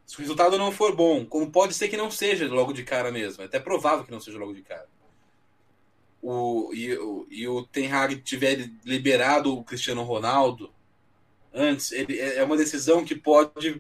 se 0.04 0.16
o 0.18 0.22
resultado 0.22 0.58
não 0.58 0.72
for 0.72 0.96
bom, 0.96 1.24
como 1.28 1.52
pode 1.52 1.76
ser 1.76 1.90
que 1.90 1.98
não 1.98 2.10
seja 2.10 2.48
logo 2.48 2.74
de 2.74 2.84
cara 2.84 3.12
mesmo, 3.12 3.44
é 3.44 3.46
até 3.46 3.60
provável 3.60 4.04
que 4.04 4.12
não 4.12 4.20
seja 4.20 4.40
logo 4.40 4.56
de 4.56 4.64
cara 4.64 4.88
o, 6.28 6.74
e, 6.74 6.98
o, 6.98 7.28
e 7.30 7.48
o 7.48 7.64
Ten 7.68 7.92
Hag 7.92 8.16
tiver 8.22 8.72
liberado 8.84 9.54
o 9.54 9.64
Cristiano 9.64 10.02
Ronaldo 10.02 10.74
antes, 11.54 11.92
ele, 11.92 12.20
é, 12.20 12.38
é 12.38 12.44
uma 12.44 12.58
decisão 12.58 13.06
que 13.06 13.14
pode 13.14 13.80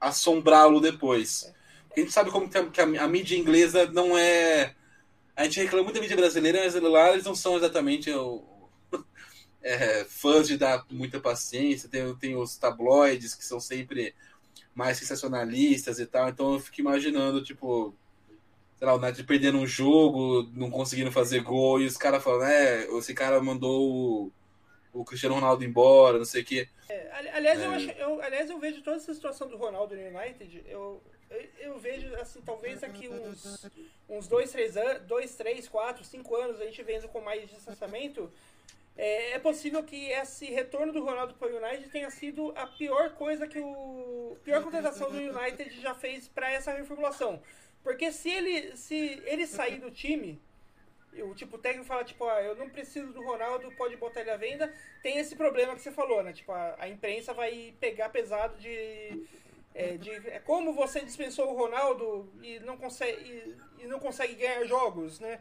assombrá-lo 0.00 0.80
depois. 0.80 1.52
A 1.94 1.98
gente 1.98 2.12
sabe 2.12 2.30
como 2.30 2.48
que 2.48 2.56
a, 2.56 2.70
que 2.70 2.80
a, 2.80 3.08
mídia 3.08 3.36
inglesa 3.36 3.90
não 3.90 4.16
é. 4.16 4.72
A 5.34 5.44
gente 5.44 5.60
reclama 5.60 5.82
muito 5.82 5.96
da 5.96 6.00
mídia 6.00 6.16
brasileira, 6.16 6.62
mas 6.62 6.74
lá 6.74 7.10
eles 7.10 7.24
não 7.24 7.34
são 7.34 7.56
exatamente 7.56 8.08
o, 8.12 8.44
é, 9.60 10.04
fãs 10.04 10.46
de 10.46 10.56
dar 10.56 10.86
muita 10.88 11.18
paciência. 11.18 11.88
Tem, 11.88 12.14
tem 12.16 12.36
os 12.36 12.56
tabloides 12.56 13.34
que 13.34 13.44
são 13.44 13.58
sempre 13.58 14.14
mais 14.72 14.96
sensacionalistas 14.98 15.98
e 15.98 16.06
tal. 16.06 16.28
Então 16.28 16.54
eu 16.54 16.60
fico 16.60 16.80
imaginando, 16.80 17.42
tipo, 17.42 17.92
sei 18.84 18.86
lá, 18.86 18.94
o 18.94 18.98
United 18.98 19.24
perdendo 19.24 19.58
um 19.58 19.66
jogo, 19.66 20.48
não 20.52 20.70
conseguindo 20.70 21.10
fazer 21.10 21.40
gol, 21.40 21.80
e 21.80 21.86
os 21.86 21.96
caras 21.96 22.22
falando, 22.22 22.44
é, 22.44 22.86
esse 22.98 23.14
cara 23.14 23.40
mandou 23.40 23.90
o, 23.90 24.32
o 24.92 25.04
Cristiano 25.04 25.34
Ronaldo 25.34 25.64
embora, 25.64 26.18
não 26.18 26.24
sei 26.24 26.42
o 26.42 26.44
quê. 26.44 26.68
É, 26.88 27.10
aliás, 27.32 27.58
é. 27.58 27.66
Eu 27.66 27.70
acho, 27.70 27.90
eu, 27.92 28.22
aliás, 28.22 28.50
eu 28.50 28.58
vejo 28.58 28.82
toda 28.82 28.96
essa 28.96 29.14
situação 29.14 29.48
do 29.48 29.56
Ronaldo 29.56 29.96
no 29.96 30.02
United, 30.02 30.64
eu, 30.68 31.02
eu, 31.30 31.48
eu 31.58 31.78
vejo, 31.78 32.14
assim, 32.16 32.42
talvez 32.42 32.84
aqui 32.84 33.08
uns, 33.08 33.70
uns 34.08 34.28
dois, 34.28 34.52
três 34.52 34.76
anos, 34.76 35.02
dois, 35.04 35.34
três, 35.34 35.66
quatro, 35.66 36.04
cinco 36.04 36.36
anos, 36.36 36.60
a 36.60 36.64
gente 36.64 36.82
vendo 36.82 37.08
com 37.08 37.22
mais 37.22 37.48
distanciamento, 37.48 38.30
é, 38.96 39.32
é, 39.32 39.38
possível 39.38 39.82
que 39.82 40.10
esse 40.10 40.46
retorno 40.46 40.92
do 40.92 41.02
Ronaldo 41.02 41.34
para 41.34 41.52
o 41.52 41.56
United 41.56 41.88
tenha 41.88 42.10
sido 42.10 42.52
a 42.54 42.66
pior 42.66 43.14
coisa 43.14 43.46
que 43.46 43.58
o. 43.58 44.36
pior 44.44 44.62
contratação 44.62 45.10
do 45.10 45.16
United 45.16 45.80
já 45.80 45.94
fez 45.94 46.28
para 46.28 46.52
essa 46.52 46.70
reformulação. 46.70 47.42
Porque 47.84 48.10
se 48.10 48.30
ele, 48.30 48.76
se 48.76 49.22
ele 49.26 49.46
sair 49.46 49.78
do 49.78 49.90
time, 49.90 50.40
o 51.22 51.34
tipo, 51.34 51.56
o 51.56 51.58
técnico 51.58 51.86
fala, 51.86 52.02
tipo, 52.02 52.26
ah, 52.26 52.42
eu 52.42 52.56
não 52.56 52.68
preciso 52.68 53.12
do 53.12 53.22
Ronaldo, 53.22 53.70
pode 53.72 53.94
botar 53.96 54.22
ele 54.22 54.30
à 54.30 54.36
venda, 54.38 54.74
tem 55.02 55.18
esse 55.18 55.36
problema 55.36 55.74
que 55.74 55.82
você 55.82 55.92
falou, 55.92 56.22
né? 56.22 56.32
Tipo, 56.32 56.50
a, 56.50 56.76
a 56.78 56.88
imprensa 56.88 57.34
vai 57.34 57.74
pegar 57.78 58.08
pesado 58.08 58.56
de. 58.58 59.26
É, 59.74 59.96
de 59.98 60.10
é, 60.10 60.40
como 60.40 60.72
você 60.72 61.00
dispensou 61.00 61.52
o 61.52 61.56
Ronaldo 61.56 62.32
e 62.42 62.58
não 62.60 62.76
consegue, 62.76 63.20
e, 63.78 63.82
e 63.82 63.86
não 63.86 63.98
consegue 63.98 64.34
ganhar 64.34 64.64
jogos, 64.64 65.20
né? 65.20 65.40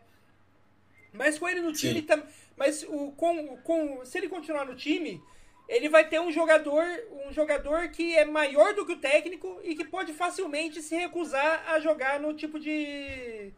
Mas 1.14 1.38
com 1.40 1.48
ele 1.48 1.62
no 1.62 1.72
time, 1.72 2.02
tam, 2.02 2.22
mas 2.58 2.84
o, 2.84 3.12
com, 3.12 3.56
com, 3.58 4.04
se 4.04 4.18
ele 4.18 4.28
continuar 4.28 4.66
no 4.66 4.76
time, 4.76 5.24
ele 5.68 5.90
vai 5.90 6.08
ter 6.08 6.20
um 6.20 6.32
jogador, 6.32 6.84
um 7.26 7.32
jogador 7.32 7.90
que 7.90 8.16
é 8.16 8.26
maior 8.26 8.74
do 8.74 8.86
que 8.86 8.94
o 8.94 9.00
técnico 9.00 9.60
e 9.64 9.76
que 9.76 9.86
pode 9.86 10.14
facilmente 10.14 10.82
se 10.82 10.96
recusar 10.96 11.64
a 11.72 11.80
jogar 11.80 12.20
no 12.20 12.34
tipo 12.34 12.60
de 12.60 13.52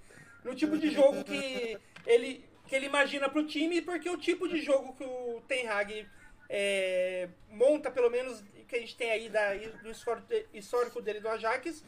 no 0.44 0.54
tipo 0.54 0.78
de 0.78 0.92
jogo 0.92 1.24
que 1.24 1.78
ele 2.06 2.46
que 2.68 2.76
ele 2.76 2.88
imagina 2.88 3.30
para 3.30 3.40
o 3.40 3.46
time, 3.46 3.82
porque 3.82 4.10
o 4.10 4.18
tipo 4.18 4.48
de 4.48 4.60
jogo 4.62 4.96
que 4.96 5.04
o 5.04 5.42
Ten 5.48 5.68
Hag 5.68 6.08
é, 6.50 7.30
monta, 7.50 7.92
pelo 7.92 8.10
menos 8.10 8.44
que 8.68 8.76
a 8.76 8.80
gente 8.80 8.96
tem 8.96 9.12
aí 9.12 9.30
da, 9.30 9.54
do 9.54 9.92
histórico 10.54 11.02
dele 11.02 11.20
do 11.20 11.30
Ajax, 11.30 11.84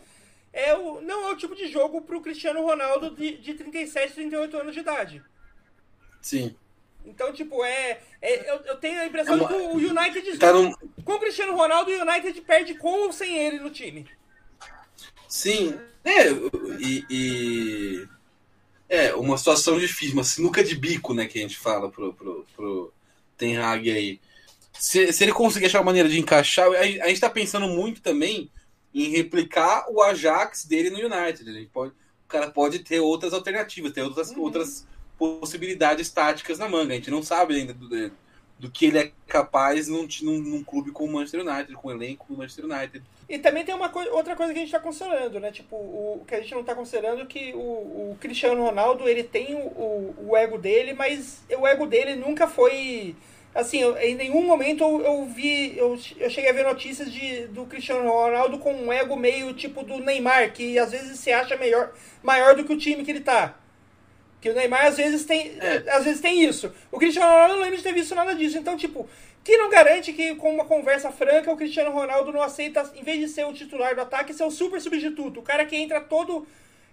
é 0.54 0.76
o, 0.76 1.02
não 1.02 1.28
é 1.28 1.32
o 1.32 1.36
tipo 1.36 1.56
de 1.56 1.68
jogo 1.68 2.02
pro 2.02 2.22
Cristiano 2.22 2.62
Ronaldo 2.62 3.12
de, 3.12 3.38
de 3.38 3.54
37, 3.56 4.14
38 4.14 4.58
anos 4.58 4.74
de 4.74 4.80
idade. 4.80 5.24
Sim. 6.22 6.56
Então, 7.08 7.32
tipo, 7.32 7.64
é. 7.64 8.00
é 8.22 8.52
eu, 8.52 8.56
eu, 8.66 8.76
tenho 8.78 9.00
a 9.00 9.06
impressão 9.06 9.36
é 9.36 9.38
uma... 9.38 9.48
que 9.48 9.54
o 9.54 9.76
United. 9.76 10.38
Tá 10.38 10.52
num... 10.52 10.74
Com 11.04 11.14
o 11.14 11.20
Cristiano 11.20 11.56
Ronaldo, 11.56 11.90
o 11.90 12.02
United 12.02 12.42
perde 12.42 12.76
com 12.76 13.06
ou 13.06 13.14
sem 13.14 13.38
ele 13.38 13.60
no 13.60 13.70
time. 13.70 14.06
Sim. 15.28 15.80
É, 16.04 16.30
e, 16.80 17.06
e. 17.10 18.08
É, 18.90 19.14
uma 19.16 19.38
situação 19.38 19.78
difícil, 19.78 20.14
uma 20.14 20.24
sinuca 20.24 20.64
de 20.64 20.74
bico, 20.74 21.14
né, 21.14 21.26
que 21.26 21.38
a 21.38 21.42
gente 21.42 21.58
fala 21.58 21.90
pro, 21.90 22.14
pro, 22.14 22.46
pro 22.56 22.94
Ten 23.38 23.58
Hag 23.58 23.92
aí. 23.92 24.22
Se, 24.72 25.12
se 25.12 25.24
ele 25.24 25.34
conseguir 25.34 25.66
achar 25.66 25.80
uma 25.80 25.86
maneira 25.88 26.08
de 26.08 26.18
encaixar, 26.18 26.68
a, 26.68 26.80
a 26.80 27.08
gente 27.08 27.20
tá 27.20 27.30
pensando 27.30 27.68
muito 27.68 28.02
também 28.02 28.50
em 28.94 29.10
replicar 29.10 29.86
o 29.90 30.02
Ajax 30.02 30.64
dele 30.66 30.90
no 30.90 31.00
United. 31.00 31.50
A 31.50 31.54
gente 31.54 31.70
pode, 31.70 31.92
o 31.92 32.28
cara 32.28 32.50
pode 32.50 32.80
ter 32.80 33.02
outras 33.02 33.34
alternativas, 33.34 33.92
ter 33.92 34.04
outras, 34.04 34.32
uhum. 34.32 34.42
outras 34.42 34.88
possibilidades 35.18 36.10
táticas 36.10 36.60
na 36.60 36.70
manga. 36.70 36.94
A 36.94 36.96
gente 36.96 37.12
não 37.12 37.24
sabe 37.24 37.56
ainda 37.56 37.74
do, 37.74 37.88
do 38.60 38.72
que 38.72 38.88
ele 38.88 38.98
é 38.98 39.12
capaz 39.28 39.88
num, 39.88 40.08
num, 40.22 40.40
num, 40.40 40.64
clube 40.64 40.92
como 40.92 41.12
o 41.12 41.14
Manchester 41.14 41.42
United, 41.42 41.74
com 41.74 41.88
o 41.90 41.92
elenco 41.92 42.26
do 42.28 42.38
Manchester 42.38 42.66
United. 42.66 43.04
E 43.30 43.38
também 43.38 43.64
tem 43.64 43.76
uma 43.76 43.92
outra 44.12 44.36
coisa 44.36 44.54
que 44.54 44.60
a 44.60 44.62
gente 44.62 44.74
está 44.74 44.80
considerando, 44.80 45.40
né? 45.40 45.52
Tipo, 45.52 45.76
o, 45.76 46.26
que 46.28 46.34
a 46.34 46.42
gente 46.42 46.54
não 46.54 46.62
está 46.62 46.74
considerando 46.74 47.22
é 47.22 47.26
que 47.26 47.54
o, 47.54 48.12
o, 48.12 48.18
Cristiano 48.20 48.64
Ronaldo 48.64 49.08
ele 49.08 49.24
tem 49.24 49.54
o, 49.54 50.16
o, 50.28 50.38
ego 50.38 50.58
dele, 50.58 50.94
mas 50.94 51.44
o 51.56 51.68
ego 51.68 51.86
dele 51.86 52.16
nunca 52.16 52.48
foi. 52.48 53.16
Assim, 53.54 53.82
eu, 53.82 53.98
em 53.98 54.16
nenhum 54.16 54.44
momento 54.44 54.84
eu, 54.84 55.02
eu 55.02 55.26
vi. 55.26 55.78
Eu, 55.78 56.00
eu 56.18 56.30
cheguei 56.30 56.50
a 56.50 56.54
ver 56.54 56.64
notícias 56.64 57.12
de, 57.12 57.48
do 57.48 57.66
Cristiano 57.66 58.10
Ronaldo 58.10 58.58
com 58.58 58.74
um 58.74 58.92
ego 58.92 59.16
meio 59.16 59.54
tipo 59.54 59.84
do 59.84 60.00
Neymar, 60.00 60.54
que 60.54 60.80
às 60.80 60.92
vezes 60.92 61.20
se 61.20 61.32
acha 61.32 61.56
melhor, 61.58 61.94
maior 62.24 62.56
do 62.56 62.64
que 62.64 62.74
o 62.74 62.78
time 62.78 63.04
que 63.04 63.12
ele 63.12 63.22
tá. 63.22 63.56
Que 64.40 64.50
o 64.50 64.54
Neymar 64.54 64.86
às 64.86 64.98
vezes 64.98 65.26
tem, 65.26 65.58
é. 65.60 65.84
às 65.90 66.06
vezes 66.06 66.22
tem 66.22 66.44
isso. 66.44 66.72
O 66.92 67.00
Cristiano 67.00 67.32
Ronaldo 67.32 67.56
não 67.56 67.62
lembro 67.64 67.78
de 67.78 67.84
ter 67.84 67.94
visto 67.94 68.14
nada 68.14 68.36
disso. 68.36 68.58
Então, 68.58 68.78
tipo, 68.78 69.10
que 69.44 69.58
não 69.58 69.70
garante 69.70 70.12
que 70.14 70.36
com 70.36 70.54
uma 70.54 70.66
conversa 70.66 71.12
franca 71.12 71.52
o 71.52 71.56
Cristiano 71.58 71.92
Ronaldo 71.92 72.34
não 72.34 72.42
aceita, 72.42 72.92
em 72.96 73.02
vez 73.02 73.20
de 73.20 73.30
ser 73.30 73.46
o 73.46 73.54
titular 73.54 73.96
do 73.96 74.02
ataque, 74.02 74.34
ser 74.34 74.44
o 74.44 74.52
super 74.52 74.82
substituto. 74.82 75.40
O 75.40 75.44
cara 75.44 75.66
que 75.66 75.76
entra 75.76 76.02
todo, 76.02 76.46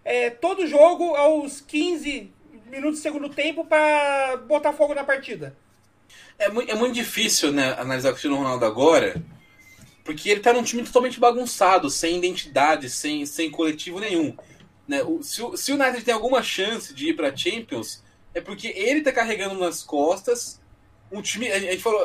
é, 0.04 0.30
todo 0.30 0.66
jogo 0.66 1.16
aos 1.16 1.60
15 1.60 2.32
minutos 2.66 3.00
do 3.00 3.02
segundo 3.02 3.28
tempo 3.28 3.64
para 3.64 4.36
botar 4.46 4.72
fogo 4.72 4.94
na 4.94 5.04
partida. 5.04 5.56
É 6.38 6.48
muito, 6.48 6.70
é 6.70 6.74
muito 6.74 6.94
difícil, 6.94 7.52
né, 7.52 7.74
analisar 7.78 8.10
o 8.10 8.12
Cristiano 8.12 8.36
Ronaldo 8.36 8.64
agora, 8.64 9.20
porque 10.04 10.30
ele 10.30 10.40
tá 10.40 10.52
num 10.52 10.62
time 10.62 10.82
totalmente 10.82 11.18
bagunçado, 11.18 11.90
sem 11.90 12.18
identidade, 12.18 12.88
sem, 12.88 13.26
sem 13.26 13.50
coletivo 13.50 13.98
nenhum. 13.98 14.36
Né? 14.86 15.02
O, 15.02 15.22
se, 15.22 15.42
o, 15.42 15.56
se 15.56 15.72
o 15.72 15.74
United 15.76 16.04
tem 16.04 16.14
alguma 16.14 16.42
chance 16.42 16.92
de 16.92 17.10
ir 17.10 17.14
para 17.14 17.34
Champions, 17.34 18.02
é 18.34 18.40
porque 18.40 18.68
ele 18.68 18.98
está 18.98 19.12
carregando 19.12 19.54
nas 19.54 19.82
costas 19.82 20.60
um 21.10 21.22
time. 21.22 21.50
A 21.50 21.58
gente 21.58 21.82
falou. 21.82 22.00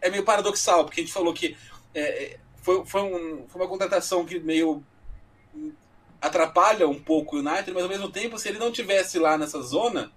É 0.00 0.08
meio 0.08 0.24
paradoxal, 0.24 0.84
porque 0.84 1.00
a 1.00 1.04
gente 1.04 1.12
falou 1.12 1.34
que 1.34 1.56
é, 1.94 2.00
é, 2.00 2.38
foi, 2.62 2.84
foi, 2.86 3.02
um, 3.02 3.46
foi 3.48 3.60
uma 3.60 3.68
contratação 3.68 4.24
que 4.24 4.38
meio 4.38 4.82
atrapalha 6.20 6.88
um 6.88 7.00
pouco 7.00 7.36
o 7.36 7.38
United, 7.40 7.72
mas 7.72 7.82
ao 7.82 7.88
mesmo 7.88 8.10
tempo, 8.10 8.38
se 8.38 8.48
ele 8.48 8.58
não 8.58 8.70
tivesse 8.70 9.18
lá 9.18 9.36
nessa 9.36 9.60
zona, 9.60 10.12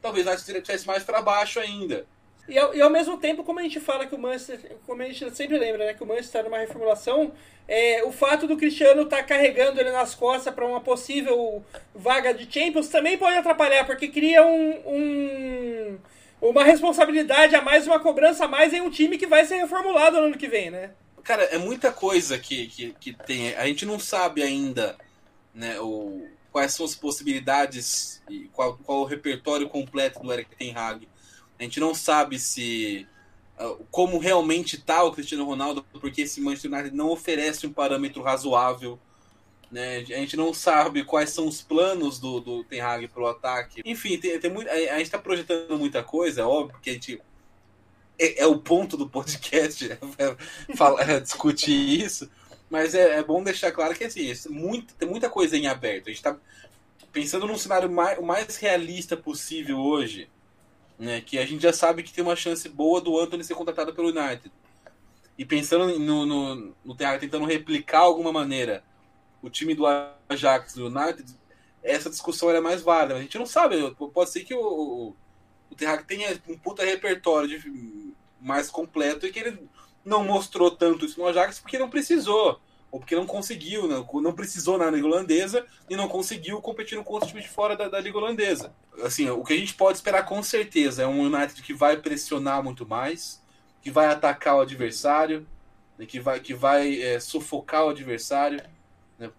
talvez 0.00 0.26
o 0.26 0.30
United 0.30 0.58
estivesse 0.58 0.86
mais 0.86 1.04
para 1.04 1.20
baixo 1.20 1.60
ainda. 1.60 2.06
E 2.50 2.58
ao, 2.58 2.74
e 2.74 2.82
ao, 2.82 2.90
mesmo 2.90 3.16
tempo, 3.16 3.44
como 3.44 3.60
a 3.60 3.62
gente 3.62 3.78
fala 3.78 4.06
que 4.06 4.14
o 4.14 4.18
Manchester, 4.18 4.76
como 4.84 5.00
a 5.00 5.06
gente 5.06 5.34
sempre 5.36 5.56
lembra, 5.56 5.86
né, 5.86 5.94
que 5.94 6.02
o 6.02 6.06
Manchester 6.06 6.40
está 6.40 6.42
numa 6.42 6.58
reformulação, 6.58 7.32
é, 7.68 8.02
o 8.04 8.10
fato 8.10 8.48
do 8.48 8.56
Cristiano 8.56 9.02
estar 9.02 9.18
tá 9.18 9.22
carregando 9.22 9.80
ele 9.80 9.92
nas 9.92 10.14
costas 10.16 10.52
para 10.52 10.66
uma 10.66 10.80
possível 10.80 11.64
vaga 11.94 12.34
de 12.34 12.52
Champions 12.52 12.88
também 12.88 13.16
pode 13.16 13.36
atrapalhar, 13.36 13.86
porque 13.86 14.08
cria 14.08 14.44
um, 14.44 14.70
um, 14.84 15.98
uma 16.40 16.64
responsabilidade 16.64 17.54
a 17.54 17.62
mais, 17.62 17.86
uma 17.86 18.00
cobrança 18.00 18.46
a 18.46 18.48
mais 18.48 18.74
em 18.74 18.80
um 18.80 18.90
time 18.90 19.16
que 19.16 19.28
vai 19.28 19.44
ser 19.44 19.58
reformulado 19.58 20.16
no 20.16 20.26
ano 20.26 20.36
que 20.36 20.48
vem, 20.48 20.70
né? 20.70 20.90
Cara, 21.22 21.44
é 21.44 21.58
muita 21.58 21.92
coisa 21.92 22.36
que, 22.36 22.66
que, 22.66 22.92
que 22.98 23.12
tem. 23.12 23.54
A 23.54 23.66
gente 23.66 23.86
não 23.86 24.00
sabe 24.00 24.42
ainda 24.42 24.96
né, 25.54 25.78
o, 25.78 26.26
quais 26.50 26.74
são 26.74 26.84
as 26.84 26.96
possibilidades 26.96 28.20
e 28.28 28.50
qual, 28.52 28.76
qual 28.78 29.02
o 29.02 29.04
repertório 29.04 29.68
completo 29.68 30.20
do 30.20 30.32
Eric 30.32 30.56
Ten 30.56 30.74
Hag 30.74 31.06
a 31.60 31.62
gente 31.62 31.78
não 31.78 31.94
sabe 31.94 32.38
se 32.38 33.06
ah, 33.58 33.76
como 33.90 34.18
realmente 34.18 34.76
está 34.76 35.04
o 35.04 35.12
Cristiano 35.12 35.44
Ronaldo, 35.44 35.84
porque 36.00 36.22
esse 36.22 36.40
Manchester 36.40 36.72
United 36.72 36.96
não 36.96 37.10
oferece 37.10 37.66
um 37.66 37.72
parâmetro 37.72 38.22
razoável. 38.22 38.98
Né? 39.70 39.98
A 39.98 40.02
gente 40.02 40.38
não 40.38 40.54
sabe 40.54 41.04
quais 41.04 41.30
são 41.30 41.46
os 41.46 41.60
planos 41.60 42.18
do, 42.18 42.40
do 42.40 42.64
Ten 42.64 42.80
Hag 42.80 43.08
para 43.08 43.22
o 43.22 43.26
ataque. 43.26 43.82
Enfim, 43.84 44.18
tem, 44.18 44.40
tem 44.40 44.50
muito, 44.50 44.70
a, 44.70 44.74
gente 44.74 45.02
está 45.02 45.18
projetando 45.18 45.78
muita 45.78 46.02
coisa, 46.02 46.48
óbvio 46.48 46.80
que 46.80 46.88
a 46.88 46.92
gente. 46.94 47.20
É, 48.18 48.42
é 48.42 48.46
o 48.46 48.58
ponto 48.58 48.96
do 48.96 49.08
podcast 49.08 49.84
é, 49.92 49.98
é 50.18 50.76
falar, 50.76 51.08
é 51.08 51.20
discutir 51.20 52.02
isso, 52.02 52.30
mas 52.70 52.94
é, 52.94 53.18
é, 53.18 53.22
bom 53.22 53.44
deixar 53.44 53.70
claro 53.70 53.94
que 53.94 54.04
assim, 54.04 54.32
muito, 54.48 54.94
tem 54.94 55.08
muita 55.08 55.28
coisa 55.28 55.58
em 55.58 55.66
aberto. 55.66 56.06
A 56.06 56.10
gente 56.10 56.16
está 56.16 56.36
pensando 57.12 57.46
num 57.46 57.58
cenário 57.58 57.90
mais, 57.90 58.18
o 58.18 58.22
mais 58.22 58.56
realista 58.56 59.14
possível 59.14 59.78
hoje 59.78 60.28
né, 61.00 61.22
que 61.22 61.38
a 61.38 61.46
gente 61.46 61.62
já 61.62 61.72
sabe 61.72 62.02
que 62.02 62.12
tem 62.12 62.22
uma 62.22 62.36
chance 62.36 62.68
boa 62.68 63.00
do 63.00 63.18
Anthony 63.18 63.42
ser 63.42 63.54
contratado 63.54 63.94
pelo 63.94 64.10
United. 64.10 64.52
E 65.38 65.46
pensando 65.46 65.98
no, 65.98 66.26
no, 66.26 66.74
no 66.84 66.94
tentando 66.94 67.46
replicar 67.46 68.00
alguma 68.00 68.30
maneira 68.30 68.84
o 69.42 69.48
time 69.48 69.74
do 69.74 69.84
Ajax 70.28 70.74
do 70.74 70.88
United, 70.88 71.34
essa 71.82 72.10
discussão 72.10 72.50
é 72.50 72.60
mais 72.60 72.82
válida. 72.82 73.16
A 73.16 73.22
gente 73.22 73.38
não 73.38 73.46
sabe, 73.46 73.96
pode 74.12 74.28
ser 74.28 74.44
que 74.44 74.54
o, 74.54 75.16
o 75.70 75.74
Ten 75.74 75.96
tenha 76.02 76.38
um 76.46 76.58
puta 76.58 76.84
repertório 76.84 77.48
de, 77.48 78.12
mais 78.38 78.70
completo 78.70 79.26
e 79.26 79.32
que 79.32 79.38
ele 79.38 79.58
não 80.04 80.22
mostrou 80.22 80.70
tanto 80.70 81.06
isso 81.06 81.18
no 81.18 81.26
Ajax 81.26 81.58
porque 81.58 81.78
não 81.78 81.88
precisou 81.88 82.60
ou 82.90 82.98
porque 82.98 83.14
não 83.14 83.26
conseguiu, 83.26 83.86
não, 83.86 84.06
não 84.20 84.32
precisou 84.32 84.76
na 84.76 84.90
Liga 84.90 85.06
Holandesa 85.06 85.64
e 85.88 85.94
não 85.94 86.08
conseguiu 86.08 86.60
competir 86.60 87.02
com 87.02 87.12
outros 87.12 87.30
times 87.30 87.44
de 87.44 87.50
fora 87.50 87.76
da, 87.76 87.88
da, 87.88 88.00
Liga 88.00 88.18
Holandesa. 88.18 88.72
Assim, 89.02 89.30
o 89.30 89.44
que 89.44 89.52
a 89.52 89.56
gente 89.56 89.74
pode 89.74 89.98
esperar 89.98 90.24
com 90.24 90.42
certeza 90.42 91.02
é 91.02 91.06
um 91.06 91.20
United 91.20 91.62
que 91.62 91.72
vai 91.72 91.96
pressionar 91.96 92.62
muito 92.62 92.86
mais, 92.86 93.40
que 93.80 93.90
vai 93.90 94.06
atacar 94.06 94.56
o 94.56 94.60
adversário, 94.60 95.46
né, 95.96 96.04
que 96.04 96.18
vai, 96.18 96.40
que 96.40 96.52
vai 96.52 97.00
é, 97.00 97.20
sufocar 97.20 97.86
o 97.86 97.90
adversário, 97.90 98.60
né, 99.18 99.30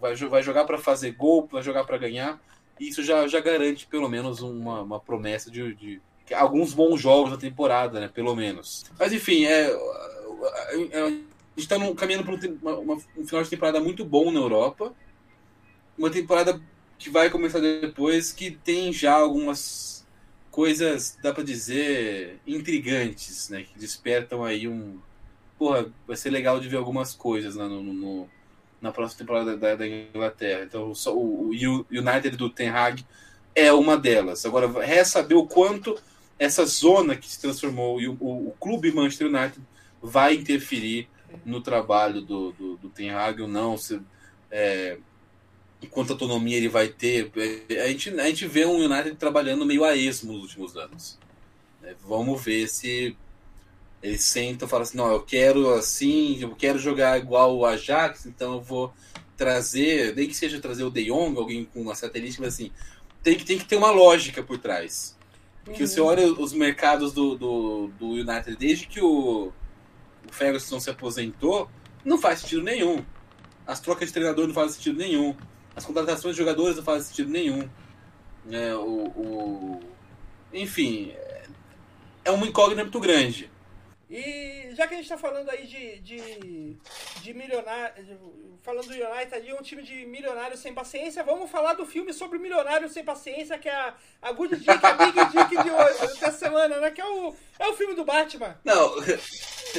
vai, 0.00 0.16
vai 0.16 0.42
jogar 0.42 0.64
para 0.64 0.78
fazer 0.78 1.12
gol, 1.12 1.48
vai 1.50 1.62
jogar 1.62 1.84
para 1.84 1.98
ganhar. 1.98 2.40
E 2.80 2.88
isso 2.88 3.02
já, 3.02 3.26
já 3.28 3.40
garante 3.40 3.86
pelo 3.86 4.08
menos 4.08 4.40
uma, 4.40 4.82
uma 4.82 5.00
promessa 5.00 5.50
de, 5.50 5.74
de 5.74 6.00
alguns 6.34 6.72
bons 6.72 7.00
jogos 7.00 7.30
na 7.30 7.36
temporada, 7.36 8.00
né? 8.00 8.08
Pelo 8.08 8.34
menos. 8.36 8.84
Mas 8.98 9.12
enfim, 9.12 9.44
é, 9.46 9.70
é 10.92 11.00
a 11.00 11.10
está 11.60 11.76
caminhando 11.94 12.24
para 12.24 12.34
um, 12.34 13.26
final 13.26 13.42
de 13.42 13.50
temporada 13.50 13.80
muito 13.80 14.04
bom 14.04 14.30
na 14.30 14.40
Europa. 14.40 14.94
Uma 15.96 16.10
temporada 16.10 16.60
que 16.98 17.10
vai 17.10 17.30
começar 17.30 17.60
depois, 17.60 18.32
que 18.32 18.50
tem 18.50 18.92
já 18.92 19.14
algumas 19.14 20.06
coisas, 20.50 21.16
dá 21.22 21.32
para 21.32 21.44
dizer, 21.44 22.40
intrigantes, 22.46 23.48
né? 23.48 23.62
Que 23.62 23.78
despertam 23.78 24.44
aí 24.44 24.66
um. 24.66 24.98
Porra, 25.58 25.86
vai 26.06 26.16
ser 26.16 26.30
legal 26.30 26.60
de 26.60 26.68
ver 26.68 26.76
algumas 26.76 27.14
coisas 27.14 27.56
né, 27.56 27.64
no, 27.64 27.82
no, 27.82 28.28
na 28.80 28.92
próxima 28.92 29.18
temporada 29.18 29.56
da, 29.56 29.74
da 29.74 29.86
Inglaterra. 29.86 30.64
Então, 30.64 30.92
o, 31.06 31.50
o 31.50 31.50
United 31.50 32.36
do 32.36 32.48
Ten 32.48 32.70
Hag 32.70 33.04
é 33.54 33.72
uma 33.72 33.96
delas. 33.96 34.46
Agora, 34.46 34.68
resta 34.80 35.20
saber 35.20 35.34
o 35.34 35.46
quanto 35.46 35.96
essa 36.38 36.64
zona 36.64 37.16
que 37.16 37.28
se 37.28 37.40
transformou 37.40 38.00
e 38.00 38.08
o, 38.08 38.16
o, 38.20 38.48
o 38.48 38.54
clube 38.60 38.92
Manchester 38.92 39.26
United 39.26 39.60
vai 40.00 40.34
interferir 40.34 41.08
no 41.44 41.60
trabalho 41.60 42.20
do, 42.20 42.52
do, 42.52 42.76
do 42.76 42.88
Ten 42.88 43.10
Hag 43.10 43.42
ou 43.42 43.48
não, 43.48 43.76
se, 43.76 44.00
é, 44.50 44.98
quanta 45.90 46.12
autonomia 46.12 46.56
ele 46.56 46.68
vai 46.68 46.88
ter. 46.88 47.30
É, 47.68 47.82
a 47.82 47.88
gente, 47.88 48.10
a 48.18 48.24
gente 48.24 48.46
vê 48.46 48.64
um 48.64 48.84
United 48.84 49.16
trabalhando 49.16 49.64
meio 49.64 49.84
a 49.84 49.94
esmo 49.96 50.32
nos 50.32 50.42
últimos 50.42 50.76
anos. 50.76 51.18
É, 51.82 51.94
vamos 52.06 52.42
ver 52.42 52.66
se 52.68 53.16
ele 54.02 54.18
senta 54.18 54.64
e 54.64 54.68
fala 54.68 54.82
assim, 54.82 54.96
não, 54.96 55.10
eu 55.10 55.22
quero 55.22 55.74
assim, 55.74 56.40
eu 56.40 56.54
quero 56.54 56.78
jogar 56.78 57.18
igual 57.18 57.56
o 57.56 57.66
Ajax, 57.66 58.26
então 58.26 58.54
eu 58.54 58.60
vou 58.60 58.92
trazer, 59.36 60.14
nem 60.16 60.26
que 60.26 60.34
seja 60.34 60.60
trazer 60.60 60.84
o 60.84 60.90
De 60.90 61.04
Jong, 61.04 61.36
alguém 61.38 61.64
com 61.64 61.80
uma 61.80 61.94
característica, 61.94 62.44
mas 62.44 62.54
assim, 62.54 62.72
tem 63.22 63.36
que, 63.36 63.44
tem 63.44 63.58
que 63.58 63.64
ter 63.64 63.76
uma 63.76 63.90
lógica 63.90 64.42
por 64.42 64.58
trás. 64.58 65.16
Porque 65.64 65.82
uhum. 65.82 65.88
você 65.88 66.00
olha 66.00 66.32
os 66.32 66.52
mercados 66.52 67.12
do, 67.12 67.36
do, 67.36 67.88
do 67.98 68.06
United 68.12 68.56
desde 68.56 68.86
que 68.86 69.00
o 69.00 69.52
o 70.28 70.32
Ferguson 70.32 70.78
se 70.80 70.90
aposentou, 70.90 71.70
não 72.04 72.18
faz 72.18 72.40
sentido 72.40 72.62
nenhum. 72.62 73.04
As 73.66 73.80
trocas 73.80 74.08
de 74.08 74.14
treinador 74.14 74.46
não 74.46 74.54
fazem 74.54 74.74
sentido 74.74 74.98
nenhum. 74.98 75.36
As 75.74 75.84
contratações 75.84 76.34
de 76.34 76.42
jogadores 76.42 76.76
não 76.76 76.84
fazem 76.84 77.08
sentido 77.08 77.30
nenhum. 77.30 77.68
É, 78.50 78.74
o, 78.74 79.06
o... 79.06 79.80
Enfim, 80.52 81.14
é 82.24 82.30
uma 82.30 82.46
incógnita 82.46 82.82
muito 82.82 83.00
grande. 83.00 83.50
E 84.10 84.70
já 84.74 84.86
que 84.86 84.94
a 84.94 84.96
gente 84.96 85.08
tá 85.08 85.18
falando 85.18 85.50
aí 85.50 85.66
de, 85.66 85.98
de, 85.98 86.76
de 87.20 87.34
milionário, 87.34 88.18
falando 88.62 88.86
do 88.86 88.94
United 88.94 89.34
ali, 89.34 89.52
um 89.52 89.62
time 89.62 89.82
de 89.82 90.06
milionários 90.06 90.60
sem 90.60 90.72
paciência, 90.72 91.22
vamos 91.22 91.50
falar 91.50 91.74
do 91.74 91.84
filme 91.84 92.14
sobre 92.14 92.38
milionários 92.38 92.92
sem 92.92 93.04
paciência, 93.04 93.58
que 93.58 93.68
é 93.68 93.74
a, 93.74 93.94
a 94.22 94.32
Good 94.32 94.56
Dick, 94.56 94.70
a 94.70 94.92
Big 94.94 95.12
Dick 95.12 95.62
de 95.62 95.70
hoje, 95.70 96.20
dessa 96.20 96.32
semana, 96.32 96.80
né? 96.80 96.90
Que 96.90 97.02
é 97.02 97.06
o, 97.06 97.34
é 97.58 97.68
o 97.68 97.74
filme 97.74 97.94
do 97.94 98.04
Batman. 98.04 98.58
Não, 98.64 98.94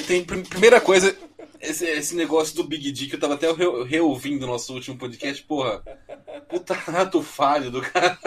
tem 0.08 0.24
primeira 0.24 0.80
coisa, 0.80 1.16
esse, 1.60 1.86
esse 1.86 2.16
negócio 2.16 2.56
do 2.56 2.64
Big 2.64 2.92
Dick, 2.92 3.14
eu 3.14 3.20
tava 3.20 3.34
até 3.34 3.52
re, 3.52 3.84
reouvindo 3.84 4.46
o 4.46 4.48
nosso 4.48 4.74
último 4.74 4.98
podcast, 4.98 5.44
porra, 5.44 5.84
puta 6.48 6.74
rato 6.74 7.22
falho 7.22 7.70
do 7.70 7.82
cara. 7.82 8.18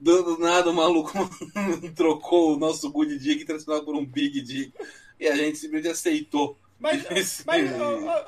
Do, 0.00 0.22
do 0.22 0.38
nada 0.38 0.68
o 0.68 0.74
maluco 0.74 1.12
trocou 1.94 2.54
o 2.54 2.58
nosso 2.58 2.90
Good 2.90 3.18
Dick 3.18 3.44
transformado 3.44 3.84
por 3.84 3.94
um 3.94 4.04
Big 4.04 4.40
Dick. 4.40 4.72
E 5.20 5.28
a 5.28 5.36
gente 5.36 5.58
simplesmente 5.58 5.92
aceitou. 5.92 6.58
Mas, 6.80 7.04
mas 7.46 7.70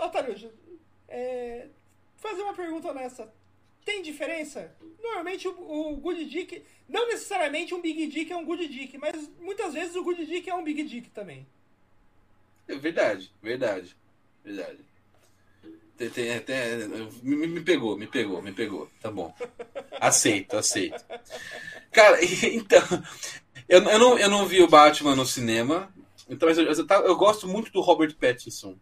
Otário, 0.01 0.53
é, 1.09 1.67
fazer 2.17 2.43
uma 2.43 2.55
pergunta 2.55 2.91
honesta. 2.91 3.29
Tem 3.85 4.03
diferença? 4.03 4.75
Normalmente 5.03 5.47
o, 5.47 5.53
o, 5.53 5.97
Good 5.97 6.25
Dick, 6.25 6.63
não 6.89 7.07
necessariamente 7.09 7.75
um 7.75 7.83
Big 7.83 8.07
Dick 8.07 8.33
é 8.33 8.37
um 8.37 8.45
Good 8.45 8.67
Dick, 8.69 8.97
mas 8.97 9.29
muitas 9.39 9.75
vezes 9.75 9.95
o 9.95 10.03
Good 10.03 10.25
Dick 10.25 10.49
é 10.49 10.55
um 10.55 10.65
Big 10.65 10.83
Dick 10.85 11.11
também. 11.11 11.47
É 12.67 12.77
verdade, 12.77 13.31
verdade, 13.43 13.95
verdade. 14.43 14.79
Tem, 15.97 16.11
tem, 16.11 16.41
tem, 16.41 16.57
me, 17.23 17.47
me, 17.47 17.61
pegou, 17.61 17.97
me 17.97 18.07
pegou, 18.07 18.43
me 18.43 18.53
pegou. 18.53 18.91
Tá 19.01 19.11
bom. 19.11 19.33
Aceito, 20.01 20.57
aceito. 20.57 21.05
Cara, 21.93 22.19
então. 22.53 22.83
Eu, 23.69 23.83
eu, 23.83 23.99
não, 23.99 24.19
eu 24.19 24.29
não 24.29 24.47
vi 24.47 24.61
o 24.63 24.69
Batman 24.69 25.15
no 25.15 25.25
cinema. 25.25 25.93
Então, 26.29 26.49
eu, 26.49 26.65
eu, 26.65 26.87
eu 27.05 27.17
gosto 27.17 27.47
muito 27.47 27.71
do 27.71 27.81
Robert 27.81 28.15
Pattinson. 28.17 28.77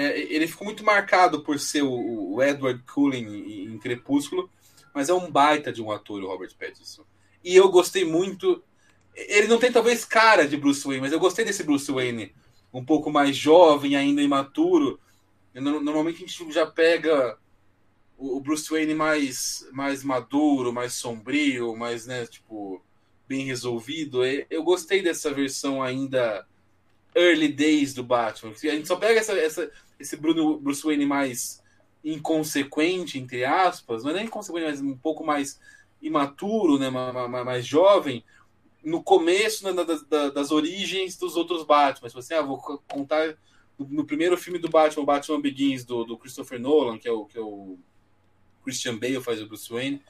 É, 0.00 0.20
ele 0.20 0.46
ficou 0.46 0.64
muito 0.64 0.84
marcado 0.84 1.42
por 1.42 1.58
ser 1.58 1.82
o, 1.82 2.34
o 2.34 2.42
Edward 2.42 2.82
Cullen 2.84 3.24
em, 3.24 3.64
em 3.72 3.78
Crepúsculo, 3.78 4.48
mas 4.94 5.08
é 5.08 5.14
um 5.14 5.30
baita 5.30 5.72
de 5.72 5.82
um 5.82 5.90
ator, 5.90 6.22
o 6.22 6.28
Robert 6.28 6.54
Pattinson. 6.56 7.04
E 7.42 7.56
eu 7.56 7.68
gostei 7.68 8.04
muito. 8.04 8.62
Ele 9.14 9.48
não 9.48 9.58
tem 9.58 9.72
talvez 9.72 10.04
cara 10.04 10.46
de 10.46 10.56
Bruce 10.56 10.86
Wayne, 10.86 11.00
mas 11.00 11.12
eu 11.12 11.18
gostei 11.18 11.44
desse 11.44 11.64
Bruce 11.64 11.90
Wayne 11.90 12.32
um 12.72 12.84
pouco 12.84 13.10
mais 13.10 13.36
jovem, 13.36 13.96
ainda 13.96 14.22
imaturo 14.22 15.00
Normalmente 15.54 16.16
a 16.16 16.26
gente 16.26 16.52
já 16.52 16.66
pega 16.66 17.38
o 18.16 18.40
Bruce 18.40 18.70
Wayne 18.70 18.94
mais, 18.94 19.66
mais 19.72 20.02
maduro, 20.02 20.72
mais 20.72 20.94
sombrio, 20.94 21.76
mais, 21.76 22.06
né, 22.06 22.26
tipo, 22.26 22.82
bem 23.26 23.44
resolvido. 23.46 24.24
Eu 24.24 24.62
gostei 24.62 25.02
dessa 25.02 25.32
versão 25.32 25.82
ainda 25.82 26.46
early 27.18 27.48
days 27.48 27.92
do 27.92 28.04
Batman. 28.04 28.52
A 28.52 28.66
gente 28.66 28.86
só 28.86 28.96
pega 28.96 29.18
essa, 29.18 29.32
essa, 29.32 29.70
esse 29.98 30.16
Bruno, 30.16 30.58
Bruce 30.58 30.84
Wayne 30.84 31.04
mais 31.04 31.62
inconsequente, 32.04 33.18
entre 33.18 33.44
aspas, 33.44 34.04
não 34.04 34.12
é 34.12 34.14
nem 34.14 34.24
inconsequente, 34.26 34.66
mas 34.66 34.80
um 34.80 34.96
pouco 34.96 35.24
mais 35.24 35.60
imaturo, 36.00 36.78
né, 36.78 36.88
mais, 36.88 37.44
mais 37.44 37.66
jovem, 37.66 38.24
no 38.84 39.02
começo 39.02 39.64
né, 39.64 39.84
das, 39.84 40.32
das, 40.32 40.50
origens 40.52 41.16
dos 41.16 41.36
outros 41.36 41.64
Batman. 41.64 42.08
Tipo 42.08 42.20
assim, 42.20 42.34
ah, 42.34 42.42
vou 42.42 42.58
contar 42.86 43.36
no 43.76 44.04
primeiro 44.04 44.36
filme 44.36 44.58
do 44.58 44.68
Batman, 44.68 45.04
Batman 45.04 45.40
Begins, 45.40 45.84
do, 45.84 46.04
do 46.04 46.16
Christopher 46.16 46.60
Nolan, 46.60 46.98
que 46.98 47.08
é, 47.08 47.12
o, 47.12 47.24
que 47.24 47.36
é 47.36 47.40
o 47.40 47.76
Christian 48.62 48.96
Bale 48.96 49.20
faz 49.20 49.42
o 49.42 49.46
Bruce 49.46 49.70
Wayne, 49.70 50.00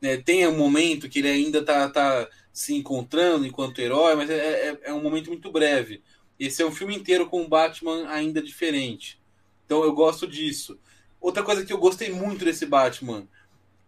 né, 0.00 0.16
tem 0.16 0.46
um 0.46 0.56
momento 0.56 1.08
que 1.08 1.18
ele 1.18 1.28
ainda 1.28 1.62
tá, 1.62 1.88
tá 1.88 2.28
se 2.52 2.74
encontrando 2.74 3.46
enquanto 3.46 3.80
herói, 3.80 4.14
mas 4.14 4.30
é, 4.30 4.68
é, 4.70 4.78
é, 4.84 4.92
um 4.92 5.02
momento 5.02 5.28
muito 5.28 5.50
breve. 5.50 6.02
Esse 6.38 6.62
é 6.62 6.66
um 6.66 6.72
filme 6.72 6.96
inteiro 6.96 7.28
com 7.28 7.42
o 7.42 7.48
Batman 7.48 8.08
ainda 8.08 8.42
diferente. 8.42 9.20
Então 9.64 9.82
eu 9.82 9.92
gosto 9.92 10.26
disso. 10.26 10.78
Outra 11.20 11.42
coisa 11.42 11.64
que 11.64 11.72
eu 11.72 11.78
gostei 11.78 12.10
muito 12.10 12.44
desse 12.44 12.66
Batman, 12.66 13.26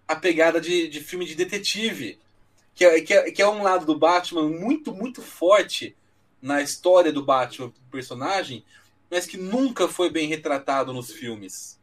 a 0.06 0.16
pegada 0.16 0.60
de, 0.60 0.88
de 0.88 1.00
filme 1.00 1.26
de 1.26 1.34
detetive, 1.34 2.18
que 2.74 2.84
é, 2.84 3.00
que, 3.00 3.12
é, 3.12 3.30
que 3.30 3.42
é 3.42 3.48
um 3.48 3.62
lado 3.62 3.84
do 3.84 3.98
Batman 3.98 4.48
muito, 4.48 4.92
muito 4.92 5.20
forte 5.20 5.96
na 6.40 6.62
história 6.62 7.12
do 7.12 7.24
Batman, 7.24 7.72
personagem, 7.90 8.64
mas 9.10 9.26
que 9.26 9.36
nunca 9.36 9.88
foi 9.88 10.10
bem 10.10 10.28
retratado 10.28 10.92
nos 10.92 11.10
filmes. 11.10 11.80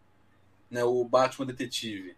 Né, 0.70 0.84
o 0.84 1.04
Batman 1.04 1.46
Detetive. 1.46 2.16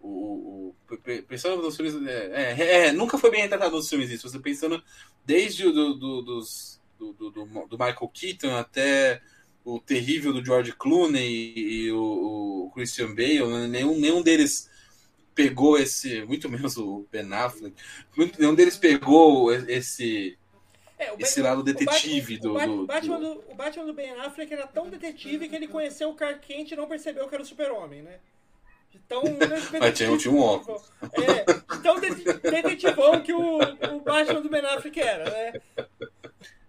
O, 0.00 0.74
o, 0.88 0.98
pensando 1.26 1.62
nos 1.62 1.76
filmes. 1.76 1.94
É, 2.06 2.52
é, 2.52 2.86
é, 2.86 2.92
nunca 2.92 3.18
foi 3.18 3.30
bem 3.30 3.42
retratado 3.42 3.76
nos 3.76 3.88
filmes 3.88 4.10
isso. 4.10 4.28
Você 4.28 4.38
pensando 4.38 4.82
desde 5.24 5.64
do, 5.64 5.94
do, 5.94 6.22
dos, 6.22 6.80
do, 6.98 7.12
do, 7.12 7.30
do, 7.30 7.78
Michael 7.78 8.10
Keaton 8.12 8.56
até 8.56 9.20
o 9.64 9.80
terrível 9.80 10.32
do 10.32 10.44
George 10.44 10.72
Clooney 10.72 11.52
e, 11.56 11.92
o, 11.92 12.66
o, 12.66 12.70
Christian 12.74 13.14
Bale, 13.14 13.46
né, 13.46 13.66
nenhum, 13.66 13.98
nenhum 13.98 14.22
deles 14.22 14.70
pegou 15.34 15.78
esse. 15.78 16.24
Muito 16.24 16.48
menos 16.48 16.76
o 16.76 17.06
Ben 17.10 17.32
Affleck. 17.32 17.74
Muito, 18.16 18.40
nenhum 18.40 18.54
deles 18.54 18.76
pegou 18.76 19.52
esse 19.52 20.38
é, 20.98 21.14
esse 21.18 21.42
lado 21.42 21.62
detetive 21.62 22.38
o 22.42 22.54
Batman, 22.54 22.66
do, 22.66 22.82
o 22.82 22.86
Batman 22.86 23.20
do, 23.20 23.44
O 23.50 23.54
Batman 23.54 23.84
do 23.84 23.92
Ben 23.92 24.10
Affleck 24.12 24.52
era 24.52 24.66
tão 24.66 24.88
detetive 24.88 25.48
que 25.48 25.54
ele 25.54 25.68
conheceu 25.68 26.08
o 26.08 26.14
Clark 26.14 26.46
Kent 26.46 26.70
e 26.70 26.76
não 26.76 26.88
percebeu 26.88 27.28
que 27.28 27.34
era 27.34 27.42
o 27.42 27.46
super-homem, 27.46 28.02
né? 28.02 28.18
Então, 28.94 29.22
Mas 29.78 29.92
tinha, 29.98 30.16
tinha 30.16 30.32
um 30.32 30.40
óculos. 30.40 30.90
É, 31.12 31.44
tão 31.82 32.00
detetivão 32.00 33.20
que 33.20 33.32
o, 33.32 33.58
o 33.58 34.00
Batman 34.00 34.40
do 34.40 34.48
Ben 34.48 34.64
Affleck 34.64 34.98
era, 34.98 35.24
né? 35.28 35.52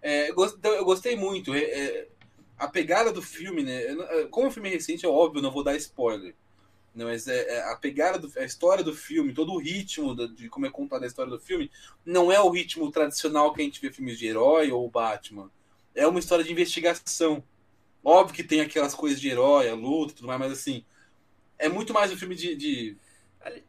É, 0.02 0.30
então, 0.30 0.72
eu 0.74 0.86
gostei 0.86 1.16
muito. 1.16 1.54
É, 1.54 1.60
é, 1.60 2.08
a 2.58 2.68
pegada 2.68 3.12
do 3.12 3.22
filme, 3.22 3.64
né? 3.64 3.82
Como 4.32 4.48
o 4.48 4.52
filme 4.52 4.70
é 4.70 4.74
recente, 4.74 5.06
é 5.06 5.10
óbvio, 5.10 5.42
não 5.42 5.52
vou 5.52 5.64
dar 5.64 5.76
spoiler. 5.76 6.36
Né, 6.98 7.06
mas 7.06 7.28
é, 7.28 7.58
é, 7.58 7.72
a 7.72 7.76
pegada, 7.76 8.18
do, 8.18 8.32
a 8.40 8.44
história 8.44 8.84
do 8.84 8.92
filme, 8.92 9.32
todo 9.32 9.54
o 9.54 9.60
ritmo 9.60 10.16
de, 10.16 10.34
de 10.34 10.50
como 10.50 10.66
é 10.66 10.72
contada 10.72 11.06
a 11.06 11.08
história 11.08 11.32
do 11.32 11.40
filme, 11.40 11.70
não 12.04 12.32
é 12.32 12.40
o 12.40 12.50
ritmo 12.50 12.90
tradicional 12.92 13.54
que 13.54 13.62
a 13.62 13.64
gente 13.64 13.80
vê 13.80 13.92
filmes 13.92 14.18
de 14.18 14.26
herói 14.26 14.72
ou 14.72 14.90
Batman. 14.90 15.52
É 15.94 16.08
uma 16.08 16.18
história 16.18 16.44
de 16.44 16.52
investigação. 16.52 17.44
Óbvio 18.04 18.36
que 18.36 18.44
tem 18.44 18.62
aquelas 18.62 18.96
coisas 18.96 19.22
de 19.22 19.30
herói, 19.30 19.70
a 19.70 19.76
luta 19.76 20.16
tudo 20.16 20.28
mais, 20.28 20.40
mas 20.40 20.52
assim, 20.52 20.84
é 21.60 21.70
muito 21.70 21.94
mais 21.94 22.12
um 22.12 22.18
filme 22.18 22.34
de, 22.34 22.56
de, 22.56 22.98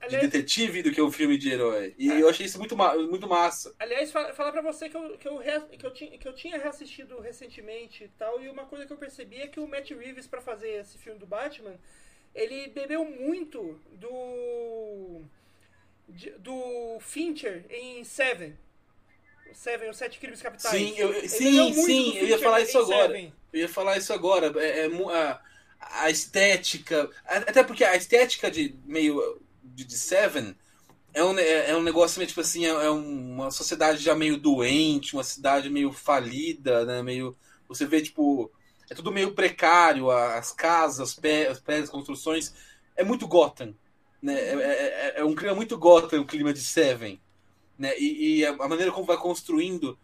de 0.08 0.16
detetive 0.18 0.82
do 0.82 0.90
que 0.90 1.00
um 1.00 1.10
filme 1.10 1.36
de 1.36 1.50
herói. 1.50 1.94
E 1.98 2.08
eu 2.08 2.28
achei 2.28 2.46
isso 2.46 2.58
muito, 2.58 2.76
muito 2.76 3.28
massa. 3.28 3.74
Aliás, 3.78 4.10
falar 4.10 4.52
pra 4.52 4.62
você 4.62 4.88
que 4.88 4.96
eu, 4.96 5.18
que, 5.18 5.28
eu, 5.28 5.38
que, 5.78 5.86
eu 5.86 5.92
tinha, 5.92 6.18
que 6.18 6.28
eu 6.28 6.34
tinha 6.34 6.58
reassistido 6.58 7.20
recentemente 7.20 8.04
e 8.04 8.08
tal, 8.18 8.42
e 8.42 8.48
uma 8.48 8.66
coisa 8.66 8.86
que 8.86 8.92
eu 8.92 8.96
percebi 8.96 9.36
é 9.36 9.46
que 9.46 9.60
o 9.60 9.68
Matt 9.68 9.90
Reeves, 9.90 10.26
para 10.26 10.40
fazer 10.40 10.68
esse 10.80 10.98
filme 10.98 11.18
do 11.18 11.26
Batman, 11.26 11.78
ele 12.34 12.68
bebeu 12.68 13.04
muito 13.04 13.80
do 13.92 15.22
do 16.38 16.98
Fincher 17.00 17.64
em 17.68 18.02
Seven. 18.02 18.56
Seven, 19.52 19.90
os 19.90 19.96
Sete 19.96 20.18
Crimes 20.18 20.42
Capitais. 20.42 20.74
Sim, 20.74 20.94
eu, 20.96 21.28
sim, 21.28 21.72
sim 21.72 22.16
eu 22.16 22.26
ia 22.28 22.38
falar 22.38 22.60
isso 22.60 22.78
agora. 22.78 23.08
Seven. 23.08 23.32
Eu 23.52 23.60
ia 23.60 23.68
falar 23.68 23.96
isso 23.96 24.12
agora. 24.12 24.52
É, 24.62 24.86
é 24.86 24.86
a, 24.86 25.40
a, 25.80 26.10
estética. 26.10 27.10
Até 27.24 27.62
porque 27.62 27.84
a 27.84 27.96
estética 27.96 28.50
de 28.50 28.74
meio 28.84 29.40
de, 29.78 29.84
de 29.84 29.96
Seven 29.96 30.56
é 31.14 31.22
um, 31.22 31.38
é, 31.38 31.70
é 31.70 31.76
um 31.76 31.82
negócio 31.82 32.18
meio 32.18 32.28
tipo 32.28 32.40
assim, 32.40 32.66
é, 32.66 32.70
é 32.70 32.90
uma 32.90 33.50
sociedade 33.50 34.02
já 34.02 34.14
meio 34.14 34.36
doente, 34.36 35.14
uma 35.14 35.22
cidade 35.22 35.70
meio 35.70 35.92
falida, 35.92 36.84
né? 36.84 37.02
Meio. 37.02 37.36
Você 37.68 37.86
vê, 37.86 38.00
tipo, 38.02 38.50
é 38.90 38.94
tudo 38.94 39.12
meio 39.12 39.34
precário, 39.34 40.10
as 40.10 40.52
casas, 40.52 41.10
os 41.10 41.14
prédios, 41.14 41.62
as 41.68 41.90
construções. 41.90 42.54
É 42.96 43.04
muito 43.04 43.28
Gotham. 43.28 43.74
Né? 44.20 44.34
É, 44.34 44.54
é, 44.54 45.14
é, 45.16 45.20
é, 45.20 45.24
um 45.24 45.34
clima 45.34 45.54
muito 45.54 45.78
Gotham, 45.78 46.20
o 46.20 46.26
clima 46.26 46.52
de 46.52 46.60
Seven. 46.60 47.20
Né? 47.78 47.96
E, 47.98 48.38
e 48.38 48.46
a 48.46 48.52
maneira 48.54 48.90
como 48.90 49.06
vai 49.06 49.16
construindo. 49.16 49.98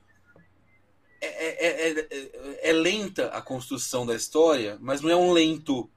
É, 1.20 2.68
é, 2.68 2.72
lenta 2.72 3.28
a 3.28 3.40
construção 3.40 4.04
da 4.04 4.14
história, 4.14 4.76
mas 4.78 5.00
não 5.00 5.08
é 5.08 5.16
um 5.16 5.32
lento 5.32 5.90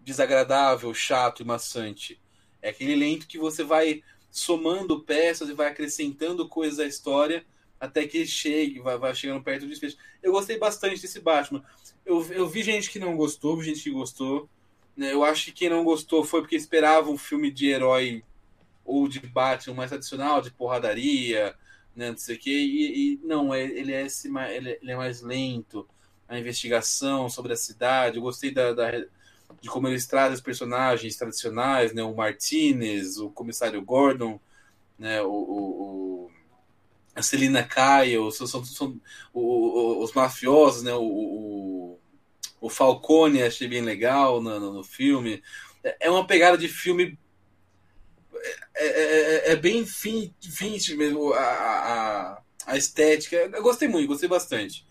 desagradável, 0.00 0.92
chato 0.94 1.42
e 1.42 1.44
maçante. 1.44 2.18
É 2.64 2.70
aquele 2.70 2.96
lento 2.96 3.26
que 3.26 3.36
você 3.36 3.62
vai 3.62 4.02
somando 4.30 5.00
peças 5.00 5.50
e 5.50 5.52
vai 5.52 5.68
acrescentando 5.68 6.48
coisas 6.48 6.78
à 6.78 6.86
história 6.86 7.44
até 7.78 8.06
que 8.06 8.26
chegue, 8.26 8.80
vai, 8.80 8.96
vai 8.96 9.14
chegando 9.14 9.44
perto 9.44 9.60
do 9.62 9.68
desfecho. 9.68 9.98
Eu 10.22 10.32
gostei 10.32 10.58
bastante 10.58 11.02
desse 11.02 11.20
Batman. 11.20 11.62
Eu, 12.06 12.26
eu 12.32 12.48
vi 12.48 12.62
gente 12.62 12.90
que 12.90 12.98
não 12.98 13.18
gostou, 13.18 13.62
gente 13.62 13.82
que 13.82 13.90
gostou. 13.90 14.48
Né? 14.96 15.12
Eu 15.12 15.22
acho 15.22 15.44
que 15.44 15.52
quem 15.52 15.68
não 15.68 15.84
gostou 15.84 16.24
foi 16.24 16.40
porque 16.40 16.56
esperava 16.56 17.10
um 17.10 17.18
filme 17.18 17.50
de 17.50 17.68
herói 17.68 18.24
ou 18.82 19.06
de 19.06 19.20
Batman 19.20 19.74
mais 19.74 19.90
tradicional, 19.90 20.40
de 20.40 20.50
porradaria, 20.50 21.54
né, 21.94 22.10
não 22.10 22.16
sei 22.16 22.36
o 22.36 22.38
quê. 22.38 22.50
E, 22.50 23.12
e 23.12 23.20
não, 23.22 23.52
é, 23.52 23.62
ele 23.62 23.92
é, 23.92 24.06
esse, 24.06 24.28
ele, 24.28 24.78
ele 24.80 24.90
é 24.90 24.96
mais 24.96 25.20
lento. 25.20 25.86
A 26.26 26.38
investigação 26.38 27.28
sobre 27.28 27.52
a 27.52 27.56
cidade. 27.56 28.16
Eu 28.16 28.22
gostei 28.22 28.50
da, 28.50 28.72
da 28.72 28.90
de 29.60 29.68
como 29.68 29.88
eles 29.88 30.06
trazem 30.06 30.34
os 30.34 30.40
personagens 30.40 31.16
tradicionais, 31.16 31.92
né? 31.92 32.02
O 32.02 32.14
Martinez, 32.14 33.18
o 33.18 33.30
comissário 33.30 33.82
Gordon, 33.82 34.40
né? 34.98 35.22
O, 35.22 35.30
o, 35.30 36.30
a 37.14 37.22
Celina 37.22 37.62
Kyle, 37.62 38.30
são, 38.32 38.46
são, 38.46 38.64
são 38.64 39.00
os 39.32 40.12
mafiosos, 40.12 40.82
né? 40.82 40.92
O, 40.94 41.02
o, 41.02 42.00
o, 42.60 42.68
Falcone 42.68 43.42
achei 43.42 43.68
bem 43.68 43.80
legal 43.82 44.42
no, 44.42 44.60
no, 44.60 44.72
no 44.74 44.84
filme. 44.84 45.42
É, 45.82 46.06
é 46.06 46.10
uma 46.10 46.26
pegada 46.26 46.58
de 46.58 46.68
filme 46.68 47.18
é, 48.74 48.86
é, 48.86 49.52
é, 49.52 49.56
bem 49.56 49.84
vintage 49.84 50.96
mesmo 50.96 51.32
a, 51.32 51.40
a, 51.40 52.42
a, 52.66 52.76
estética. 52.76 53.36
Eu 53.36 53.62
gostei 53.62 53.88
muito, 53.88 54.08
gostei 54.08 54.28
bastante. 54.28 54.84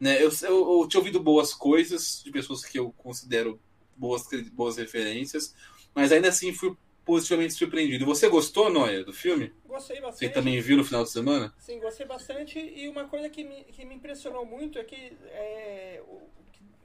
Né? 0.00 0.22
Eu, 0.22 0.30
eu, 0.42 0.80
eu, 0.82 0.88
tinha 0.88 1.00
ouvido 1.00 1.20
boas 1.20 1.54
coisas 1.54 2.22
de 2.24 2.30
pessoas 2.30 2.64
que 2.64 2.78
eu 2.78 2.92
considero 2.92 3.60
boas, 3.98 4.26
boas 4.52 4.76
referências, 4.76 5.54
mas 5.94 6.12
ainda 6.12 6.28
assim 6.28 6.52
fui 6.52 6.76
positivamente 7.04 7.54
surpreendido. 7.54 8.04
Você 8.04 8.28
gostou, 8.28 8.70
Noia, 8.70 9.02
do 9.02 9.12
filme? 9.12 9.52
Gostei 9.66 10.00
bastante. 10.00 10.18
Você 10.18 10.28
também 10.28 10.60
viu 10.60 10.76
no 10.76 10.84
final 10.84 11.04
de 11.04 11.10
semana? 11.10 11.54
Sim, 11.58 11.80
gostei 11.80 12.06
bastante. 12.06 12.58
E 12.58 12.88
uma 12.88 13.08
coisa 13.08 13.28
que 13.30 13.44
me, 13.44 13.64
que 13.64 13.84
me 13.84 13.94
impressionou 13.94 14.44
muito 14.44 14.78
é 14.78 14.84
que, 14.84 15.16
é, 15.30 16.02
o, 16.06 16.20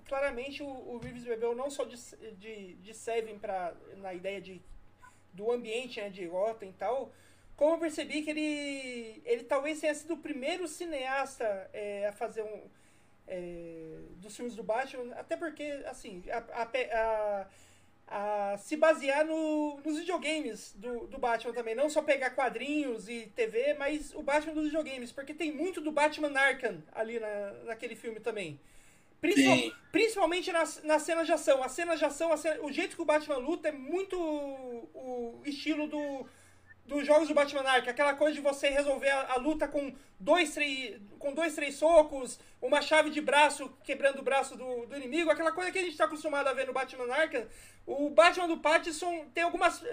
claramente 0.08 0.64
o, 0.64 0.68
o 0.68 0.98
Reeves 0.98 1.26
bebeu 1.26 1.54
não 1.54 1.70
só 1.70 1.84
de, 1.84 1.98
de, 2.38 2.76
de 2.76 2.94
Seven 2.94 3.38
pra, 3.38 3.74
na 3.98 4.14
ideia 4.14 4.40
de, 4.40 4.62
do 5.34 5.52
ambiente 5.52 6.00
né, 6.00 6.10
de 6.10 6.26
Gotham 6.26 6.70
e 6.70 6.74
tal, 6.74 7.12
como 7.56 7.76
eu 7.76 7.80
percebi 7.80 8.22
que 8.22 8.30
ele, 8.30 9.22
ele 9.26 9.44
talvez 9.44 9.80
tenha 9.80 9.94
sido 9.94 10.16
o 10.16 10.18
primeiro 10.18 10.68
cineasta 10.68 11.70
é, 11.74 12.08
a 12.08 12.12
fazer 12.12 12.44
um. 12.44 12.62
É, 13.28 14.00
dos 14.18 14.36
filmes 14.36 14.56
do 14.56 14.64
Batman, 14.64 15.14
até 15.16 15.38
porque, 15.38 15.64
assim, 15.86 16.24
a, 16.30 16.38
a, 16.62 16.70
a 16.94 17.48
a 18.08 18.58
se 18.58 18.76
basear 18.76 19.26
no, 19.26 19.80
nos 19.84 19.98
videogames 19.98 20.74
do, 20.76 21.08
do 21.08 21.18
Batman 21.18 21.54
também. 21.54 21.76
Não 21.76 21.90
só 21.90 22.02
pegar 22.02 22.32
quadrinhos 22.32 23.08
e 23.08 23.32
TV, 23.36 23.74
mas 23.76 24.14
o 24.14 24.22
Batman 24.22 24.54
dos 24.54 24.66
videogames. 24.66 25.12
Porque 25.12 25.34
tem 25.34 25.52
muito 25.52 25.82
do 25.82 25.92
Batman 25.92 26.38
Arkham 26.38 26.84
ali 26.92 27.20
na, 27.20 27.52
naquele 27.66 27.96
filme 27.96 28.20
também. 28.20 28.60
Principal, 29.22 29.58
principalmente 29.92 30.52
nas, 30.52 30.84
nas 30.84 31.02
cenas 31.04 31.26
de 31.26 31.32
ação. 31.32 31.64
As 31.64 31.72
cenas 31.72 31.98
de 31.98 32.06
ação, 32.06 32.36
cena, 32.36 32.62
o 32.62 32.72
jeito 32.72 32.96
que 32.96 33.02
o 33.02 33.06
Batman 33.06 33.38
luta 33.38 33.70
é 33.70 33.72
muito 33.72 34.18
o 34.20 35.42
estilo 35.46 35.88
do, 35.88 36.28
dos 36.86 37.06
jogos 37.06 37.28
do 37.28 37.34
Batman 37.34 37.62
Arkham, 37.62 37.90
aquela 37.90 38.14
coisa 38.14 38.36
de 38.36 38.42
você 38.42 38.70
resolver 38.70 39.10
a, 39.10 39.34
a, 39.34 39.36
luta 39.38 39.68
com 39.68 39.94
dois, 40.20 40.54
três, 40.54 41.00
com 41.18 41.34
dois, 41.34 41.56
três 41.56 41.76
socos, 41.76 42.40
uma 42.62 42.82
chave 42.82 43.10
de 43.10 43.22
braço 43.22 43.72
quebrando 43.84 44.20
o 44.20 44.24
braço 44.24 44.58
do, 44.58 44.86
do 44.86 44.96
inimigo, 44.96 45.30
aquela 45.30 45.52
coisa 45.52 45.72
que 45.72 45.80
a 45.80 45.82
gente 45.82 45.94
está 45.94 46.06
acostumado 46.06 46.48
a 46.48 46.54
ver 46.54 46.68
no 46.68 46.74
Batman 46.74 47.12
Arkham. 47.14 47.46
O 47.86 48.10
Batman 48.10 48.48
do 48.48 48.58
Pattinson 48.58 49.26
tem 49.34 49.44
algumas. 49.44 49.84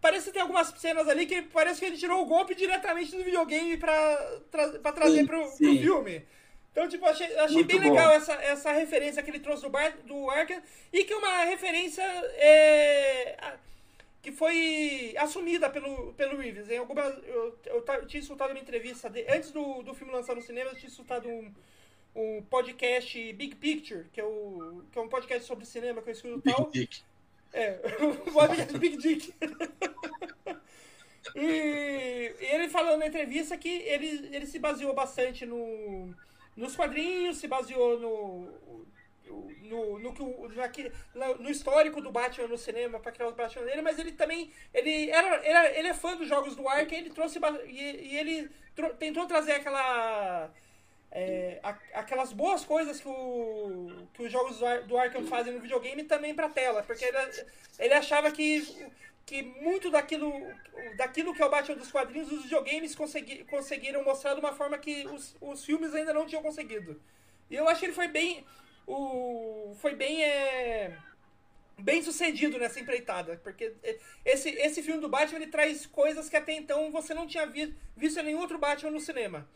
Parece 0.00 0.26
que 0.26 0.32
tem 0.32 0.42
algumas 0.42 0.68
cenas 0.78 1.08
ali 1.08 1.26
que 1.26 1.42
parece 1.42 1.80
que 1.80 1.86
ele 1.86 1.96
tirou 1.96 2.22
o 2.22 2.26
golpe 2.26 2.54
diretamente 2.54 3.16
do 3.16 3.24
videogame 3.24 3.76
para 3.76 4.40
tra 4.50 4.92
trazer 4.92 5.20
sim, 5.20 5.26
pro, 5.26 5.48
sim. 5.48 5.64
pro 5.64 5.78
filme. 5.78 6.26
Então, 6.70 6.86
tipo, 6.88 7.06
achei, 7.06 7.34
achei 7.38 7.64
bem 7.64 7.80
bom. 7.80 7.88
legal 7.88 8.12
essa, 8.12 8.34
essa 8.34 8.70
referência 8.70 9.22
que 9.22 9.30
ele 9.30 9.40
trouxe 9.40 9.62
do, 9.62 9.70
bar, 9.70 9.96
do 10.04 10.28
Arkham 10.28 10.60
e 10.92 11.04
que 11.04 11.12
é 11.12 11.16
uma 11.16 11.44
referência. 11.44 12.02
É, 12.02 13.56
que 14.26 14.32
foi 14.32 15.14
assumida 15.18 15.70
pelo, 15.70 16.12
pelo 16.14 16.36
Reeves. 16.36 16.68
Em 16.68 16.78
alguma, 16.78 17.02
eu, 17.02 17.56
eu, 17.64 17.84
eu 17.86 18.06
tinha 18.08 18.20
escutado 18.20 18.50
uma 18.50 18.58
entrevista, 18.58 19.08
de, 19.08 19.24
antes 19.28 19.52
do, 19.52 19.84
do 19.84 19.94
filme 19.94 20.12
lançar 20.12 20.34
no 20.34 20.42
cinema, 20.42 20.70
eu 20.70 20.74
tinha 20.74 20.88
escutado 20.88 21.28
um, 21.28 21.54
um 22.12 22.42
podcast 22.42 23.32
Big 23.34 23.54
Picture, 23.54 24.06
que 24.12 24.20
é, 24.20 24.24
o, 24.24 24.82
que 24.90 24.98
é 24.98 25.00
um 25.00 25.08
podcast 25.08 25.46
sobre 25.46 25.64
cinema 25.64 26.02
que 26.02 26.08
eu 26.08 26.12
escuto 26.12 26.38
Big 26.38 26.56
tal. 26.56 26.70
Dick. 26.72 27.04
É, 27.52 27.78
o 28.00 28.16
podcast 28.34 28.76
Big 28.76 28.96
Dick. 28.96 29.32
e, 31.36 31.40
e, 31.40 32.46
ele 32.46 32.68
falando 32.68 32.98
na 32.98 33.06
entrevista 33.06 33.56
que 33.56 33.68
ele, 33.68 34.28
ele 34.34 34.46
se 34.46 34.58
baseou 34.58 34.92
bastante 34.92 35.46
no, 35.46 36.12
nos 36.56 36.74
quadrinhos, 36.74 37.36
se 37.36 37.46
baseou 37.46 38.00
no, 38.00 38.84
no, 39.26 39.98
no, 39.98 40.12
no, 40.12 41.34
no 41.38 41.50
histórico 41.50 42.00
do 42.00 42.10
Batman 42.10 42.48
no 42.48 42.58
cinema 42.58 42.98
para 43.00 43.12
criar 43.12 43.28
o 43.28 43.32
Batman 43.32 43.64
dele, 43.64 43.82
mas 43.82 43.98
ele 43.98 44.12
também 44.12 44.50
ele 44.72 45.10
era, 45.10 45.44
era 45.44 45.78
ele 45.78 45.88
é 45.88 45.94
fã 45.94 46.16
dos 46.16 46.28
jogos 46.28 46.54
do 46.54 46.68
Arkham, 46.68 46.98
ele 46.98 47.10
trouxe 47.10 47.38
e, 47.66 47.80
e 47.80 48.16
ele 48.16 48.50
tro, 48.74 48.94
tentou 48.94 49.26
trazer 49.26 49.52
aquela 49.52 50.50
é, 51.10 51.58
a, 51.62 51.70
aquelas 51.94 52.32
boas 52.32 52.64
coisas 52.64 53.00
que, 53.00 53.08
o, 53.08 54.08
que 54.14 54.22
os 54.22 54.32
jogos 54.32 54.58
do, 54.58 54.86
do 54.86 54.98
Arkham 54.98 55.26
fazem 55.26 55.52
no 55.52 55.60
videogame 55.60 56.04
também 56.04 56.34
para 56.34 56.48
tela, 56.48 56.82
porque 56.82 57.04
ele, 57.04 57.18
ele 57.78 57.94
achava 57.94 58.30
que 58.30 58.86
que 59.26 59.42
muito 59.42 59.90
daquilo, 59.90 60.32
daquilo 60.96 61.34
que 61.34 61.42
é 61.42 61.44
o 61.44 61.50
Batman 61.50 61.74
dos 61.74 61.90
quadrinhos, 61.90 62.30
os 62.30 62.44
videogames 62.44 62.94
consegui, 62.94 63.42
conseguiram 63.44 64.04
mostrar 64.04 64.34
de 64.34 64.40
uma 64.40 64.52
forma 64.52 64.78
que 64.78 65.04
os, 65.08 65.34
os 65.40 65.64
filmes 65.64 65.92
ainda 65.92 66.14
não 66.14 66.26
tinham 66.26 66.40
conseguido. 66.44 67.02
E 67.50 67.56
eu 67.56 67.68
acho 67.68 67.80
que 67.80 67.86
ele 67.86 67.92
foi 67.92 68.06
bem 68.06 68.46
o 68.86 69.74
foi 69.80 69.94
bem 69.94 70.22
é, 70.22 70.96
bem 71.78 72.02
sucedido 72.02 72.58
nessa 72.58 72.80
empreitada, 72.80 73.40
porque 73.42 73.72
esse, 74.24 74.50
esse 74.50 74.82
filme 74.82 75.00
do 75.00 75.08
Batman 75.08 75.38
ele 75.38 75.50
traz 75.50 75.86
coisas 75.86 76.28
que 76.28 76.36
até 76.36 76.52
então 76.54 76.90
você 76.90 77.12
não 77.12 77.26
tinha 77.26 77.46
vi, 77.46 77.74
visto 77.96 78.18
em 78.20 78.24
nenhum 78.24 78.40
outro 78.40 78.58
Batman 78.58 78.90
no 78.90 79.00
cinema. 79.00 79.46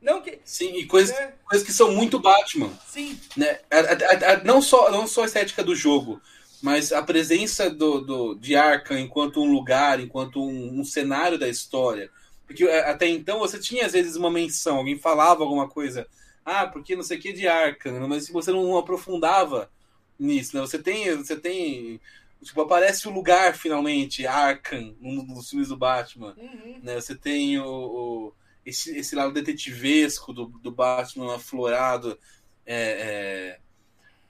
Não 0.00 0.20
que, 0.20 0.38
Sim, 0.44 0.76
e 0.76 0.84
coisas, 0.84 1.16
né? 1.16 1.32
coisas 1.48 1.66
que 1.66 1.72
são 1.72 1.92
muito 1.92 2.18
Batman. 2.18 2.70
Sim. 2.86 3.18
Né? 3.36 3.58
A, 3.70 3.78
a, 3.78 4.32
a, 4.32 4.44
não, 4.44 4.60
só, 4.60 4.90
não 4.90 5.06
só 5.06 5.22
a 5.22 5.26
estética 5.26 5.64
do 5.64 5.74
jogo, 5.74 6.20
mas 6.62 6.92
a 6.92 7.02
presença 7.02 7.70
do, 7.70 8.00
do, 8.02 8.34
de 8.34 8.54
Arkham 8.54 8.98
enquanto 8.98 9.42
um 9.42 9.50
lugar, 9.50 9.98
enquanto 9.98 10.44
um, 10.44 10.80
um 10.80 10.84
cenário 10.84 11.38
da 11.38 11.48
história. 11.48 12.10
Porque 12.46 12.64
é, 12.64 12.90
até 12.90 13.08
então 13.08 13.38
você 13.38 13.58
tinha 13.58 13.86
às 13.86 13.92
vezes 13.92 14.14
uma 14.14 14.30
menção, 14.30 14.76
alguém 14.76 14.98
falava 14.98 15.42
alguma 15.42 15.68
coisa 15.68 16.06
ah, 16.44 16.66
porque 16.66 16.94
não 16.94 17.02
sei 17.02 17.18
o 17.18 17.20
que 17.20 17.32
de 17.32 17.48
Arkham, 17.48 18.06
mas 18.06 18.28
você 18.28 18.52
não 18.52 18.76
aprofundava 18.76 19.70
nisso, 20.18 20.56
né? 20.56 20.60
Você 20.60 20.78
tem, 20.78 21.16
você 21.16 21.36
tem, 21.36 22.00
tipo, 22.42 22.60
aparece 22.60 23.08
o 23.08 23.12
lugar 23.12 23.56
finalmente, 23.56 24.26
Arkham, 24.26 24.94
um 25.00 25.24
dos 25.24 25.48
filmes 25.48 25.68
do 25.68 25.76
Batman, 25.76 26.34
uhum. 26.36 26.80
né? 26.82 26.94
Você 26.96 27.14
tem 27.14 27.58
o, 27.58 27.66
o, 27.66 28.32
esse, 28.64 28.96
esse 28.96 29.14
lado 29.16 29.32
detetivesco 29.32 30.32
do, 30.32 30.46
do 30.46 30.70
Batman 30.70 31.36
aflorado, 31.36 32.18
é, 32.66 32.76
é... 32.76 33.58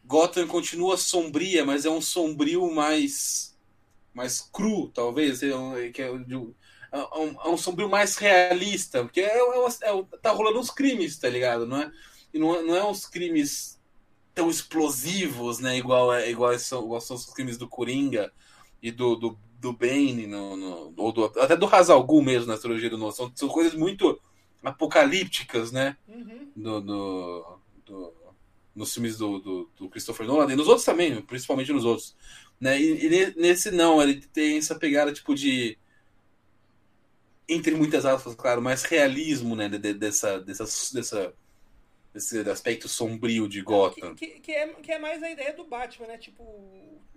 Gotham 0.07 0.47
continua 0.47 0.99
sombria, 0.99 1.65
mas 1.65 1.87
é 1.87 1.91
um 1.91 2.01
sombrio 2.01 2.71
mais 2.71 3.55
mais 4.15 4.41
cru, 4.41 4.89
talvez, 4.95 5.43
é 5.43 5.91
que 5.93 6.01
é, 6.01 6.09
é 6.95 7.19
um, 7.19 7.41
é 7.45 7.49
um 7.49 7.57
sombrio 7.57 7.89
mais 7.89 8.17
realista, 8.17 9.03
porque 9.03 9.21
é, 9.21 9.37
é, 9.37 9.67
é, 9.83 10.05
tá 10.23 10.31
rolando 10.31 10.61
uns 10.61 10.71
crimes, 10.71 11.19
tá 11.19 11.29
ligado? 11.29 11.67
Não 11.67 11.83
é, 11.83 11.93
não, 12.33 12.55
é, 12.55 12.63
não 12.63 12.77
é 12.77 12.85
uns 12.85 13.07
crimes 13.07 13.81
tão 14.33 14.49
explosivos, 14.49 15.59
né? 15.59 15.77
Igual, 15.77 16.15
é, 16.15 16.31
igual, 16.31 16.57
são, 16.59 16.85
igual 16.85 17.01
são 17.01 17.17
os 17.17 17.27
crimes 17.27 17.59
do 17.59 17.69
Coringa 17.69 18.33
e 18.81 18.93
do, 18.93 19.17
do, 19.17 19.39
do 19.61 19.73
Bane, 19.73 20.27
no, 20.29 20.57
no, 20.57 20.95
ou 20.97 21.13
do, 21.13 21.25
até 21.25 21.57
do 21.57 21.67
Hazal 21.67 22.07
mesmo 22.23 22.47
na 22.47 22.59
trilogia 22.59 22.91
do 22.91 22.99
Novo. 22.99 23.13
São, 23.13 23.33
são 23.35 23.49
coisas 23.49 23.75
muito 23.75 24.21
apocalípticas, 24.63 25.73
né? 25.73 25.97
Uhum. 26.07 26.49
Do, 26.55 26.81
do, 26.81 27.59
do, 27.85 28.15
nos 28.73 28.95
filmes 28.95 29.19
do, 29.19 29.41
do, 29.41 29.71
do, 29.77 29.89
Christopher 29.89 30.27
Nolan 30.27 30.53
e 30.53 30.57
nos 30.57 30.69
outros 30.69 30.85
também, 30.85 31.21
principalmente 31.23 31.73
nos 31.73 31.85
outros. 31.85 32.17
Né? 32.61 32.81
E, 32.81 33.07
e, 33.07 33.35
nesse 33.37 33.73
não, 33.73 34.01
ele 34.01 34.21
tem 34.33 34.59
essa 34.59 34.77
pegada 34.77 35.13
tipo 35.13 35.35
de 35.35 35.77
entre 37.49 37.75
muitas 37.75 38.07
aspas, 38.07 38.35
claro, 38.35 38.63
mais 38.63 38.85
realismo, 38.85 39.55
né, 39.55 39.69
de, 39.69 39.95
dessa, 39.95 40.41
dessa, 40.41 40.65
dessa, 40.95 41.35
desse 42.13 42.39
aspecto 42.49 42.89
sombrio 42.89 43.49
de 43.49 43.61
Gotham. 43.61 44.15
Que, 44.15 44.27
que, 44.27 44.41
que, 44.41 44.53
é, 44.53 44.69
que 44.75 44.93
é 44.93 44.99
mais 44.99 45.23
a 45.23 45.31
ideia 45.31 45.53
do 45.53 45.65
Batman, 45.65 46.07
né, 46.07 46.19
tipo, 46.19 46.43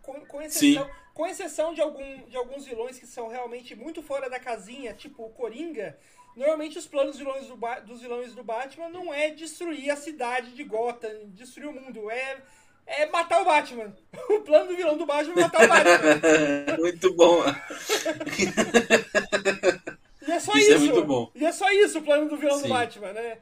com, 0.01 0.25
com, 0.25 0.41
exceção, 0.41 0.89
com 1.13 1.25
exceção 1.25 1.73
de, 1.73 1.82
algum, 1.82 2.28
de 2.28 2.36
alguns 2.36 2.65
vilões 2.65 2.99
que 2.99 3.07
são 3.07 3.28
realmente 3.28 3.75
muito 3.75 4.01
fora 4.01 4.30
da 4.30 4.39
casinha, 4.39 4.93
tipo 4.93 5.23
o 5.23 5.30
Coringa, 5.30 5.97
normalmente 6.36 6.78
os 6.78 6.88
planos 6.88 7.17
dos 7.17 7.19
vilões 7.19 7.47
do, 7.47 7.57
dos 7.86 8.01
vilões 8.01 8.34
do 8.34 8.43
Batman 8.43 8.89
não 8.89 9.13
é 9.13 9.30
destruir 9.30 9.89
a 9.89 9.95
cidade 9.95 10.51
de 10.51 10.63
Gotham, 10.63 11.28
destruir 11.28 11.67
o 11.67 11.73
mundo, 11.73 12.11
é 12.11 12.41
é 12.89 13.05
matar 13.07 13.41
o 13.41 13.45
Batman. 13.45 13.93
O 14.30 14.39
plano 14.41 14.69
do 14.69 14.78
vilão 14.78 14.97
do 14.97 15.05
Batman 15.05 15.34
é 15.34 15.41
matar 15.41 15.65
o 15.65 15.67
Batman. 15.67 16.78
muito 16.80 17.13
bom. 17.13 17.43
E 20.28 20.32
é 20.32 20.39
só 20.39 20.51
isso. 20.53 20.61
isso. 20.61 20.73
É 20.73 20.78
muito 20.80 21.05
bom. 21.05 21.32
E 21.34 21.45
é 21.45 21.51
só 21.51 21.71
isso 21.71 21.99
o 21.99 22.01
plano 22.01 22.30
do 22.30 22.38
vilão 22.38 22.57
Sim. 22.57 22.63
do 22.63 22.69
Batman, 22.69 23.13
né? 23.13 23.38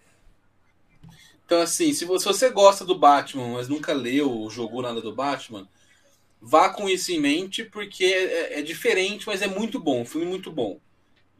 Então, 1.45 1.61
assim, 1.61 1.93
se 1.93 2.05
você 2.05 2.49
gosta 2.49 2.85
do 2.85 2.97
Batman, 2.97 3.53
mas 3.53 3.67
nunca 3.67 3.93
leu 3.93 4.31
ou 4.31 4.49
jogou 4.49 4.81
nada 4.81 5.01
do 5.01 5.13
Batman, 5.13 5.67
vá 6.41 6.69
com 6.69 6.87
isso 6.89 7.11
em 7.11 7.19
mente, 7.19 7.63
porque 7.63 8.05
é, 8.05 8.59
é 8.59 8.61
diferente, 8.61 9.27
mas 9.27 9.41
é 9.41 9.47
muito 9.47 9.79
bom. 9.79 10.01
Um 10.01 10.05
filme 10.05 10.25
muito 10.25 10.51
bom 10.51 10.79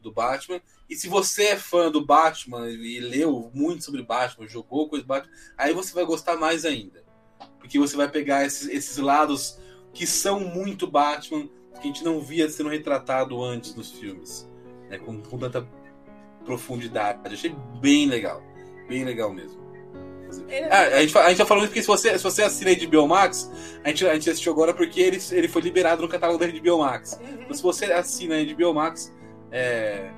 do 0.00 0.12
Batman. 0.12 0.60
E 0.88 0.94
se 0.94 1.08
você 1.08 1.46
é 1.46 1.56
fã 1.56 1.90
do 1.90 2.04
Batman 2.04 2.68
e 2.70 3.00
leu 3.00 3.50
muito 3.52 3.84
sobre 3.84 4.02
Batman, 4.02 4.46
jogou 4.46 4.88
coisa 4.88 5.04
do 5.04 5.08
Batman, 5.08 5.32
aí 5.58 5.72
você 5.72 5.92
vai 5.92 6.04
gostar 6.04 6.36
mais 6.36 6.64
ainda. 6.64 7.04
Porque 7.58 7.78
você 7.78 7.96
vai 7.96 8.08
pegar 8.08 8.44
esses, 8.44 8.68
esses 8.68 8.96
lados 8.98 9.58
que 9.92 10.06
são 10.06 10.38
muito 10.38 10.86
Batman, 10.86 11.48
que 11.74 11.80
a 11.80 11.82
gente 11.82 12.04
não 12.04 12.20
via 12.20 12.48
sendo 12.48 12.68
retratado 12.68 13.42
antes 13.42 13.74
nos 13.74 13.90
filmes 13.90 14.48
né, 14.90 14.98
com, 14.98 15.20
com 15.22 15.38
tanta 15.38 15.66
profundidade. 16.44 17.20
Achei 17.24 17.54
bem 17.80 18.06
legal. 18.08 18.42
Bem 18.88 19.04
legal 19.04 19.32
mesmo. 19.32 19.64
Ele- 20.48 20.66
Ah, 20.70 20.82
a, 20.82 21.00
gente, 21.02 21.16
a 21.18 21.28
gente 21.28 21.38
tá 21.38 21.46
falando 21.46 21.66
porque 21.66 21.80
se 21.80 21.86
você, 21.88 22.16
se 22.18 22.24
você 22.24 22.42
assina 22.42 22.70
a 22.70 22.74
HBO 22.74 23.06
Max, 23.06 23.50
a 23.84 23.88
gente, 23.88 24.06
a 24.06 24.14
gente 24.14 24.30
assistiu 24.30 24.52
agora 24.52 24.74
porque 24.74 25.00
ele, 25.00 25.18
ele 25.32 25.48
foi 25.48 25.62
liberado 25.62 26.02
no 26.02 26.08
catálogo 26.08 26.38
da 26.38 26.46
HBO 26.46 26.78
Max. 26.78 27.18
Uhum. 27.20 27.42
Então, 27.42 27.54
se 27.54 27.62
você 27.62 27.86
assina 27.92 28.34
a 28.36 28.44
HBO 28.44 28.74
Max, 28.74 29.14
é, 29.52 30.10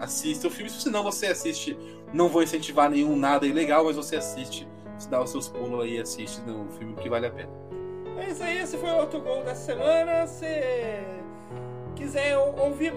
assista 0.00 0.48
o 0.48 0.50
filme. 0.50 0.68
Se 0.70 0.88
não, 0.90 1.02
você 1.02 1.26
assiste. 1.26 1.76
Não 2.12 2.28
vou 2.28 2.42
incentivar 2.42 2.90
nenhum 2.90 3.16
nada 3.16 3.46
ilegal, 3.46 3.84
mas 3.84 3.96
você 3.96 4.14
assiste, 4.16 4.68
você 4.96 5.08
dá 5.08 5.20
os 5.20 5.30
seus 5.30 5.48
pulos 5.48 5.82
aí 5.84 5.96
e 5.96 6.00
assiste 6.00 6.40
no 6.42 6.68
filme 6.78 6.94
que 6.94 7.08
vale 7.08 7.26
a 7.26 7.30
pena. 7.30 7.50
É 8.18 8.30
isso 8.30 8.42
aí, 8.42 8.58
esse 8.58 8.76
foi 8.76 8.88
o 8.90 8.96
outro 8.98 9.20
gol 9.20 9.42
dessa 9.42 9.72
semana. 9.74 10.24
Se 10.26 10.46
quiser 11.96 12.36
ou- 12.38 12.56
ouvir, 12.66 12.92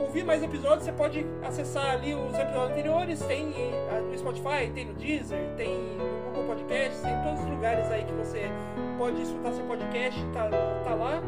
ouvir 0.00 0.24
mais 0.24 0.42
episódios, 0.42 0.84
você 0.84 0.92
pode 0.92 1.26
acessar 1.42 1.90
ali 1.90 2.14
os 2.14 2.38
episódios 2.38 2.70
anteriores. 2.70 3.20
Tem 3.22 3.52
eh, 3.54 4.02
no 4.10 4.16
Spotify, 4.18 4.70
tem 4.74 4.86
no 4.86 4.94
Deezer, 4.94 5.50
tem 5.56 5.96
no 5.96 6.30
Google 6.30 6.54
Podcast, 6.54 7.02
tem 7.02 7.12
em 7.12 7.22
todos 7.22 7.40
os 7.40 7.50
lugares 7.50 7.90
aí 7.90 8.04
que 8.04 8.14
você 8.14 8.50
pode 8.98 9.20
escutar 9.22 9.52
seu 9.52 9.64
podcast, 9.64 10.24
tá, 10.32 10.48
tá 10.84 10.94
lá. 10.94 11.22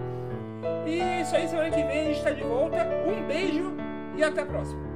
E 0.86 1.00
é 1.00 1.20
isso 1.20 1.36
aí, 1.36 1.46
semana 1.48 1.70
que 1.70 1.82
vem 1.82 2.00
a 2.00 2.04
gente 2.04 2.22
tá 2.22 2.30
de 2.30 2.42
volta. 2.42 2.76
Um 3.06 3.26
beijo 3.26 3.74
e 4.16 4.22
até 4.22 4.42
a 4.42 4.46
próxima. 4.46 4.88